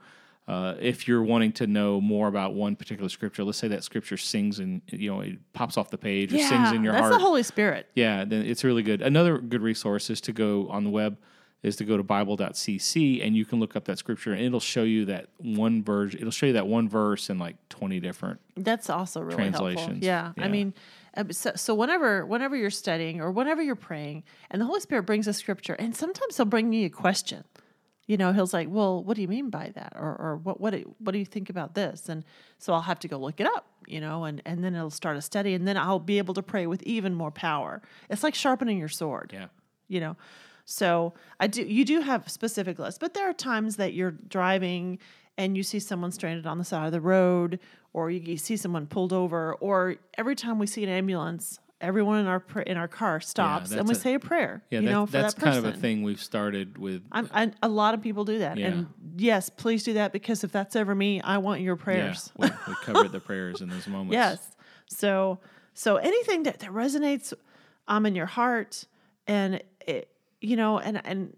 Uh, 0.48 0.74
if 0.80 1.08
you're 1.08 1.22
wanting 1.22 1.52
to 1.52 1.68
know 1.68 2.02
more 2.02 2.28
about 2.28 2.56
one 2.56 2.76
particular 2.76 3.08
scripture, 3.08 3.44
let's 3.44 3.60
say 3.60 3.68
that 3.68 3.84
scripture 3.84 4.18
sings 4.18 4.58
and 4.58 4.82
you 4.88 5.14
know 5.14 5.20
it 5.22 5.38
pops 5.54 5.78
off 5.78 5.92
the 5.92 5.98
page 5.98 6.34
or 6.34 6.40
sings 6.40 6.72
in 6.72 6.84
your 6.84 6.94
heart. 6.94 7.06
that's 7.06 7.18
the 7.18 7.24
Holy 7.24 7.44
Spirit. 7.44 7.88
Yeah, 7.94 8.26
then 8.26 8.44
it's 8.44 8.64
really 8.64 8.82
good. 8.82 9.04
Another 9.04 9.38
good 9.38 9.62
resource 9.62 10.10
is 10.10 10.20
to 10.22 10.34
go 10.34 10.68
on 10.70 10.84
the 10.84 10.90
web 10.90 11.20
is 11.62 11.76
to 11.76 11.84
go 11.84 11.98
to 11.98 12.04
bible.cc 12.04 13.26
and 13.26 13.36
you 13.36 13.46
can 13.46 13.60
look 13.60 13.76
up 13.76 13.84
that 13.86 13.98
scripture 13.98 14.32
and 14.32 14.42
it'll 14.42 14.62
show 14.62 14.84
you 14.84 15.04
that 15.06 15.28
one 15.38 15.84
verse 15.84 16.14
it'll 16.16 16.32
show 16.32 16.46
you 16.46 16.54
that 16.54 16.68
one 16.68 16.88
verse 16.88 17.30
in 17.30 17.38
like 17.38 17.58
20 17.68 18.00
different 18.00 18.40
That's 18.56 18.90
also 18.90 19.22
really 19.22 19.50
helpful. 19.50 19.96
Yeah. 20.00 20.32
Yeah. 20.38 20.44
I 20.44 20.48
mean, 20.48 20.74
uh, 20.76 20.80
Uh, 21.20 21.26
so, 21.32 21.52
so 21.56 21.76
whenever 21.76 22.26
whenever 22.26 22.56
you're 22.56 22.70
studying 22.70 23.22
or 23.22 23.32
whenever 23.32 23.62
you're 23.62 23.76
praying, 23.76 24.24
and 24.50 24.62
the 24.62 24.66
Holy 24.66 24.80
Spirit 24.80 25.04
brings 25.04 25.28
a 25.28 25.34
scripture, 25.34 25.74
and 25.74 25.96
sometimes 25.96 26.38
He'll 26.38 26.46
bring 26.46 26.72
you 26.74 26.88
a 26.88 26.90
question. 26.90 27.44
You 28.08 28.18
know, 28.18 28.32
He'll 28.34 28.48
say, 28.48 28.66
"Well, 28.66 29.04
what 29.04 29.16
do 29.16 29.22
you 29.22 29.28
mean 29.28 29.50
by 29.50 29.72
that?" 29.76 29.94
Or, 29.96 30.16
or 30.20 30.40
"What 30.42 30.62
what 30.62 30.72
do, 30.72 30.96
what 31.00 31.12
do 31.12 31.20
you 31.20 31.26
think 31.26 31.50
about 31.50 31.76
this?" 31.76 32.10
And 32.10 32.24
so 32.58 32.74
I'll 32.74 32.82
have 32.82 33.00
to 33.00 33.08
go 33.08 33.18
look 33.18 33.40
it 33.40 33.48
up. 33.48 33.68
You 33.86 34.00
know, 34.00 34.24
and 34.24 34.42
and 34.46 34.64
then 34.64 34.76
it'll 34.76 34.90
start 34.90 35.18
a 35.18 35.22
study, 35.22 35.54
and 35.54 35.68
then 35.68 35.78
I'll 35.78 36.00
be 36.00 36.18
able 36.20 36.34
to 36.36 36.44
pray 36.44 36.66
with 36.66 36.82
even 36.84 37.14
more 37.14 37.32
power. 37.32 37.82
It's 38.10 38.24
like 38.24 38.36
sharpening 38.36 38.78
your 38.78 38.88
sword 38.88 39.32
yeah 39.34 39.48
you 39.90 40.00
know 40.00 40.16
so 40.64 41.14
i 41.42 41.48
do 41.48 41.64
you 41.64 41.84
do 41.84 42.00
have 42.00 42.30
specific 42.30 42.80
lists 42.80 42.98
but 42.98 43.14
there 43.14 43.30
are 43.30 43.34
times 43.34 43.76
that 43.76 43.94
you're 43.94 44.12
driving 44.12 44.98
and 45.38 45.58
you 45.58 45.64
see 45.64 45.80
someone 45.80 46.12
stranded 46.12 46.46
on 46.46 46.58
the 46.58 46.64
side 46.64 46.86
of 46.86 46.92
the 46.94 47.02
road 47.02 47.60
or 47.94 48.10
you, 48.12 48.20
you 48.20 48.38
see 48.38 48.56
someone 48.58 48.86
pulled 48.88 49.14
over 49.14 49.54
or 49.56 49.96
every 50.18 50.36
time 50.36 50.60
we 50.60 50.68
see 50.68 50.84
an 50.84 50.90
ambulance 50.90 51.60
everyone 51.82 52.20
in 52.20 52.26
our 52.28 52.42
pr- 52.42 52.60
in 52.62 52.76
our 52.76 52.90
car 52.90 53.22
stops 53.22 53.72
and 53.72 53.88
we 53.88 53.94
a- 53.94 53.98
say 53.98 54.14
a 54.16 54.20
prayer 54.20 54.62
yeah 54.70 54.80
you 54.80 54.86
that- 54.86 54.92
know 54.92 55.06
for 55.06 55.12
that's 55.14 55.34
that 55.34 55.42
kind 55.42 55.58
of 55.58 55.64
a 55.66 55.72
thing 55.72 56.04
we've 56.04 56.22
started 56.22 56.78
with 56.78 57.02
I'm, 57.12 57.30
I, 57.34 57.52
a 57.64 57.70
lot 57.70 57.94
of 57.94 58.02
people 58.02 58.26
do 58.26 58.40
that 58.40 58.58
Yeah. 58.58 58.68
and 58.68 58.88
yes 59.18 59.50
please 59.50 59.84
do 59.84 59.94
that 59.94 60.12
because 60.12 60.44
if 60.44 60.52
that's 60.52 60.76
ever 60.76 60.94
me 60.94 61.22
i 61.22 61.38
want 61.38 61.62
your 61.62 61.78
yeah, 61.78 61.84
prayers 61.84 62.32
we, 62.38 62.50
we 62.68 62.76
covered 62.84 63.12
the 63.14 63.20
prayers 63.30 63.62
in 63.62 63.70
those 63.70 63.88
moments 63.88 64.14
Yes. 64.14 64.52
So 64.88 65.40
so 65.74 65.96
anything 65.98 66.44
that, 66.44 66.60
that 66.60 66.72
resonates 66.72 67.32
um 67.88 68.06
in 68.06 68.14
your 68.16 68.26
heart 68.26 68.84
and 69.26 69.62
it, 69.88 70.10
you 70.42 70.58
know 70.58 70.80
and 70.80 71.00
and 71.06 71.36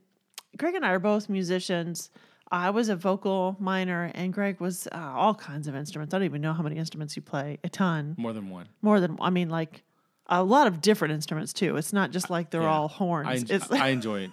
Greg 0.57 0.73
and 0.75 0.85
I 0.85 0.89
are 0.91 0.99
both 0.99 1.29
musicians. 1.29 2.09
I 2.51 2.69
was 2.71 2.89
a 2.89 2.95
vocal 2.95 3.55
minor 3.59 4.11
and 4.13 4.33
Greg 4.33 4.59
was 4.59 4.87
uh, 4.91 4.97
all 4.97 5.33
kinds 5.33 5.67
of 5.67 5.75
instruments. 5.75 6.13
I 6.13 6.17
don't 6.17 6.25
even 6.25 6.41
know 6.41 6.53
how 6.53 6.63
many 6.63 6.75
instruments 6.77 7.15
you 7.15 7.21
play. 7.21 7.59
A 7.63 7.69
ton. 7.69 8.15
more 8.17 8.33
than 8.33 8.49
one 8.49 8.67
More 8.81 8.99
than 8.99 9.17
I 9.21 9.29
mean 9.29 9.49
like 9.49 9.83
a 10.27 10.43
lot 10.43 10.67
of 10.67 10.81
different 10.81 11.13
instruments 11.13 11.53
too. 11.53 11.77
It's 11.77 11.93
not 11.93 12.11
just 12.11 12.29
like 12.29 12.49
they're 12.51 12.61
Yeah. 12.63 12.69
all 12.77 12.87
horns. 12.87 13.49
I, 13.51 13.55
it's 13.55 13.71
I 13.71 13.87
enjoy 13.97 14.21
it 14.23 14.31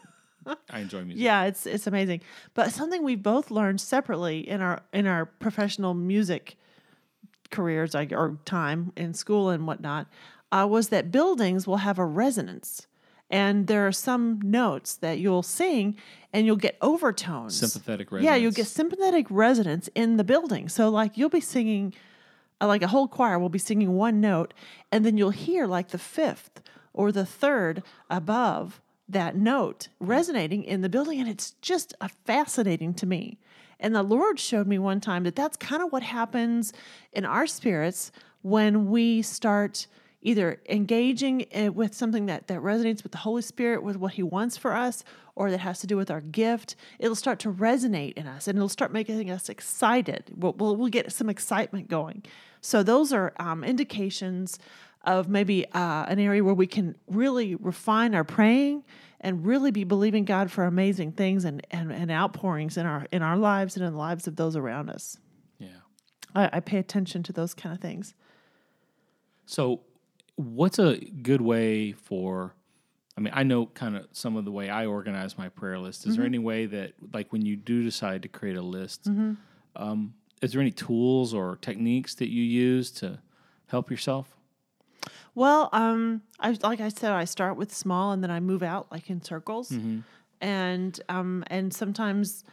i 0.71 0.79
enjoy 0.81 1.05
music 1.05 1.23
yeah, 1.23 1.45
it's 1.45 1.67
it's 1.67 1.87
amazing. 1.87 2.23
But 2.55 2.73
something 2.73 3.03
we've 3.05 3.23
both 3.23 3.51
learned 3.51 3.81
separately 3.83 4.49
in 4.49 4.63
our 4.63 4.81
in 4.95 5.07
our 5.07 5.27
professional 5.27 5.93
music 5.95 6.57
careers, 7.51 7.95
like 7.95 8.13
or 8.13 8.39
time 8.45 8.93
in 8.97 9.15
school 9.15 9.51
and 9.51 9.67
whatnot, 9.67 10.07
uh, 10.51 10.67
was 10.69 10.89
that 10.89 11.11
buildings 11.11 11.67
will 11.67 11.79
have 11.79 11.99
a 11.99 12.05
resonance, 12.05 12.87
and 13.31 13.67
there 13.67 13.87
are 13.87 13.93
some 13.93 14.41
notes 14.43 14.97
that 14.97 15.19
you'll 15.19 15.43
sing 15.43 15.97
and 16.33 16.47
you'll 16.47 16.57
get 16.57 16.77
overtones. 16.81 17.59
sympathetic 17.59 18.11
resonance. 18.11 18.25
Yeah, 18.25 18.37
you'll 18.37 18.53
get 18.53 18.67
sympathetic 18.67 19.27
resonance 19.31 19.89
in 19.95 20.17
the 20.17 20.25
building. 20.25 20.69
So 20.69 20.89
like 20.89 21.17
you'll 21.17 21.29
be 21.29 21.41
singing, 21.41 21.95
uh, 22.61 22.67
like 22.67 22.83
a 22.83 22.89
whole 22.89 23.09
choir 23.09 23.39
will 23.39 23.49
be 23.49 23.59
singing 23.59 23.95
one 23.95 24.21
note, 24.21 24.55
and 24.91 25.05
then 25.05 25.17
you'll 25.17 25.31
hear 25.31 25.67
like 25.67 25.89
the 25.89 25.99
fifth 25.99 26.63
or 26.93 27.13
the 27.13 27.27
third 27.27 27.83
above 28.11 28.81
that 29.09 29.37
note 29.37 29.89
resonating 30.01 30.65
in 30.65 30.83
the 30.83 30.89
building, 30.89 31.21
and 31.21 31.29
it's 31.29 31.53
just 31.63 31.95
uh, 32.01 32.09
fascinating 32.25 32.93
to 32.95 33.07
me. 33.07 33.39
And 33.81 33.95
the 33.95 34.03
Lord 34.03 34.41
showed 34.41 34.67
me 34.67 34.79
one 34.79 35.01
time 35.01 35.23
that 35.25 35.37
that's 35.37 35.57
kind 35.57 35.83
of 35.83 35.93
what 35.93 36.03
happens 36.03 36.73
in 37.13 37.25
our 37.25 37.47
spirits 37.47 38.11
when 38.43 38.91
we 38.91 39.23
start 39.23 39.87
either 40.21 40.61
engaging 40.69 41.47
uh, 41.55 41.73
with 41.73 41.95
something 41.95 42.27
that, 42.27 42.49
that 42.49 42.61
resonates 42.61 43.03
with 43.03 43.13
the 43.13 43.19
Holy 43.19 43.43
Spirit, 43.43 43.83
with 43.83 43.97
what 43.97 44.15
He 44.15 44.23
wants 44.23 44.57
for 44.57 44.75
us, 44.75 45.05
or 45.37 45.51
that 45.51 45.61
has 45.61 45.79
to 45.81 45.87
do 45.87 45.97
with 45.97 46.11
our 46.11 46.21
gift, 46.21 46.75
it'll 46.99 47.15
start 47.15 47.39
to 47.41 47.53
resonate 47.53 48.15
in 48.15 48.27
us 48.27 48.49
and 48.49 48.59
it'll 48.59 48.69
start 48.69 48.93
making 48.93 49.31
us 49.31 49.49
excited. 49.49 50.33
We'll, 50.37 50.55
we'll, 50.55 50.77
we'll 50.77 50.89
get 50.89 51.13
some 51.13 51.29
excitement 51.29 51.89
going. 51.89 52.25
So, 52.61 52.83
those 52.83 53.13
are 53.13 53.33
um, 53.39 53.63
indications 53.63 54.59
of 55.05 55.29
maybe 55.29 55.65
uh, 55.73 56.07
an 56.09 56.19
area 56.19 56.43
where 56.43 56.55
we 56.55 56.67
can 56.67 56.97
really 57.07 57.55
refine 57.55 58.15
our 58.15 58.25
praying 58.25 58.83
and 59.21 59.47
really 59.47 59.71
be 59.71 59.85
believing 59.85 60.25
God 60.25 60.51
for 60.51 60.65
amazing 60.65 61.13
things 61.13 61.45
and, 61.45 61.65
and, 61.71 61.93
and 61.93 62.11
outpourings 62.11 62.77
in 62.77 62.87
our 62.87 63.07
in 63.13 63.23
our 63.23 63.37
lives 63.37 63.77
and 63.77 63.85
in 63.85 63.93
the 63.93 63.99
lives 63.99 64.27
of 64.27 64.37
those 64.37 64.57
around 64.57 64.91
us. 64.91 65.19
yeah 65.59 65.69
I, 66.35 66.51
I 66.55 66.61
pay 66.61 66.79
attention 66.79 67.23
to 67.25 67.33
those 67.33 67.55
kind 67.55 67.75
of 67.75 67.81
things. 67.81 68.15
So, 69.47 69.81
what's 70.39 70.79
a 70.79 70.97
good 70.97 71.41
way 71.41 71.93
for? 71.93 72.55
I 73.17 73.21
mean, 73.21 73.33
I 73.37 73.43
know 73.43 73.67
kind 73.67 73.97
of 73.97 74.07
some 74.13 74.37
of 74.37 74.45
the 74.45 74.53
way 74.53 74.71
I 74.71 74.87
organize 74.87 75.37
my 75.37 75.49
prayer 75.49 75.79
list. 75.79 76.07
Is 76.07 76.15
there 76.15 76.25
Mm-hmm. 76.25 76.27
any 76.35 76.39
way 76.39 76.67
that, 76.67 76.93
like, 77.13 77.33
when 77.33 77.45
you 77.45 77.57
do 77.57 77.83
decide 77.83 78.23
to 78.23 78.29
create 78.29 78.57
a 78.57 78.63
list, 78.63 79.09
um, 79.75 80.15
is 80.41 80.53
there 80.53 80.61
any 80.61 80.71
tools 80.71 81.35
or 81.35 81.57
techniques 81.61 82.15
that 82.17 82.29
you 82.31 82.43
use 82.45 82.91
to 82.93 83.19
help 83.67 83.91
yourself? 83.91 84.37
Well, 85.35 85.69
um, 85.73 86.23
I 86.41 86.57
like 86.63 86.81
I 86.81 86.89
said, 86.89 87.11
I 87.13 87.25
start 87.25 87.57
with 87.57 87.75
small 87.75 88.13
and 88.13 88.23
then 88.23 88.31
I 88.31 88.41
move 88.41 88.63
out 88.63 88.91
like 88.93 89.11
in 89.11 89.21
circles, 89.23 89.73
and 90.41 91.01
um, 91.09 91.43
and 91.49 91.73
sometimes 91.75 92.45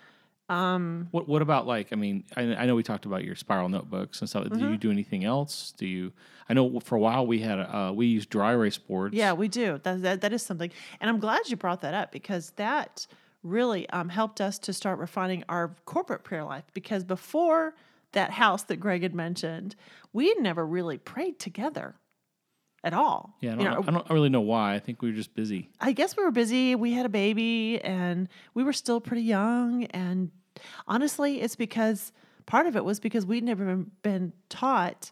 What 0.48 1.28
What 1.28 1.42
about 1.42 1.66
like? 1.68 1.88
I 1.92 1.96
mean, 1.96 2.24
I, 2.36 2.42
I 2.56 2.66
know 2.66 2.76
we 2.76 2.84
talked 2.84 3.06
about 3.06 3.24
your 3.24 3.36
spiral 3.36 3.70
notebooks 3.70 4.20
and 4.22 4.30
stuff. 4.30 4.44
Do 4.46 4.50
Mm-hmm. 4.52 4.72
you 4.72 4.78
do 4.78 4.92
anything 4.92 5.24
else? 5.26 5.74
Do 5.78 5.86
you? 5.88 6.14
I 6.48 6.54
know 6.54 6.80
for 6.80 6.96
a 6.96 7.00
while 7.00 7.26
we 7.26 7.40
had 7.40 7.60
uh, 7.60 7.92
we 7.96 8.06
used 8.08 8.30
dry 8.30 8.54
erase 8.54 8.78
boards. 8.78 9.16
Yeah, 9.16 9.34
we 9.34 9.48
do. 9.48 9.80
That, 9.84 10.02
that 10.04 10.22
that 10.22 10.34
is 10.34 10.44
something, 10.44 10.72
and 11.00 11.10
I'm 11.10 11.20
glad 11.20 11.48
you 11.50 11.56
brought 11.56 11.82
that 11.82 11.94
up 11.94 12.12
because 12.12 12.52
that 12.58 13.08
really 13.44 13.88
um, 13.90 14.10
helped 14.10 14.42
us 14.42 14.58
to 14.60 14.74
start 14.74 15.00
refining 15.00 15.44
our 15.50 15.76
corporate 15.86 16.24
prayer 16.24 16.44
life. 16.44 16.64
Because 16.74 17.04
before 17.04 17.74
that 18.12 18.32
house 18.32 18.64
that 18.64 18.78
Greg 18.78 19.02
had 19.04 19.14
mentioned, 19.16 19.76
we 20.14 20.30
had 20.30 20.40
never 20.40 20.66
really 20.66 20.98
prayed 20.98 21.38
together 21.40 21.96
at 22.86 22.94
all. 22.94 23.36
Yeah, 23.42 23.54
I 23.54 23.56
don't, 23.56 23.66
know, 23.66 23.84
I 23.88 23.92
don't 23.92 24.10
really 24.12 24.30
know 24.30 24.42
why. 24.42 24.76
I 24.76 24.80
think 24.80 25.02
we 25.02 25.10
were 25.10 25.16
just 25.16 25.34
busy. 25.34 25.70
I 25.82 25.92
guess 25.92 26.16
we 26.16 26.24
were 26.24 26.32
busy. 26.32 26.76
We 26.76 26.94
had 26.94 27.06
a 27.06 27.10
baby 27.10 27.82
and 27.84 28.30
we 28.54 28.64
were 28.64 28.74
still 28.74 29.02
pretty 29.02 29.24
young. 29.24 29.86
And 29.86 30.32
honestly, 30.88 31.42
it's 31.42 31.56
because 31.56 32.14
part 32.46 32.68
of 32.68 32.76
it 32.76 32.86
was 32.86 33.00
because 33.00 33.26
we'd 33.26 33.44
never 33.44 33.76
been, 34.04 34.32
taught 34.50 35.12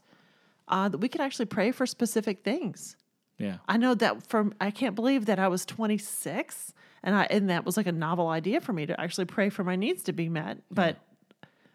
uh, 0.67 0.87
that 0.87 0.99
we 0.99 1.09
could 1.09 1.19
actually 1.19 1.47
pray 1.47 1.71
for 1.71 1.85
specific 1.85 2.43
things. 2.43 2.95
Yeah. 3.39 3.57
I 3.67 3.77
know 3.77 3.95
that 3.95 4.27
from 4.27 4.53
I 4.61 4.69
can't 4.69 4.95
believe 4.95 5.25
that 5.25 5.39
I 5.39 5.47
was 5.47 5.65
26 5.65 6.71
and 7.01 7.15
I 7.15 7.23
and 7.29 7.49
that 7.49 7.65
was 7.65 7.75
like 7.75 7.87
a 7.87 7.91
novel 7.91 8.27
idea 8.27 8.61
for 8.61 8.71
me 8.71 8.85
to 8.85 9.01
actually 9.01 9.25
pray 9.25 9.49
for 9.49 9.63
my 9.63 9.75
needs 9.75 10.03
to 10.03 10.13
be 10.13 10.29
met, 10.29 10.59
but 10.71 10.97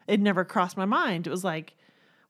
it 0.07 0.21
never 0.21 0.45
crossed 0.45 0.77
my 0.77 0.87
mind. 0.87 1.27
It 1.27 1.31
was 1.31 1.45
like 1.45 1.75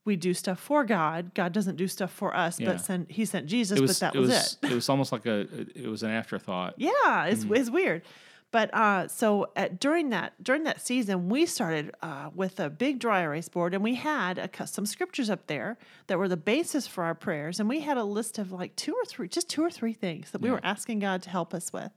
we 0.08 0.16
do 0.16 0.34
stuff 0.34 0.58
for 0.58 0.84
God. 0.84 1.32
God 1.34 1.52
doesn't 1.52 1.76
do 1.76 1.86
stuff 1.86 2.10
for 2.12 2.34
us, 2.34 2.58
Yeah. 2.58 2.72
but 2.72 2.80
send 2.80 3.06
he 3.10 3.24
sent 3.24 3.46
Jesus, 3.46 3.78
was. 3.80 4.00
but 4.00 4.00
that 4.00 4.16
it 4.16 4.18
was, 4.20 4.30
was. 4.30 4.58
it. 4.64 4.72
It 4.72 4.74
was 4.74 4.88
almost 4.88 5.12
like 5.12 5.26
a. 5.26 5.46
It 5.76 5.86
was 5.88 6.02
an 6.02 6.10
afterthought. 6.10 6.74
Yeah, 6.78 7.26
it's, 7.26 7.44
Mm-hmm. 7.44 7.54
it's 7.54 7.70
weird. 7.70 8.02
But 8.50 8.72
uh, 8.74 9.08
so 9.08 9.50
at, 9.56 9.78
during 9.78 10.08
that 10.10 10.32
during 10.42 10.64
that 10.64 10.80
season, 10.80 11.28
we 11.28 11.44
started 11.44 11.92
uh, 12.02 12.30
with 12.34 12.58
a 12.58 12.70
big 12.70 12.98
dry 12.98 13.20
erase 13.20 13.48
board, 13.50 13.74
and 13.74 13.84
we 13.84 13.94
had 13.96 14.38
a, 14.38 14.66
some 14.66 14.86
scriptures 14.86 15.28
up 15.28 15.46
there 15.48 15.76
that 16.06 16.18
were 16.18 16.28
the 16.28 16.36
basis 16.38 16.86
for 16.86 17.04
our 17.04 17.14
prayers, 17.14 17.60
and 17.60 17.68
we 17.68 17.80
had 17.80 17.98
a 17.98 18.04
list 18.04 18.38
of 18.38 18.50
like 18.50 18.74
two 18.74 18.94
or 18.94 19.04
three, 19.04 19.28
just 19.28 19.50
two 19.50 19.62
or 19.62 19.70
three 19.70 19.92
things 19.92 20.30
that 20.30 20.40
we 20.40 20.50
were 20.50 20.60
asking 20.64 21.00
God 21.00 21.20
to 21.24 21.30
help 21.30 21.52
us 21.52 21.72
with. 21.74 21.92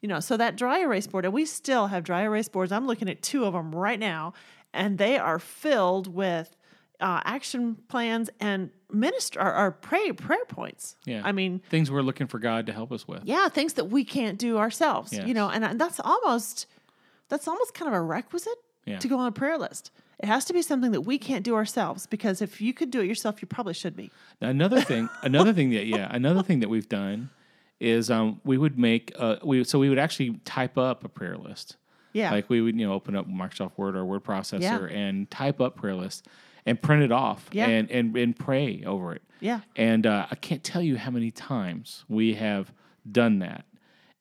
You 0.00 0.08
know, 0.08 0.20
so 0.20 0.36
that 0.38 0.56
dry 0.56 0.80
erase 0.80 1.06
board, 1.06 1.26
and 1.26 1.34
we 1.34 1.44
still 1.44 1.88
have 1.88 2.02
dry 2.02 2.22
erase 2.22 2.48
boards. 2.48 2.72
I'm 2.72 2.86
looking 2.86 3.08
at 3.10 3.20
two 3.22 3.44
of 3.44 3.52
them 3.52 3.74
right 3.74 4.00
now, 4.00 4.32
and 4.72 4.96
they 4.96 5.18
are 5.18 5.38
filled 5.38 6.06
with 6.12 6.56
uh, 7.02 7.20
action 7.24 7.76
plans 7.88 8.30
and 8.40 8.70
minister 8.90 9.40
our, 9.40 9.66
or 9.66 9.70
pray 9.72 10.12
prayer 10.12 10.44
points. 10.48 10.96
Yeah. 11.04 11.22
I 11.24 11.32
mean, 11.32 11.60
Things 11.70 11.90
we're 11.90 12.02
looking 12.02 12.26
for 12.28 12.38
God 12.38 12.66
to 12.66 12.72
help 12.72 12.92
us 12.92 13.06
with. 13.08 13.22
yeah, 13.24 13.48
things 13.48 13.74
that 13.74 13.86
we 13.86 14.04
can't 14.04 14.38
do 14.38 14.58
ourselves. 14.58 15.12
Yes. 15.12 15.26
You 15.26 15.34
know, 15.34 15.48
and 15.50 15.64
I- 15.64 15.74
that's 15.74 16.00
almost 16.00 16.66
that's 17.28 17.48
almost 17.48 17.72
kind 17.74 17.88
of 17.88 17.94
a 17.94 18.00
requisite 18.02 18.58
Yeah. 18.86 18.98
to 18.98 19.08
go 19.08 19.18
on 19.18 19.26
a 19.26 19.32
prayer 19.32 19.56
list. 19.58 19.90
It 20.18 20.26
has 20.26 20.44
to 20.44 20.52
be 20.52 20.62
something 20.62 20.92
that 20.92 21.00
we 21.00 21.18
can't 21.18 21.44
do 21.44 21.54
ourselves 21.56 22.06
because 22.06 22.40
if 22.42 22.60
you 22.60 22.72
could 22.74 22.90
do 22.90 23.00
it 23.00 23.06
yourself, 23.06 23.40
you 23.42 23.46
probably 23.48 23.74
should 23.74 23.96
be. 23.96 24.10
Now, 24.40 24.50
another 24.50 24.80
thing, 24.82 25.08
another 25.22 25.52
thing 25.52 25.70
that 25.70 25.86
yeah, 25.86 26.08
another 26.10 26.42
thing 26.42 26.60
that 26.60 26.68
we've 26.68 26.88
done 26.88 27.30
is 27.80 28.10
um, 28.10 28.40
we 28.44 28.56
would 28.58 28.78
make 28.78 29.12
uh, 29.18 29.36
we 29.42 29.64
so 29.64 29.78
we 29.78 29.88
would 29.88 29.98
actually 29.98 30.38
type 30.44 30.76
up 30.78 31.04
a 31.04 31.08
prayer 31.08 31.36
list. 31.36 31.76
Yeah. 32.12 32.30
Like 32.30 32.50
we 32.50 32.60
would, 32.60 32.78
you 32.78 32.86
know, 32.86 32.92
open 32.92 33.16
up 33.16 33.26
Microsoft 33.26 33.72
Word 33.78 33.96
or 33.96 34.04
word 34.04 34.22
processor 34.22 34.60
Yeah. 34.60 34.96
and 34.96 35.30
type 35.30 35.60
up 35.62 35.76
prayer 35.76 35.94
list 35.94 36.26
and 36.66 36.80
print 36.80 37.02
it 37.02 37.12
off 37.12 37.48
Yeah. 37.52 37.66
and, 37.66 37.90
and 37.90 38.16
and 38.16 38.36
pray 38.38 38.82
over 38.86 39.14
it. 39.14 39.22
Yeah. 39.40 39.60
And 39.76 40.06
uh, 40.06 40.26
I 40.30 40.34
can't 40.36 40.62
tell 40.62 40.82
you 40.82 40.96
how 40.96 41.10
many 41.10 41.30
times 41.30 42.04
we 42.08 42.34
have 42.34 42.72
done 43.10 43.40
that, 43.40 43.64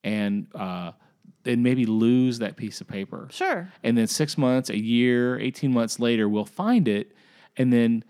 and 0.03 0.47
uh, 0.55 0.91
then 1.43 1.61
maybe 1.63 1.85
lose 1.85 2.39
that 2.39 2.55
piece 2.55 2.81
of 2.81 2.87
paper. 2.87 3.27
Sure. 3.31 3.71
And 3.83 3.97
then 3.97 4.07
six 4.07 4.37
months, 4.37 4.69
a 4.69 4.77
year, 4.79 5.39
eighteen 5.39 5.71
months 5.73 5.99
later, 5.99 6.27
we'll 6.27 6.45
find 6.45 6.87
it, 6.87 7.11
and 7.57 7.71
then 7.71 8.03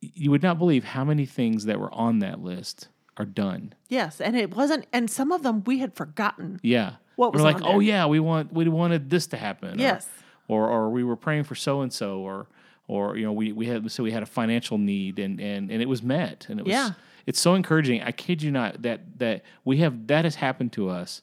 you 0.00 0.30
would 0.30 0.42
not 0.42 0.58
believe 0.58 0.84
how 0.84 1.04
many 1.04 1.24
things 1.26 1.64
that 1.66 1.78
were 1.80 1.92
on 1.94 2.18
that 2.20 2.40
list 2.40 2.88
are 3.16 3.24
done. 3.24 3.72
Yes, 3.88 4.20
and 4.20 4.36
it 4.36 4.54
wasn't, 4.54 4.86
and 4.92 5.08
some 5.10 5.32
of 5.32 5.42
them 5.42 5.62
we 5.64 5.78
had 5.78 5.94
forgotten. 5.94 6.60
Yeah. 6.62 6.94
What 7.14 7.32
was 7.32 7.40
We're 7.42 7.50
like, 7.52 7.62
oh 7.62 7.80
yeah, 7.80 8.06
we 8.06 8.18
want 8.20 8.52
we 8.52 8.68
wanted 8.68 9.08
this 9.08 9.26
to 9.28 9.36
happen. 9.36 9.78
or- 9.78 9.82
Yes. 9.82 10.08
Or 10.48 10.68
or, 10.68 10.90
we 10.90 11.02
were 11.02 11.16
praying 11.16 11.42
for 11.44 11.56
so 11.56 11.80
and 11.80 11.92
so, 11.92 12.20
or 12.20 12.46
or 12.88 13.16
you 13.16 13.24
know 13.24 13.32
we 13.32 13.52
we 13.52 13.66
had 13.66 13.90
so 13.90 14.02
we 14.02 14.10
had 14.12 14.22
a 14.22 14.26
financial 14.26 14.78
need 14.78 15.18
and 15.18 15.40
and 15.40 15.70
and 15.70 15.82
it 15.82 15.88
was 15.88 16.02
met 16.02 16.46
and 16.48 16.60
it 16.60 16.64
was 16.64 16.72
Yeah. 16.72 16.90
it's 17.26 17.40
so 17.40 17.54
encouraging. 17.54 18.02
I 18.02 18.12
kid 18.12 18.42
you 18.42 18.50
not 18.50 18.82
that 18.82 19.18
that 19.18 19.42
we 19.64 19.78
have 19.78 20.06
that 20.06 20.24
has 20.24 20.36
happened 20.36 20.72
to 20.74 20.88
us 20.88 21.22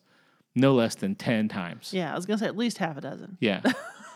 no 0.56 0.74
less 0.74 0.96
than 0.96 1.16
ten 1.16 1.48
times. 1.48 1.92
Yeah, 1.94 2.12
I 2.12 2.16
was 2.16 2.26
gonna 2.26 2.38
say 2.40 2.46
at 2.48 2.58
least 2.58 2.78
half 2.78 2.98
a 2.98 3.02
dozen. 3.02 3.38
Yeah. 3.40 3.62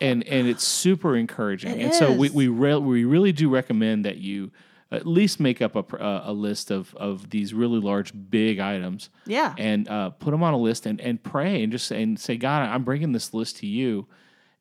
and 0.00 0.26
and 0.26 0.48
it's 0.48 0.64
super 0.64 1.16
encouraging. 1.16 1.78
It 1.80 1.84
and 1.84 1.94
so 1.94 2.12
we 2.12 2.30
we 2.30 2.48
re- 2.48 2.76
we 2.76 3.04
really 3.04 3.32
do 3.32 3.48
recommend 3.48 4.04
that 4.04 4.16
you 4.18 4.50
at 4.92 5.06
least 5.06 5.38
make 5.38 5.62
up 5.62 5.76
a, 5.76 6.02
uh, 6.02 6.22
a 6.26 6.32
list 6.32 6.70
of 6.70 6.94
of 6.96 7.30
these 7.30 7.54
really 7.54 7.78
large 7.80 8.12
big 8.30 8.58
items 8.58 9.08
Yeah. 9.26 9.54
and 9.58 9.88
uh, 9.88 10.10
put 10.10 10.32
them 10.32 10.42
on 10.42 10.52
a 10.52 10.58
list 10.58 10.84
and, 10.86 11.00
and 11.00 11.22
pray 11.22 11.62
and 11.62 11.70
just 11.70 11.86
say, 11.86 12.02
and 12.02 12.18
say 12.18 12.36
God 12.36 12.62
I'm 12.68 12.82
bringing 12.82 13.12
this 13.12 13.32
list 13.32 13.58
to 13.58 13.66
you 13.66 14.06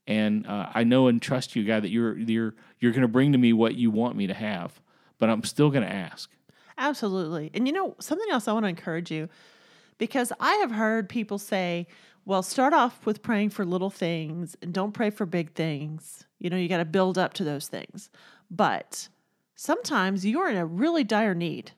and 0.09 0.45
uh, 0.45 0.69
I 0.73 0.83
know 0.83 1.07
and 1.07 1.21
trust 1.21 1.55
you 1.55 1.63
God 1.63 1.83
that 1.83 1.89
you're 1.89 2.17
you're 2.17 2.53
you're 2.79 2.91
going 2.91 3.03
to 3.03 3.07
bring 3.07 3.31
to 3.31 3.37
me 3.37 3.53
what 3.53 3.75
you 3.75 3.91
want 3.91 4.17
me 4.17 4.27
to 4.27 4.33
have 4.33 4.81
but 5.19 5.29
I'm 5.29 5.43
still 5.43 5.69
going 5.69 5.83
to 5.83 5.93
ask 5.93 6.29
Absolutely. 6.79 7.51
And 7.53 7.67
you 7.67 7.73
know, 7.73 7.95
something 7.99 8.27
else 8.31 8.47
I 8.47 8.53
want 8.53 8.63
to 8.63 8.69
encourage 8.69 9.11
you 9.11 9.29
because 9.97 10.31
I 10.39 10.53
have 10.55 10.71
heard 10.71 11.09
people 11.09 11.37
say, 11.37 11.87
well, 12.25 12.41
start 12.41 12.73
off 12.73 13.05
with 13.05 13.21
praying 13.21 13.49
for 13.49 13.65
little 13.65 13.89
things 13.89 14.55
and 14.61 14.73
don't 14.73 14.93
pray 14.93 15.09
for 15.09 15.25
big 15.25 15.53
things. 15.53 16.25
You 16.39 16.49
know, 16.49 16.55
you 16.55 16.69
got 16.69 16.77
to 16.77 16.85
build 16.85 17.17
up 17.17 17.33
to 17.35 17.43
those 17.43 17.67
things. 17.67 18.09
But 18.49 19.09
sometimes 19.55 20.25
you're 20.25 20.49
in 20.49 20.55
a 20.55 20.65
really 20.65 21.03
dire 21.03 21.35
need 21.35 21.71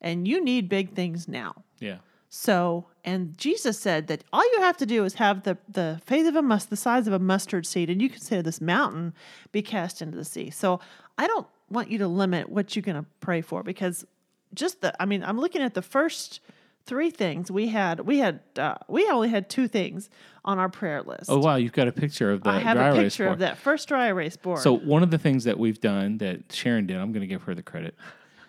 and 0.00 0.26
you 0.26 0.42
need 0.42 0.68
big 0.68 0.94
things 0.94 1.28
now. 1.28 1.64
yeah 1.78 1.98
So, 2.34 2.86
and 3.04 3.36
Jesus 3.36 3.78
said 3.78 4.06
that 4.06 4.24
all 4.32 4.42
you 4.54 4.62
have 4.62 4.78
to 4.78 4.86
do 4.86 5.04
is 5.04 5.14
have 5.14 5.42
the, 5.42 5.58
the 5.68 6.00
faith 6.06 6.26
of 6.26 6.34
a 6.34 6.40
must, 6.40 6.70
the 6.70 6.76
size 6.76 7.06
of 7.06 7.12
a 7.12 7.18
mustard 7.18 7.66
seed, 7.66 7.90
and 7.90 8.00
you 8.00 8.08
can 8.08 8.22
say 8.22 8.36
to 8.36 8.42
this 8.42 8.58
mountain, 8.58 9.12
be 9.52 9.60
cast 9.60 10.00
into 10.00 10.16
the 10.16 10.24
sea. 10.24 10.48
So, 10.48 10.80
I 11.18 11.26
don't 11.26 11.46
want 11.68 11.90
you 11.90 11.98
to 11.98 12.08
limit 12.08 12.48
what 12.48 12.74
you're 12.74 12.82
going 12.82 12.96
to 12.96 13.04
pray 13.20 13.42
for 13.42 13.62
because 13.62 14.06
just 14.54 14.80
the, 14.80 14.94
I 15.00 15.04
mean, 15.04 15.22
I'm 15.22 15.38
looking 15.38 15.60
at 15.60 15.74
the 15.74 15.82
first 15.82 16.40
three 16.86 17.10
things 17.10 17.50
we 17.50 17.68
had. 17.68 18.00
We 18.00 18.20
had, 18.20 18.40
uh, 18.56 18.76
we 18.88 19.06
only 19.10 19.28
had 19.28 19.50
two 19.50 19.68
things 19.68 20.08
on 20.42 20.58
our 20.58 20.70
prayer 20.70 21.02
list. 21.02 21.26
oh 21.28 21.38
wow 21.38 21.56
you've 21.56 21.72
got 21.72 21.86
a 21.86 21.92
picture 21.92 22.32
of 22.32 22.42
the 22.44 22.50
I 22.50 22.60
have 22.60 22.78
a 22.78 22.98
picture 22.98 23.26
of 23.26 23.40
that 23.40 23.58
first 23.58 23.88
dry 23.88 24.06
erase 24.06 24.38
board. 24.38 24.60
So 24.60 24.72
one 24.74 25.02
of 25.02 25.10
the 25.10 25.18
things 25.18 25.44
that 25.44 25.58
we've 25.58 25.80
done 25.82 26.16
that 26.18 26.50
Sharon 26.50 26.86
did, 26.86 26.96
I'm 26.96 27.12
going 27.12 27.20
to 27.20 27.26
give 27.26 27.42
her 27.42 27.54
the 27.54 27.62
credit, 27.62 27.94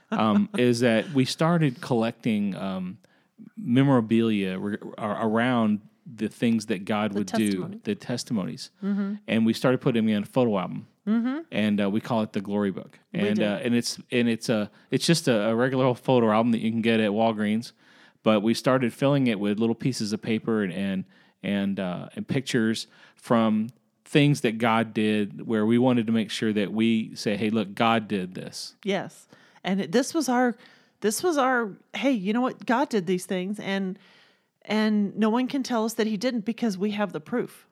um, 0.10 0.48
is 0.58 0.80
that 0.80 1.12
we 1.12 1.26
started 1.26 1.82
collecting 1.82 2.56
um, 2.56 2.98
memorabilia 3.58 4.58
re- 4.58 4.78
around 4.98 5.82
the 6.06 6.28
things 6.28 6.66
that 6.68 6.86
God 6.86 7.14
would 7.14 7.28
do, 7.28 7.80
the 7.84 7.96
testimonies, 7.96 8.72
and 9.28 9.46
we 9.46 9.54
started 9.54 9.80
putting 9.80 10.06
them 10.06 10.16
in 10.16 10.24
a 10.24 10.26
photo 10.26 10.60
album, 10.60 10.88
mm-hmm. 11.08 11.40
and 11.52 11.82
uh, 11.82 11.90
we 11.90 12.02
call 12.02 12.22
it 12.22 12.34
the 12.34 12.42
Glory 12.42 12.72
Book, 12.72 13.00
and 13.14 13.42
uh, 13.42 13.60
and 13.64 13.74
it's 13.74 14.00
and 14.12 14.28
it's 14.28 14.50
a 14.50 14.70
it's 14.92 15.06
just 15.06 15.28
a, 15.28 15.50
a 15.50 15.56
regular 15.56 15.86
old 15.86 16.00
photo 16.00 16.32
album 16.32 16.52
that 16.52 16.60
you 16.60 16.72
can 16.72 16.82
get 16.82 17.00
at 17.00 17.12
Walgreens, 17.12 17.72
but 18.22 18.42
we 18.42 18.54
started 18.54 18.94
filling 18.94 19.28
it 19.28 19.40
with 19.40 19.60
little 19.60 19.76
pieces 19.76 20.14
of 20.14 20.22
paper 20.22 20.64
and 20.64 20.74
and 20.74 21.06
and, 21.46 21.78
uh, 21.80 22.08
and 22.16 22.26
pictures 22.26 22.88
from 23.16 23.68
things 24.06 24.42
that 24.42 24.58
God 24.58 24.94
did, 24.94 25.46
where 25.46 25.66
we 25.66 25.78
wanted 25.78 26.08
to 26.08 26.14
make 26.14 26.32
sure 26.32 26.54
that 26.54 26.72
we 26.72 27.16
say, 27.16 27.36
"Hey, 27.38 27.50
look, 27.50 27.76
God 27.76 28.08
did 28.08 28.34
this." 28.34 28.76
Yes. 28.84 29.28
And 29.64 29.82
it, 29.82 29.92
this 29.92 30.14
was 30.14 30.28
our 30.28 30.56
this 31.04 31.22
was 31.22 31.38
our 31.38 31.70
hey, 31.93 32.12
you 32.12 32.32
know 32.34 32.41
what? 32.41 32.66
God 32.66 32.88
did 32.89 33.06
these 33.06 33.26
things 33.26 33.60
and 33.60 33.99
and 34.66 35.16
no 35.18 35.30
one 35.30 35.47
can 35.49 35.62
tell 35.62 35.84
us 35.86 35.95
that 35.95 36.08
he 36.08 36.16
didn't 36.18 36.45
because 36.45 36.78
we 36.78 36.91
have 36.91 37.12
the 37.12 37.20
proof. 37.20 37.68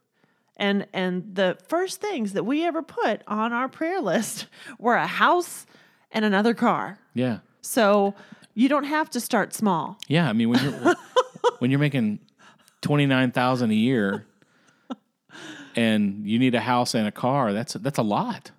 And 0.58 0.86
and 0.94 1.34
the 1.34 1.58
first 1.70 2.02
things 2.02 2.34
that 2.34 2.44
we 2.44 2.66
ever 2.66 2.82
put 2.84 3.22
on 3.28 3.54
our 3.54 3.70
prayer 3.70 4.02
list 4.02 4.48
were 4.80 4.96
a 4.96 5.08
house 5.08 5.66
and 6.12 6.26
another 6.26 6.54
car. 6.54 7.00
Yeah, 7.14 7.40
So 7.62 8.14
you 8.54 8.68
don't 8.68 8.84
have 8.84 9.10
to 9.12 9.20
start 9.22 9.54
small. 9.54 9.98
yeah. 10.10 10.30
I 10.30 10.34
mean, 10.34 10.50
when 10.50 10.62
you're 10.64 10.96
when 11.60 11.72
you're 11.72 11.80
making 11.80 12.20
twenty 12.82 13.06
nine 13.06 13.32
thousand 13.32 13.72
a 13.72 13.76
year, 13.76 14.26
and 15.76 16.28
you 16.28 16.38
need 16.38 16.54
a 16.56 16.60
house 16.60 16.94
and 16.94 17.08
a 17.08 17.12
car, 17.12 17.54
that's 17.54 17.74
that's 17.74 17.98
a 17.98 18.04
lot. 18.04 18.52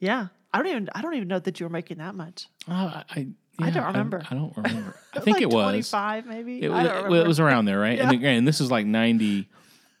Yeah. 0.00 0.28
I 0.52 0.58
don't 0.58 0.66
even 0.68 0.90
I 0.94 1.00
don't 1.02 1.14
even 1.14 1.28
know 1.28 1.38
that 1.38 1.60
you 1.60 1.66
were 1.66 1.70
making 1.70 1.98
that 1.98 2.14
much. 2.14 2.48
Uh, 2.68 3.02
I, 3.10 3.28
I, 3.60 3.66
I 3.66 3.70
don't 3.70 3.86
remember. 3.86 4.22
I, 4.30 4.34
don't 4.34 4.56
remember. 4.56 4.94
I 5.14 5.20
think 5.20 5.36
like 5.36 5.42
it 5.42 5.50
was. 5.50 5.64
25 5.90 6.26
maybe. 6.26 6.62
It 6.62 6.70
I 6.70 6.74
was, 6.74 6.82
don't 6.82 6.84
well, 6.92 7.02
remember. 7.04 7.24
it 7.24 7.28
was 7.28 7.40
around 7.40 7.64
there, 7.64 7.78
right? 7.78 7.98
Yeah. 7.98 8.04
And, 8.04 8.12
again, 8.12 8.44
this 8.44 8.60
is 8.60 8.70
like 8.70 8.86
90, 8.86 9.48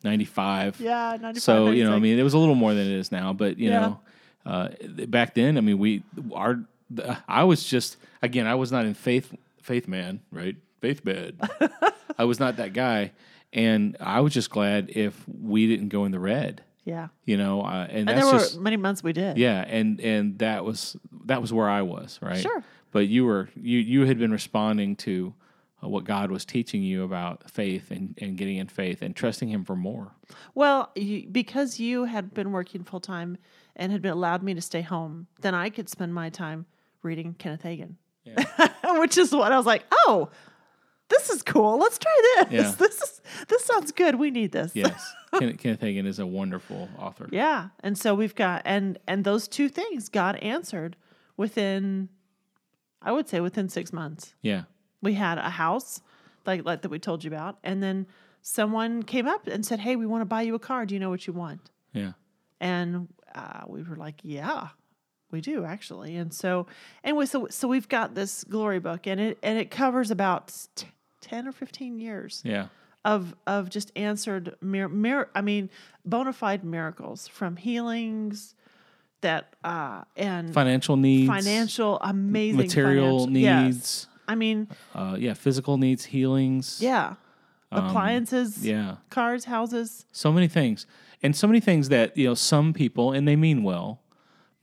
95. 0.04 0.80
yeah, 0.80 1.16
95. 1.20 1.42
So 1.42 1.70
you 1.70 1.84
know, 1.84 1.94
I 1.94 1.98
mean, 1.98 2.18
it 2.18 2.22
was 2.22 2.34
a 2.34 2.38
little 2.38 2.54
more 2.54 2.74
than 2.74 2.86
it 2.86 2.92
is 2.92 3.10
now, 3.10 3.32
but 3.32 3.58
you 3.58 3.70
Yeah. 3.70 3.80
know, 3.80 4.00
uh, 4.46 4.68
back 5.06 5.34
then, 5.34 5.58
I 5.58 5.60
mean, 5.60 5.78
we 5.78 6.02
our 6.32 6.60
I 7.26 7.44
was 7.44 7.64
just 7.64 7.96
again, 8.22 8.46
I 8.46 8.54
was 8.54 8.72
not 8.72 8.84
in 8.86 8.94
faith 8.94 9.34
faith 9.60 9.88
man, 9.88 10.20
right? 10.30 10.56
Faith 10.80 11.04
man. 11.04 11.38
I 12.18 12.24
was 12.24 12.40
not 12.40 12.56
that 12.56 12.72
guy, 12.72 13.12
and 13.52 13.96
I 14.00 14.20
was 14.20 14.32
just 14.32 14.50
glad 14.50 14.90
if 14.90 15.22
we 15.28 15.66
didn't 15.66 15.88
go 15.88 16.04
in 16.04 16.12
the 16.12 16.18
red, 16.18 16.62
yeah. 16.84 17.08
you 17.24 17.36
know, 17.36 17.62
uh, 17.62 17.86
and, 17.90 18.08
And 18.08 18.18
there 18.18 18.26
were 18.26 18.32
just 18.32 18.58
many 18.58 18.76
months 18.76 19.02
we 19.02 19.12
did. 19.12 19.36
yeah, 19.38 19.64
and 19.68 20.00
and 20.00 20.38
that 20.38 20.64
was 20.64 20.96
that 21.26 21.42
was 21.42 21.52
where 21.52 21.68
I 21.68 21.82
was, 21.82 22.18
right? 22.22 22.40
Sure. 22.40 22.64
But 22.90 23.08
you 23.08 23.24
were 23.24 23.48
you 23.54 23.78
you 23.78 24.06
had 24.06 24.18
been 24.18 24.32
responding 24.32 24.96
to 24.96 25.34
uh, 25.82 25.88
what 25.88 26.04
God 26.04 26.30
was 26.30 26.44
teaching 26.44 26.82
you 26.82 27.04
about 27.04 27.50
faith 27.50 27.90
and 27.90 28.16
and 28.20 28.36
getting 28.36 28.56
in 28.56 28.68
faith 28.68 29.02
and 29.02 29.14
trusting 29.14 29.48
Him 29.48 29.64
for 29.64 29.76
more. 29.76 30.12
Well, 30.54 30.90
you, 30.94 31.28
because 31.30 31.78
you 31.78 32.04
had 32.04 32.34
been 32.34 32.52
working 32.52 32.84
full 32.84 33.00
time 33.00 33.38
and 33.76 33.92
had 33.92 34.02
been 34.02 34.12
allowed 34.12 34.42
me 34.42 34.54
to 34.54 34.60
stay 34.60 34.82
home, 34.82 35.26
then 35.40 35.54
I 35.54 35.70
could 35.70 35.88
spend 35.88 36.14
my 36.14 36.30
time 36.30 36.66
reading 37.02 37.34
Kenneth 37.34 37.62
Hagin, 37.62 37.94
which 38.98 39.16
is 39.16 39.32
what 39.32 39.52
I 39.52 39.56
was 39.56 39.66
like. 39.66 39.84
Oh, 39.92 40.30
this 41.08 41.30
is 41.30 41.42
cool. 41.42 41.78
Let's 41.78 41.98
try 41.98 42.20
this. 42.22 42.52
Yeah. 42.52 42.74
This 42.78 43.00
is 43.02 43.20
this 43.48 43.64
sounds 43.64 43.92
good. 43.92 44.16
We 44.16 44.30
need 44.30 44.52
this. 44.52 44.72
Yes, 44.74 45.14
Kenneth, 45.38 45.58
Kenneth 45.58 45.80
Hagin 45.80 46.06
is 46.06 46.18
a 46.18 46.26
wonderful 46.26 46.88
author. 46.98 47.28
Yeah. 47.30 47.68
And 47.80 47.96
so 47.98 48.14
we've 48.14 48.34
got 48.34 48.62
and 48.64 48.98
and 49.06 49.24
those 49.24 49.48
two 49.48 49.68
things 49.68 50.08
God 50.08 50.36
answered 50.36 50.96
within, 51.36 52.08
I 53.02 53.12
would 53.12 53.28
say 53.28 53.40
within 53.40 53.68
six 53.68 53.92
months. 53.92 54.34
Yeah, 54.42 54.62
we 55.02 55.14
had 55.14 55.38
a 55.38 55.50
house 55.50 56.00
like 56.46 56.64
like 56.64 56.82
that 56.82 56.90
we 56.90 56.98
told 56.98 57.24
you 57.24 57.30
about 57.30 57.58
and 57.62 57.82
then 57.82 58.06
someone 58.42 59.02
came 59.02 59.26
up 59.26 59.46
and 59.46 59.66
said 59.66 59.80
hey 59.80 59.96
we 59.96 60.06
want 60.06 60.22
to 60.22 60.26
buy 60.26 60.42
you 60.42 60.54
a 60.54 60.58
car. 60.58 60.86
Do 60.86 60.94
you 60.94 61.00
know 61.00 61.10
what 61.10 61.26
you 61.26 61.32
want? 61.32 61.70
Yeah, 61.92 62.12
and 62.60 63.08
uh, 63.34 63.62
we 63.66 63.82
were 63.82 63.96
like 63.96 64.20
yeah 64.22 64.68
we 65.30 65.40
do 65.40 65.64
actually. 65.64 66.16
And 66.16 66.32
so 66.32 66.66
anyway 67.04 67.26
so 67.26 67.48
so 67.50 67.68
we've 67.68 67.88
got 67.88 68.14
this 68.14 68.44
glory 68.44 68.78
book 68.80 69.06
and 69.06 69.20
it 69.20 69.38
and 69.42 69.58
it 69.58 69.70
covers 69.70 70.10
about 70.10 70.52
t- 70.74 70.88
10 71.20 71.48
or 71.48 71.52
15 71.52 71.98
years 71.98 72.40
yeah, 72.44 72.68
of 73.04 73.34
of 73.46 73.68
just 73.68 73.92
answered 73.96 74.54
mir- 74.62 74.88
mir- 74.88 75.28
i 75.34 75.40
mean 75.40 75.68
bona 76.04 76.32
fide 76.32 76.62
miracles 76.64 77.26
from 77.28 77.56
healings 77.56 78.54
that 79.20 79.54
uh 79.64 80.04
and 80.16 80.52
financial 80.54 80.96
needs, 80.96 81.28
financial 81.28 81.98
amazing 82.00 82.56
material 82.56 83.26
financial- 83.26 83.38
yes. 83.42 83.64
needs, 83.64 84.06
i 84.28 84.34
mean 84.34 84.68
uh, 84.94 85.16
yeah, 85.18 85.34
physical 85.34 85.76
needs, 85.78 86.04
healings. 86.06 86.78
Yeah. 86.80 87.14
Appliances, 87.70 88.58
Um, 88.58 88.64
yeah, 88.64 88.96
cars, 89.10 89.44
houses. 89.44 90.06
so 90.12 90.32
many 90.32 90.48
things, 90.48 90.86
and 91.22 91.36
so 91.36 91.46
many 91.46 91.60
things 91.60 91.90
that 91.90 92.16
you 92.16 92.26
know 92.26 92.34
some 92.34 92.72
people 92.72 93.12
and 93.12 93.28
they 93.28 93.36
mean 93.36 93.62
well, 93.62 94.00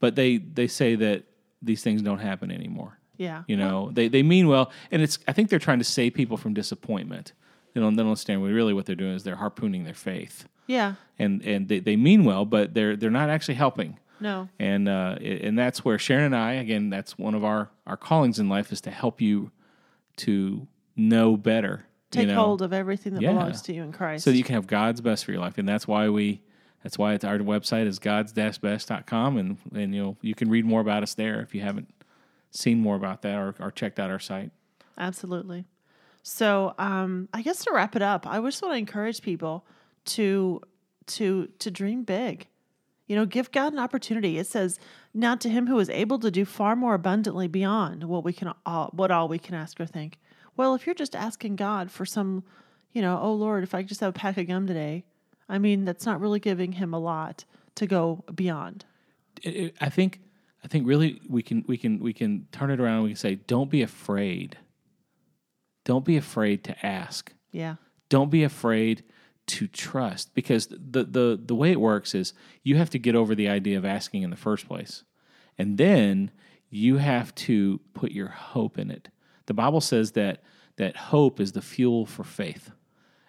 but 0.00 0.16
they 0.16 0.38
they 0.38 0.66
say 0.66 0.96
that 0.96 1.22
these 1.62 1.82
things 1.82 2.02
don't 2.02 2.18
happen 2.18 2.50
anymore. 2.50 2.98
Yeah. 3.16 3.44
You 3.46 3.56
know, 3.56 3.90
they 3.92 4.08
they 4.08 4.22
mean 4.24 4.48
well, 4.48 4.72
and 4.90 5.02
it's 5.02 5.18
I 5.28 5.32
think 5.32 5.50
they're 5.50 5.60
trying 5.60 5.78
to 5.78 5.84
save 5.84 6.14
people 6.14 6.36
from 6.36 6.52
disappointment. 6.52 7.32
They 7.74 7.80
don't, 7.80 7.94
they 7.94 8.02
don't 8.02 8.08
understand 8.10 8.40
what 8.42 8.50
really 8.50 8.74
what 8.74 8.86
they're 8.86 8.96
doing 8.96 9.14
is 9.14 9.22
they're 9.22 9.36
harpooning 9.36 9.84
their 9.84 9.94
faith, 9.94 10.48
Yeah. 10.66 10.94
and 11.18 11.42
and 11.42 11.68
they, 11.68 11.78
they 11.78 11.94
mean 11.96 12.24
well, 12.24 12.44
but 12.44 12.74
they're 12.74 12.96
they're 12.96 13.10
not 13.10 13.30
actually 13.30 13.54
helping. 13.54 13.98
No. 14.20 14.48
and 14.58 14.88
uh, 14.88 15.16
and 15.20 15.58
that's 15.58 15.84
where 15.84 15.98
Sharon 15.98 16.24
and 16.26 16.36
I 16.36 16.52
again 16.54 16.90
that's 16.90 17.18
one 17.18 17.34
of 17.34 17.44
our 17.44 17.70
our 17.86 17.96
callings 17.96 18.38
in 18.38 18.48
life 18.48 18.72
is 18.72 18.80
to 18.82 18.90
help 18.90 19.20
you 19.20 19.50
to 20.18 20.66
know 20.96 21.36
better 21.36 21.84
Take 22.10 22.28
know? 22.28 22.36
hold 22.36 22.62
of 22.62 22.72
everything 22.72 23.14
that 23.14 23.22
Yeah. 23.22 23.32
belongs 23.32 23.60
to 23.62 23.74
you 23.74 23.82
in 23.82 23.92
Christ. 23.92 24.24
so 24.24 24.30
that 24.30 24.36
you 24.36 24.44
can 24.44 24.54
have 24.54 24.66
God's 24.66 25.00
best 25.00 25.24
for 25.24 25.32
your 25.32 25.40
life. 25.40 25.58
And 25.58 25.68
that's 25.68 25.86
why 25.86 26.08
we 26.08 26.40
that's 26.82 26.96
why 26.96 27.14
it's 27.14 27.24
our 27.24 27.36
website 27.38 27.86
is 27.86 27.98
gods-best.com 27.98 29.36
and 29.36 29.58
and 29.74 29.94
you 29.94 30.02
know 30.02 30.16
you 30.22 30.34
can 30.34 30.48
read 30.48 30.64
more 30.64 30.80
about 30.80 31.02
us 31.02 31.14
there 31.14 31.40
if 31.40 31.54
you 31.54 31.60
haven't 31.60 31.90
seen 32.52 32.80
more 32.80 32.96
about 32.96 33.22
that 33.22 33.34
or, 33.36 33.54
or 33.60 33.70
checked 33.70 33.98
out 34.00 34.10
our 34.10 34.18
site. 34.20 34.50
Absolutely. 34.96 35.66
So, 36.22 36.74
um, 36.78 37.28
I 37.32 37.42
guess 37.42 37.64
to 37.64 37.72
wrap 37.72 37.94
it 37.94 38.02
up, 38.02 38.26
I 38.26 38.40
just 38.40 38.62
want 38.62 38.74
to 38.74 38.78
encourage 38.78 39.20
people 39.20 39.66
to 40.06 40.60
to 41.06 41.48
to 41.58 41.70
dream 41.70 42.02
big. 42.04 42.46
You 43.06 43.16
know, 43.16 43.26
give 43.26 43.52
God 43.52 43.72
an 43.72 43.78
opportunity. 43.78 44.38
It 44.38 44.46
says, 44.46 44.78
"Now 45.14 45.36
to 45.36 45.48
Him 45.48 45.66
who 45.66 45.78
is 45.78 45.90
able 45.90 46.18
to 46.18 46.30
do 46.30 46.44
far 46.44 46.74
more 46.74 46.94
abundantly 46.94 47.48
beyond 47.48 48.04
what 48.04 48.24
we 48.24 48.32
can 48.32 48.52
all, 48.64 48.90
what 48.92 49.10
all 49.10 49.28
we 49.28 49.38
can 49.38 49.54
ask 49.54 49.80
or 49.80 49.86
think." 49.86 50.18
Well, 50.56 50.74
if 50.74 50.86
you're 50.86 50.94
just 50.94 51.14
asking 51.14 51.56
God 51.56 51.90
for 51.90 52.06
some, 52.06 52.42
you 52.92 53.02
know, 53.02 53.18
oh 53.20 53.32
Lord, 53.34 53.62
if 53.62 53.74
I 53.74 53.82
just 53.82 54.00
have 54.00 54.10
a 54.10 54.18
pack 54.18 54.38
of 54.38 54.46
gum 54.46 54.66
today, 54.66 55.04
I 55.48 55.58
mean, 55.58 55.84
that's 55.84 56.06
not 56.06 56.20
really 56.20 56.40
giving 56.40 56.72
Him 56.72 56.92
a 56.94 56.98
lot 56.98 57.44
to 57.76 57.86
go 57.86 58.24
beyond. 58.34 58.84
It, 59.42 59.56
it, 59.56 59.76
I 59.80 59.88
think 59.90 60.20
I 60.64 60.68
think 60.68 60.86
really 60.86 61.20
we 61.28 61.42
can 61.42 61.64
we 61.68 61.76
can 61.76 62.00
we 62.00 62.12
can 62.12 62.48
turn 62.50 62.70
it 62.70 62.80
around 62.80 62.96
and 62.96 63.04
we 63.04 63.10
can 63.10 63.16
say 63.16 63.34
don't 63.36 63.70
be 63.70 63.82
afraid. 63.82 64.56
Don't 65.84 66.04
be 66.04 66.16
afraid 66.16 66.64
to 66.64 66.86
ask. 66.86 67.32
Yeah. 67.52 67.76
don't 68.08 68.30
be 68.30 68.42
afraid 68.44 69.04
to 69.46 69.66
trust 69.68 70.34
because 70.34 70.66
the 70.68 71.04
the 71.04 71.40
the 71.42 71.54
way 71.54 71.70
it 71.70 71.80
works 71.80 72.14
is 72.14 72.32
you 72.62 72.76
have 72.76 72.90
to 72.90 72.98
get 72.98 73.14
over 73.14 73.34
the 73.34 73.48
idea 73.48 73.78
of 73.78 73.84
asking 73.84 74.22
in 74.22 74.30
the 74.30 74.36
first 74.36 74.66
place. 74.66 75.04
And 75.58 75.78
then 75.78 76.30
you 76.68 76.98
have 76.98 77.34
to 77.34 77.80
put 77.94 78.12
your 78.12 78.28
hope 78.28 78.78
in 78.78 78.90
it. 78.90 79.08
The 79.46 79.54
bible 79.54 79.80
says 79.80 80.12
that 80.12 80.42
that 80.76 80.96
hope 80.96 81.40
is 81.40 81.52
the 81.52 81.62
fuel 81.62 82.06
for 82.06 82.24
faith. 82.24 82.72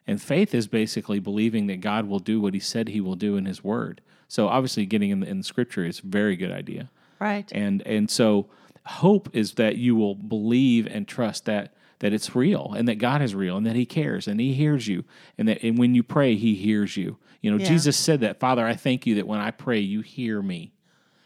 And 0.06 0.22
faith 0.22 0.56
is 0.56 0.68
basically 0.68 1.20
believing 1.20 1.68
that 1.68 1.82
god 1.82 2.08
will 2.08 2.20
do 2.20 2.42
what 2.42 2.54
he 2.54 2.60
said 2.60 2.90
he 2.90 3.02
will 3.02 3.16
do 3.16 3.38
in 3.38 3.46
his 3.46 3.64
word. 3.64 4.02
So 4.28 4.48
obviously 4.48 4.86
getting 4.86 5.12
in 5.12 5.20
the, 5.22 5.28
in 5.28 5.38
the 5.38 5.44
scripture 5.44 5.86
is 5.86 6.00
a 6.00 6.08
very 6.08 6.36
good 6.36 6.52
idea. 6.52 6.90
Right. 7.20 7.52
and 7.52 7.82
and 7.84 8.10
so 8.12 8.48
hope 8.86 9.30
is 9.34 9.54
that 9.54 9.76
you 9.78 9.96
will 9.96 10.16
believe 10.16 10.88
and 10.88 11.08
trust 11.08 11.46
that 11.46 11.74
that 12.00 12.14
it's 12.14 12.36
real 12.36 12.74
and 12.78 12.88
that 12.88 12.96
God 12.96 13.22
is 13.22 13.34
real 13.34 13.58
and 13.58 13.66
that 13.66 13.76
he 13.76 13.86
cares 13.86 14.28
and 14.28 14.40
he 14.40 14.54
hears 14.54 14.88
you 14.88 15.04
and 15.38 15.48
that 15.48 15.64
and 15.64 15.78
when 15.78 15.96
you 15.96 16.04
pray 16.04 16.36
he 16.36 16.56
hears 16.56 16.98
you. 16.98 17.18
You 17.42 17.52
know, 17.52 17.58
Yeah. 17.58 17.68
Jesus 17.68 17.98
said 17.98 18.20
that, 18.22 18.40
Father, 18.40 18.66
I 18.66 18.74
thank 18.74 19.06
you 19.06 19.16
that 19.16 19.28
when 19.28 19.40
I 19.40 19.52
pray 19.52 19.80
you 19.80 20.02
hear 20.02 20.42
me. 20.42 20.74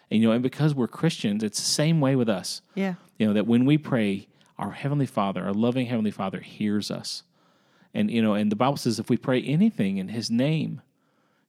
And 0.09 0.21
you 0.21 0.27
know, 0.27 0.33
and 0.33 0.43
because 0.43 0.75
we're 0.75 0.87
Christians, 0.87 1.43
it's 1.43 1.59
the 1.59 1.65
same 1.65 2.01
way 2.01 2.15
with 2.15 2.29
us. 2.29 2.61
yeah. 2.75 2.95
You 3.17 3.27
know, 3.27 3.33
that 3.33 3.47
when 3.47 3.65
we 3.65 3.77
pray, 3.77 4.27
our 4.57 4.71
heavenly 4.71 5.05
Father, 5.05 5.43
our 5.43 5.53
loving 5.53 5.87
heavenly 5.87 6.11
Father 6.11 6.39
hears 6.39 6.91
us. 6.91 7.23
And 7.93 8.09
you 8.09 8.21
know, 8.21 8.33
and 8.33 8.51
the 8.51 8.55
Bible 8.55 8.77
says 8.77 8.99
if 8.99 9.09
we 9.09 9.17
pray 9.17 9.41
anything 9.41 9.97
in 9.97 10.09
his 10.09 10.31
name, 10.31 10.81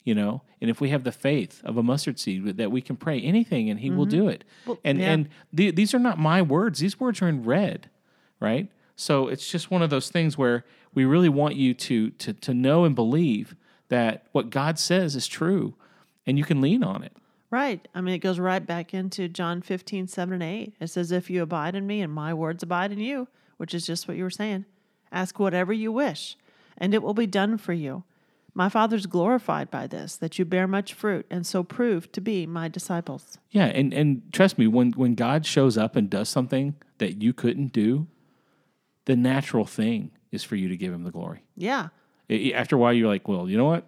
you 0.04 0.14
know, 0.14 0.42
and 0.60 0.70
if 0.70 0.80
we 0.80 0.90
have 0.90 1.04
the 1.04 1.12
faith 1.12 1.60
of 1.64 1.76
a 1.76 1.82
mustard 1.82 2.18
seed 2.18 2.56
that 2.56 2.72
we 2.72 2.80
can 2.80 2.96
pray 2.96 3.20
anything 3.20 3.70
and 3.70 3.80
he 3.80 3.90
will 3.90 4.06
mm-hmm. 4.06 4.18
do 4.18 4.28
it. 4.28 4.44
and 4.84 4.98
yeah. 4.98 5.12
and 5.12 5.28
the, 5.52 5.70
these 5.70 5.94
are 5.94 5.98
not 5.98 6.18
my 6.18 6.42
words. 6.42 6.80
These 6.80 6.98
words 6.98 7.22
are 7.22 7.28
in 7.28 7.44
red, 7.44 7.88
right? 8.40 8.68
So 8.96 9.28
it's 9.28 9.50
just 9.50 9.70
one 9.70 9.82
of 9.82 9.90
those 9.90 10.08
things 10.08 10.36
where 10.36 10.64
we 10.94 11.04
really 11.04 11.28
want 11.28 11.56
you 11.56 11.74
to 11.74 12.10
to 12.10 12.32
to 12.32 12.54
know 12.54 12.84
and 12.84 12.94
believe 12.94 13.54
that 13.88 14.26
what 14.32 14.50
God 14.50 14.78
says 14.78 15.14
is 15.14 15.26
true 15.26 15.74
and 16.26 16.38
you 16.38 16.44
can 16.44 16.60
lean 16.60 16.82
on 16.82 17.02
it. 17.02 17.12
Right. 17.50 17.86
I 17.94 18.00
mean, 18.00 18.14
it 18.14 18.20
goes 18.20 18.38
right 18.38 18.64
back 18.66 18.94
into 18.94 19.28
John 19.28 19.60
15, 19.60 20.08
7 20.08 20.32
and 20.32 20.42
8. 20.42 20.74
It 20.80 20.86
says, 20.86 21.12
If 21.12 21.28
you 21.28 21.42
abide 21.42 21.74
in 21.74 21.86
me 21.86 22.00
and 22.00 22.10
my 22.10 22.32
words 22.32 22.62
abide 22.62 22.92
in 22.92 22.98
you, 22.98 23.28
which 23.58 23.74
is 23.74 23.86
just 23.86 24.08
what 24.08 24.16
you 24.16 24.24
were 24.24 24.30
saying, 24.30 24.64
ask 25.12 25.38
whatever 25.38 25.72
you 25.72 25.92
wish, 25.92 26.38
and 26.78 26.94
it 26.94 27.02
will 27.02 27.12
be 27.12 27.26
done 27.26 27.58
for 27.58 27.74
you. 27.74 28.04
My 28.54 28.70
Father's 28.70 29.04
glorified 29.04 29.70
by 29.70 29.86
this, 29.86 30.16
that 30.16 30.38
you 30.38 30.46
bear 30.46 30.66
much 30.66 30.94
fruit, 30.94 31.26
and 31.30 31.46
so 31.46 31.62
prove 31.62 32.10
to 32.12 32.20
be 32.22 32.46
my 32.46 32.68
disciples. 32.68 33.38
Yeah, 33.50 33.66
and 33.66 33.92
and 33.94 34.22
trust 34.32 34.58
me, 34.58 34.66
when 34.66 34.92
when 34.92 35.14
God 35.14 35.44
shows 35.46 35.76
up 35.76 35.94
and 35.94 36.08
does 36.08 36.30
something 36.30 36.74
that 36.98 37.22
you 37.22 37.32
couldn't 37.32 37.72
do, 37.72 38.06
the 39.04 39.16
natural 39.16 39.64
thing 39.64 40.10
is 40.30 40.44
for 40.44 40.56
you 40.56 40.68
to 40.68 40.76
give 40.76 40.92
him 40.92 41.04
the 41.04 41.10
glory. 41.10 41.44
Yeah. 41.56 41.88
After 42.54 42.76
a 42.76 42.78
while, 42.78 42.92
you're 42.92 43.08
like, 43.08 43.28
well, 43.28 43.48
you 43.48 43.56
know 43.56 43.64
what? 43.66 43.86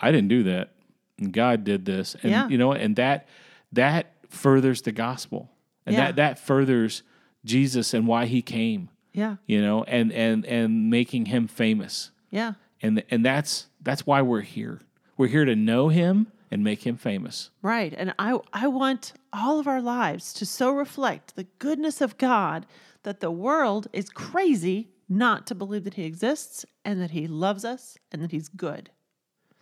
I 0.00 0.12
didn't 0.12 0.28
do 0.28 0.44
that, 0.44 0.70
and 1.18 1.32
God 1.32 1.64
did 1.64 1.84
this, 1.84 2.14
and 2.22 2.30
Yeah. 2.30 2.48
you 2.48 2.58
know, 2.58 2.68
what? 2.68 2.80
and 2.80 2.96
that 2.96 3.26
that 3.72 4.12
furthers 4.28 4.82
the 4.82 4.92
gospel, 4.92 5.50
and 5.86 5.94
Yeah. 5.94 6.06
that 6.06 6.16
that 6.16 6.38
furthers 6.38 7.02
Jesus 7.44 7.92
and 7.94 8.06
why 8.06 8.26
He 8.26 8.42
came, 8.42 8.90
Yeah. 9.12 9.36
you 9.46 9.60
know, 9.60 9.82
and 9.84 10.12
and 10.12 10.44
and 10.46 10.90
making 10.90 11.26
Him 11.26 11.48
famous, 11.48 12.10
Yeah. 12.30 12.54
and 12.82 13.02
and 13.10 13.24
that's 13.24 13.68
that's 13.82 14.06
why 14.06 14.22
we're 14.22 14.42
here. 14.42 14.80
We're 15.16 15.28
here 15.28 15.44
to 15.44 15.56
know 15.56 15.88
Him 15.88 16.28
and 16.50 16.62
make 16.62 16.86
Him 16.86 16.96
famous. 16.96 17.50
Right. 17.62 17.92
And 17.96 18.14
I, 18.18 18.38
I 18.52 18.68
want 18.68 19.12
all 19.32 19.58
of 19.58 19.66
our 19.66 19.82
lives 19.82 20.32
to 20.34 20.46
so 20.46 20.70
reflect 20.70 21.34
the 21.36 21.44
goodness 21.58 22.00
of 22.00 22.16
God 22.18 22.66
that 23.04 23.20
the 23.20 23.30
world 23.30 23.86
is 23.92 24.10
crazy 24.10 24.88
not 25.08 25.46
to 25.46 25.54
believe 25.54 25.84
that 25.84 25.94
He 25.94 26.04
exists 26.04 26.66
and 26.84 27.00
that 27.00 27.12
He 27.12 27.26
loves 27.26 27.64
us 27.64 27.96
and 28.10 28.20
that 28.22 28.32
He's 28.32 28.48
good. 28.48 28.90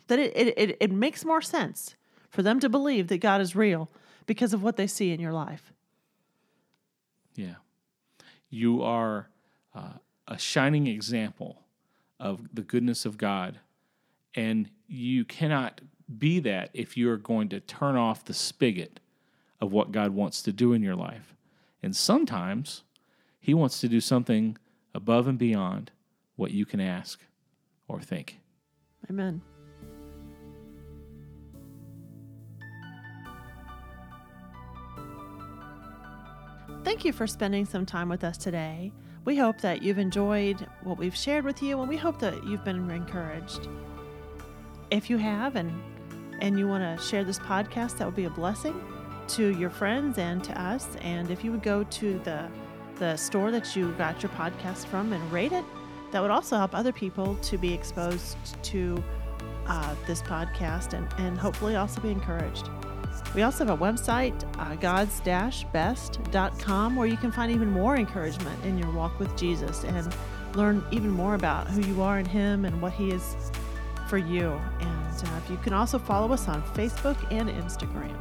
That 0.07 0.19
it, 0.19 0.35
it, 0.35 0.53
it, 0.57 0.77
it 0.79 0.91
makes 0.91 1.23
more 1.23 1.41
sense 1.41 1.95
for 2.29 2.41
them 2.41 2.59
to 2.59 2.69
believe 2.69 3.07
that 3.07 3.19
God 3.19 3.39
is 3.41 3.55
real 3.55 3.89
because 4.25 4.53
of 4.53 4.63
what 4.63 4.75
they 4.75 4.87
see 4.87 5.11
in 5.11 5.19
your 5.19 5.33
life. 5.33 5.71
Yeah. 7.35 7.55
You 8.49 8.81
are 8.83 9.29
uh, 9.75 9.93
a 10.27 10.37
shining 10.37 10.87
example 10.87 11.61
of 12.19 12.47
the 12.53 12.61
goodness 12.61 13.05
of 13.05 13.17
God. 13.17 13.59
And 14.35 14.69
you 14.87 15.25
cannot 15.25 15.81
be 16.17 16.39
that 16.39 16.69
if 16.73 16.97
you're 16.97 17.17
going 17.17 17.49
to 17.49 17.59
turn 17.59 17.95
off 17.95 18.25
the 18.25 18.33
spigot 18.33 18.99
of 19.59 19.71
what 19.71 19.91
God 19.91 20.11
wants 20.11 20.41
to 20.43 20.51
do 20.51 20.73
in 20.73 20.81
your 20.81 20.95
life. 20.95 21.33
And 21.81 21.95
sometimes 21.95 22.83
He 23.43 23.53
wants 23.53 23.81
to 23.81 23.89
do 23.89 23.99
something 23.99 24.57
above 24.95 25.27
and 25.27 25.37
beyond 25.37 25.91
what 26.37 26.51
you 26.51 26.65
can 26.65 26.79
ask 26.79 27.19
or 27.89 27.99
think. 27.99 28.39
Amen. 29.09 29.41
Thank 36.85 37.03
you 37.03 37.11
for 37.11 37.27
spending 37.27 37.65
some 37.65 37.85
time 37.85 38.07
with 38.07 38.23
us 38.23 38.37
today. 38.37 38.93
We 39.25 39.35
hope 39.35 39.59
that 39.59 39.83
you've 39.83 39.99
enjoyed 39.99 40.65
what 40.83 40.97
we've 40.97 41.15
shared 41.15 41.43
with 41.43 41.61
you 41.61 41.81
and 41.81 41.89
we 41.89 41.97
hope 41.97 42.19
that 42.19 42.45
you've 42.45 42.63
been 42.63 42.89
encouraged. 42.89 43.67
If 44.89 45.09
you 45.09 45.17
have 45.17 45.57
and 45.57 45.83
and 46.39 46.57
you 46.57 46.69
want 46.69 46.97
to 46.97 47.05
share 47.05 47.25
this 47.25 47.39
podcast, 47.39 47.97
that 47.97 48.05
would 48.05 48.15
be 48.15 48.23
a 48.23 48.29
blessing 48.29 48.81
to 49.27 49.53
your 49.57 49.69
friends 49.69 50.17
and 50.17 50.41
to 50.45 50.61
us. 50.61 50.87
And 51.01 51.29
if 51.29 51.43
you 51.43 51.51
would 51.51 51.63
go 51.63 51.83
to 51.83 52.19
the 52.19 52.49
the 53.03 53.17
store 53.17 53.51
that 53.51 53.75
you 53.75 53.91
got 53.97 54.23
your 54.23 54.31
podcast 54.31 54.85
from 54.85 55.11
and 55.11 55.29
rate 55.29 55.51
it, 55.51 55.65
that 56.11 56.21
would 56.21 56.31
also 56.31 56.55
help 56.55 56.73
other 56.73 56.93
people 56.93 57.35
to 57.41 57.57
be 57.57 57.73
exposed 57.73 58.37
to 58.63 59.03
uh, 59.67 59.93
this 60.07 60.21
podcast 60.21 60.93
and, 60.93 61.05
and 61.17 61.37
hopefully 61.37 61.75
also 61.75 61.99
be 61.99 62.11
encouraged. 62.11 62.69
We 63.35 63.41
also 63.41 63.65
have 63.65 63.77
a 63.77 63.83
website, 63.83 64.41
uh, 64.57 64.75
gods-best.com, 64.75 66.95
where 66.95 67.07
you 67.07 67.17
can 67.17 67.33
find 67.33 67.51
even 67.51 67.71
more 67.71 67.97
encouragement 67.97 68.63
in 68.63 68.77
your 68.77 68.89
walk 68.91 69.19
with 69.19 69.35
Jesus 69.35 69.83
and 69.83 70.15
learn 70.55 70.81
even 70.91 71.09
more 71.09 71.35
about 71.35 71.67
who 71.67 71.81
you 71.81 72.01
are 72.01 72.19
in 72.19 72.25
Him 72.25 72.63
and 72.63 72.81
what 72.81 72.93
He 72.93 73.11
is 73.11 73.35
for 74.07 74.17
you. 74.17 74.57
And 74.79 75.27
uh, 75.27 75.41
if 75.43 75.49
you 75.49 75.57
can 75.57 75.73
also 75.73 75.99
follow 75.99 76.31
us 76.31 76.47
on 76.47 76.63
Facebook 76.73 77.17
and 77.33 77.49
Instagram. 77.49 78.15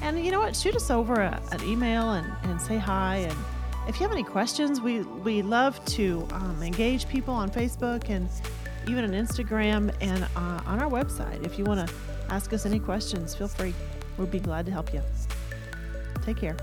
And 0.00 0.24
you 0.24 0.30
know 0.30 0.38
what? 0.38 0.54
Shoot 0.54 0.76
us 0.76 0.92
over 0.92 1.14
a, 1.14 1.42
an 1.50 1.64
email 1.64 2.12
and, 2.12 2.32
and 2.44 2.60
say 2.60 2.78
hi. 2.78 3.16
And 3.16 3.36
if 3.88 3.98
you 3.98 4.06
have 4.06 4.12
any 4.12 4.22
questions, 4.22 4.80
we, 4.80 5.00
we 5.00 5.42
love 5.42 5.84
to 5.86 6.26
um, 6.32 6.62
engage 6.62 7.08
people 7.08 7.34
on 7.34 7.50
Facebook 7.50 8.08
and 8.08 8.28
even 8.88 9.04
on 9.04 9.10
Instagram 9.10 9.94
and 10.00 10.24
uh, 10.36 10.60
on 10.66 10.80
our 10.80 10.90
website. 10.90 11.44
If 11.44 11.58
you 11.58 11.64
want 11.64 11.88
to 11.88 11.94
ask 12.30 12.52
us 12.52 12.66
any 12.66 12.78
questions, 12.78 13.34
feel 13.34 13.48
free. 13.48 13.74
We'll 14.16 14.26
be 14.26 14.40
glad 14.40 14.66
to 14.66 14.72
help 14.72 14.92
you. 14.92 15.02
Take 16.22 16.36
care. 16.36 16.56